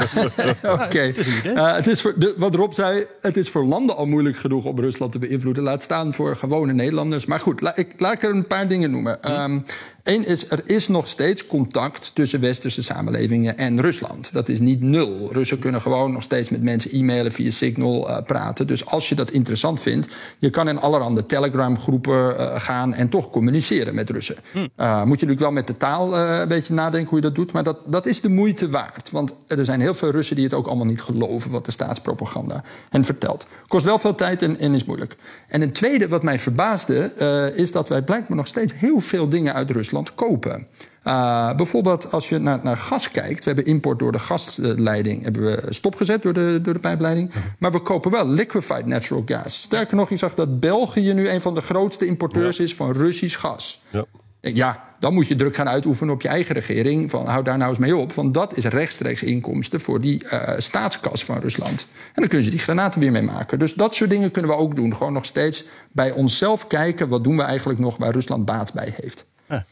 Oké. 0.84 0.98
Het 0.98 1.18
is, 1.18 1.44
uh, 1.44 1.74
het 1.74 1.86
is 1.86 2.00
voor, 2.00 2.14
de, 2.18 2.34
wat 2.36 2.54
Rob 2.54 2.72
zei, 2.72 3.06
het 3.20 3.36
is 3.36 3.48
voor 3.48 3.64
landen 3.64 3.96
al 3.96 4.06
moeilijk 4.06 4.36
genoeg 4.36 4.64
om 4.64 4.80
Rusland 4.80 5.12
te 5.12 5.18
beïnvloeden. 5.18 5.62
Laat 5.62 5.82
staan 5.82 6.14
voor 6.14 6.36
gewone 6.36 6.72
Nederlanders. 6.72 7.24
Maar 7.24 7.40
goed, 7.40 7.60
la, 7.60 7.76
ik, 7.76 7.94
laat 8.00 8.12
ik 8.12 8.22
er 8.22 8.30
een 8.30 8.46
paar 8.46 8.68
dingen 8.68 8.90
noemen. 8.90 9.40
Um, 9.42 9.64
Eén 10.07 10.26
is, 10.26 10.50
er 10.50 10.62
is 10.64 10.88
nog 10.88 11.07
steeds 11.07 11.46
contact 11.46 12.11
tussen 12.14 12.40
westerse 12.40 12.82
samenlevingen 12.82 13.59
en 13.59 13.80
Rusland. 13.80 14.32
Dat 14.32 14.48
is 14.48 14.61
niet 14.61 14.80
nul. 14.80 15.32
Russen 15.32 15.59
kunnen 15.59 15.80
gewoon 15.80 16.12
nog 16.12 16.22
steeds 16.22 16.48
met 16.48 16.62
mensen 16.62 16.90
e-mailen, 16.92 17.32
via 17.32 17.50
Signal 17.50 18.11
uh, 18.11 18.18
praten. 18.26 18.66
Dus 18.66 18.86
als 18.86 19.09
je 19.09 19.14
dat 19.14 19.30
interessant 19.30 19.80
vindt, 19.80 20.09
je 20.38 20.50
kan 20.50 20.68
in 20.68 20.80
allerhande 20.80 21.26
Telegram-groepen 21.26 22.40
uh, 22.40 22.61
gaan 22.61 22.94
en 22.94 23.09
toch 23.09 23.30
communiceren 23.30 23.94
met 23.94 24.11
Russen. 24.11 24.36
Hm. 24.52 24.59
Uh, 24.59 24.66
moet 24.96 25.04
je 25.04 25.09
natuurlijk 25.09 25.40
wel 25.40 25.50
met 25.50 25.66
de 25.66 25.76
taal 25.76 26.18
een 26.18 26.48
beetje 26.48 26.74
nadenken 26.74 27.09
hoe 27.09 27.18
je 27.18 27.24
dat 27.24 27.34
doet, 27.34 27.52
maar 27.52 27.62
dat, 27.62 27.78
dat 27.86 28.07
is 28.07 28.20
de 28.20 28.28
moeite 28.28 28.68
waard. 28.68 29.11
Want 29.11 29.34
er 29.46 29.64
zijn 29.64 29.80
heel 29.80 29.94
veel 29.94 30.11
Russen 30.11 30.36
die 30.36 30.44
het 30.44 30.54
ook 30.54 30.66
allemaal 30.66 30.86
niet 30.86 31.02
geloven 31.02 31.50
wat 31.50 31.64
de 31.64 31.70
staatspropaganda 31.70 32.62
hen 32.90 33.04
vertelt. 33.04 33.46
Kost 33.66 33.84
wel 33.84 33.98
veel 33.98 34.14
tijd 34.14 34.42
en, 34.42 34.59
en 34.59 34.74
is 34.74 34.84
moeilijk. 34.84 35.16
En 35.48 35.62
een 35.62 35.72
tweede 35.72 36.09
wat 36.09 36.22
mij 36.22 36.38
verbaasde, 36.38 37.12
is 37.57 37.72
dat 37.72 37.88
wij 37.88 38.02
blijkbaar 38.02 38.36
nog 38.36 38.46
steeds 38.46 38.74
heel 38.76 39.00
veel 39.00 39.28
dingen 39.28 39.54
uit 39.54 39.70
Rusland 39.70 39.94
kopen. 40.14 40.66
Uh, 41.05 41.55
bijvoorbeeld 41.55 42.12
als 42.12 42.28
je 42.28 42.38
naar, 42.38 42.61
naar, 42.62 42.76
gas 42.76 43.11
kijkt. 43.11 43.44
We 43.44 43.51
hebben 43.51 43.66
import 43.66 43.99
door 43.99 44.12
de 44.12 44.18
gasleiding 44.18 45.22
hebben 45.22 45.42
we 45.42 45.66
stopgezet 45.68 46.22
door 46.22 46.32
de, 46.32 46.59
door 46.62 46.74
de 46.74 46.80
pijpleiding. 46.80 47.28
Mhm. 47.28 47.38
Maar 47.59 47.72
we 47.72 47.80
kopen 47.80 48.11
wel 48.11 48.28
liquefied 48.28 48.86
natural 48.86 49.22
gas. 49.26 49.61
Sterker 49.61 49.97
nog, 49.97 50.11
ik 50.11 50.18
zag 50.18 50.34
dat 50.34 50.61
België 50.61 51.12
nu 51.12 51.28
een 51.28 51.40
van 51.40 51.55
de 51.55 51.61
grootste 51.61 52.07
importeurs 52.07 52.61
is 52.61 52.74
van 52.74 52.92
Russisch 52.92 53.38
gas. 53.38 53.82
Ja. 53.90 54.05
Ja, 54.40 54.84
dan 54.99 55.14
moet 55.14 55.28
je 55.28 55.36
druk 55.36 55.55
gaan 55.55 55.68
uitoefenen 55.68 56.14
op 56.14 56.22
je 56.22 56.28
eigen 56.28 56.55
regering. 56.55 57.11
Van 57.11 57.26
hou 57.26 57.44
daar 57.44 57.59
nou 57.59 57.68
eens 57.68 57.78
mee 57.78 57.97
op. 57.97 58.12
Want 58.12 58.34
dat 58.34 58.57
is 58.57 58.64
rechtstreeks 58.64 59.22
inkomsten 59.22 59.80
voor 59.80 60.01
die 60.01 60.24
uh, 60.24 60.53
staatskas 60.57 61.24
van 61.24 61.38
Rusland. 61.38 61.86
En 61.90 62.12
dan 62.14 62.28
kunnen 62.28 62.44
ze 62.44 62.51
die 62.51 62.61
granaten 62.61 63.01
weer 63.01 63.12
mee 63.12 63.22
maken. 63.22 63.59
Dus 63.59 63.74
dat 63.74 63.94
soort 63.94 64.11
dingen 64.11 64.30
kunnen 64.30 64.51
we 64.51 64.57
ook 64.57 64.76
doen. 64.76 64.97
Gewoon 64.97 65.12
nog 65.12 65.24
steeds 65.24 65.64
bij 65.92 66.12
onszelf 66.12 66.66
kijken. 66.66 67.09
Wat 67.09 67.24
doen 67.24 67.36
we 67.36 67.42
eigenlijk 67.42 67.78
nog 67.78 67.97
waar 67.97 68.12
Rusland 68.12 68.44
baat 68.44 68.72
bij 68.72 68.94
heeft. 69.01 69.26
Ja. 69.49 69.64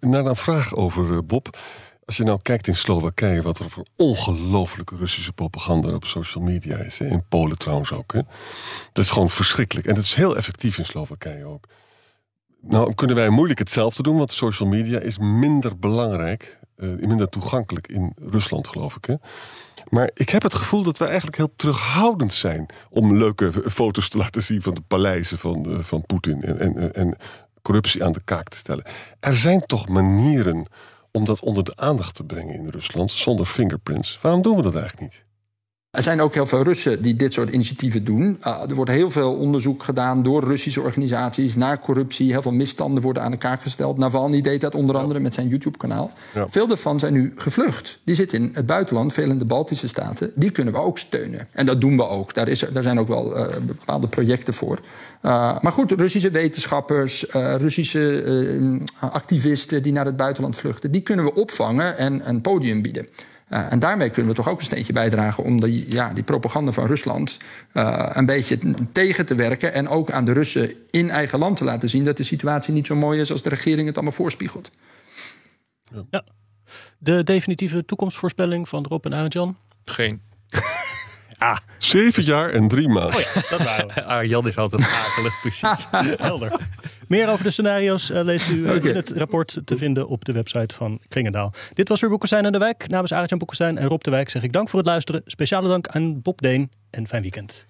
Naar 0.00 0.24
een 0.24 0.36
vraag 0.36 0.74
over, 0.74 1.10
uh, 1.10 1.18
Bob. 1.24 1.58
Als 2.04 2.16
je 2.16 2.24
nou 2.24 2.38
kijkt 2.42 2.66
in 2.66 2.76
Slowakije, 2.76 3.42
wat 3.42 3.58
er 3.58 3.70
voor 3.70 3.86
ongelooflijke 3.96 4.96
Russische 4.96 5.32
propaganda 5.32 5.94
op 5.94 6.04
social 6.04 6.44
media 6.44 6.76
is. 6.76 6.98
Hè? 6.98 7.06
In 7.06 7.24
Polen 7.28 7.58
trouwens 7.58 7.92
ook. 7.92 8.12
Hè? 8.12 8.20
Dat 8.92 9.04
is 9.04 9.10
gewoon 9.10 9.30
verschrikkelijk. 9.30 9.86
En 9.86 9.94
dat 9.94 10.04
is 10.04 10.14
heel 10.14 10.36
effectief 10.36 10.78
in 10.78 10.86
Slowakije 10.86 11.44
ook. 11.44 11.68
Nou 12.60 12.94
kunnen 12.94 13.16
wij 13.16 13.28
moeilijk 13.28 13.58
hetzelfde 13.58 14.02
doen, 14.02 14.16
want 14.16 14.32
social 14.32 14.68
media 14.68 14.98
is 14.98 15.18
minder 15.18 15.78
belangrijk, 15.78 16.58
uh, 16.76 17.06
minder 17.06 17.28
toegankelijk 17.28 17.88
in 17.88 18.16
Rusland, 18.16 18.68
geloof 18.68 18.96
ik. 18.96 19.04
Hè? 19.04 19.14
Maar 19.88 20.10
ik 20.14 20.28
heb 20.28 20.42
het 20.42 20.54
gevoel 20.54 20.82
dat 20.82 20.98
wij 20.98 21.08
eigenlijk 21.08 21.36
heel 21.36 21.52
terughoudend 21.56 22.32
zijn 22.32 22.66
om 22.90 23.16
leuke 23.16 23.52
foto's 23.70 24.08
te 24.08 24.18
laten 24.18 24.42
zien 24.42 24.62
van 24.62 24.74
de 24.74 24.82
paleizen 24.86 25.38
van, 25.38 25.78
van 25.84 26.06
Poetin 26.06 26.42
en, 26.42 26.58
en, 26.58 26.94
en 26.94 27.16
corruptie 27.62 28.04
aan 28.04 28.12
de 28.12 28.22
kaak 28.24 28.48
te 28.48 28.56
stellen. 28.56 28.84
Er 29.20 29.36
zijn 29.36 29.60
toch 29.60 29.88
manieren 29.88 30.66
om 31.10 31.24
dat 31.24 31.40
onder 31.40 31.64
de 31.64 31.76
aandacht 31.76 32.14
te 32.14 32.24
brengen 32.24 32.54
in 32.54 32.68
Rusland 32.68 33.10
zonder 33.10 33.46
fingerprints. 33.46 34.18
Waarom 34.20 34.42
doen 34.42 34.56
we 34.56 34.62
dat 34.62 34.74
eigenlijk 34.74 35.02
niet? 35.02 35.24
Er 35.90 36.02
zijn 36.02 36.20
ook 36.20 36.34
heel 36.34 36.46
veel 36.46 36.62
Russen 36.62 37.02
die 37.02 37.16
dit 37.16 37.32
soort 37.32 37.50
initiatieven 37.50 38.04
doen. 38.04 38.38
Uh, 38.46 38.62
er 38.68 38.74
wordt 38.74 38.90
heel 38.90 39.10
veel 39.10 39.34
onderzoek 39.34 39.82
gedaan 39.82 40.22
door 40.22 40.44
Russische 40.44 40.80
organisaties 40.80 41.56
naar 41.56 41.80
corruptie. 41.80 42.30
Heel 42.30 42.42
veel 42.42 42.52
misstanden 42.52 43.02
worden 43.02 43.22
aan 43.22 43.32
elkaar 43.32 43.58
gesteld. 43.58 43.98
Navalny 43.98 44.40
deed 44.40 44.60
dat 44.60 44.74
onder 44.74 44.96
andere 44.96 45.20
met 45.20 45.34
zijn 45.34 45.48
YouTube-kanaal. 45.48 46.10
Ja. 46.34 46.48
Veel 46.48 46.66
daarvan 46.66 46.98
zijn 46.98 47.12
nu 47.12 47.32
gevlucht. 47.36 47.98
Die 48.04 48.14
zitten 48.14 48.38
in 48.38 48.50
het 48.54 48.66
buitenland, 48.66 49.12
veel 49.12 49.30
in 49.30 49.38
de 49.38 49.44
Baltische 49.44 49.88
staten. 49.88 50.32
Die 50.34 50.50
kunnen 50.50 50.74
we 50.74 50.80
ook 50.80 50.98
steunen. 50.98 51.48
En 51.52 51.66
dat 51.66 51.80
doen 51.80 51.96
we 51.96 52.08
ook. 52.08 52.34
Daar, 52.34 52.48
is, 52.48 52.64
daar 52.72 52.82
zijn 52.82 52.98
ook 52.98 53.08
wel 53.08 53.36
uh, 53.36 53.46
bepaalde 53.66 54.08
projecten 54.08 54.54
voor. 54.54 54.78
Uh, 55.22 55.60
maar 55.60 55.72
goed, 55.72 55.92
Russische 55.92 56.30
wetenschappers, 56.30 57.26
Russische 57.32 58.80
activisten 59.00 59.82
die 59.82 59.92
naar 59.92 60.06
het 60.06 60.16
buitenland 60.16 60.56
vluchten, 60.56 60.90
die 60.90 61.00
kunnen 61.00 61.24
we 61.24 61.34
opvangen 61.34 61.98
en 61.98 62.28
een 62.28 62.40
podium 62.40 62.82
bieden. 62.82 63.06
Uh, 63.50 63.72
en 63.72 63.78
daarmee 63.78 64.10
kunnen 64.10 64.30
we 64.30 64.36
toch 64.36 64.48
ook 64.48 64.58
een 64.58 64.64
steentje 64.64 64.92
bijdragen 64.92 65.44
om 65.44 65.60
die, 65.60 65.92
ja, 65.92 66.12
die 66.12 66.22
propaganda 66.22 66.72
van 66.72 66.86
Rusland 66.86 67.38
uh, 67.74 68.10
een 68.12 68.26
beetje 68.26 68.58
tegen 68.92 69.26
te 69.26 69.34
werken. 69.34 69.72
En 69.72 69.88
ook 69.88 70.10
aan 70.10 70.24
de 70.24 70.32
Russen 70.32 70.72
in 70.90 71.10
eigen 71.10 71.38
land 71.38 71.56
te 71.56 71.64
laten 71.64 71.88
zien 71.88 72.04
dat 72.04 72.16
de 72.16 72.22
situatie 72.22 72.74
niet 72.74 72.86
zo 72.86 72.96
mooi 72.96 73.20
is 73.20 73.32
als 73.32 73.42
de 73.42 73.48
regering 73.48 73.86
het 73.86 73.96
allemaal 73.96 74.14
voorspiegelt. 74.14 74.70
Ja. 76.10 76.24
De 76.98 77.22
definitieve 77.22 77.84
toekomstvoorspelling 77.84 78.68
van 78.68 78.86
Rob 78.88 79.04
en 79.04 79.12
Arjan? 79.12 79.56
Geen. 79.84 80.20
Ah. 81.40 81.56
Zeven 81.78 82.22
jaar 82.22 82.50
en 82.50 82.68
drie 82.68 82.88
maanden. 82.88 83.14
Oh 83.14 83.20
ja, 83.20 83.40
dat 83.50 83.62
waren 83.62 83.86
we. 83.86 84.04
Ah, 84.10 84.24
Jan 84.24 84.46
is 84.46 84.56
altijd 84.56 84.82
akelig, 84.82 85.40
precies. 85.40 85.86
Helder. 86.26 86.52
Meer 87.08 87.28
over 87.28 87.44
de 87.44 87.50
scenario's 87.50 88.10
uh, 88.10 88.20
leest 88.22 88.50
u 88.50 88.54
uh, 88.54 88.74
okay. 88.74 88.90
in 88.90 88.96
het 88.96 89.12
rapport 89.16 89.58
te 89.64 89.76
vinden 89.76 90.08
op 90.08 90.24
de 90.24 90.32
website 90.32 90.74
van 90.74 91.00
Klingendaal. 91.08 91.52
Dit 91.74 91.88
was 91.88 92.00
weer 92.00 92.10
Boekestein 92.10 92.44
en 92.44 92.52
de 92.52 92.58
Wijk. 92.58 92.88
Namens 92.88 93.12
Arjan 93.12 93.38
Boekestein 93.38 93.78
en 93.78 93.88
Rob 93.88 94.00
de 94.00 94.10
Wijk 94.10 94.28
zeg 94.30 94.42
ik 94.42 94.52
dank 94.52 94.68
voor 94.68 94.78
het 94.78 94.88
luisteren. 94.88 95.22
Speciale 95.24 95.68
dank 95.68 95.88
aan 95.88 96.22
Bob 96.22 96.40
Deen 96.40 96.70
en 96.90 97.06
fijn 97.06 97.22
weekend. 97.22 97.69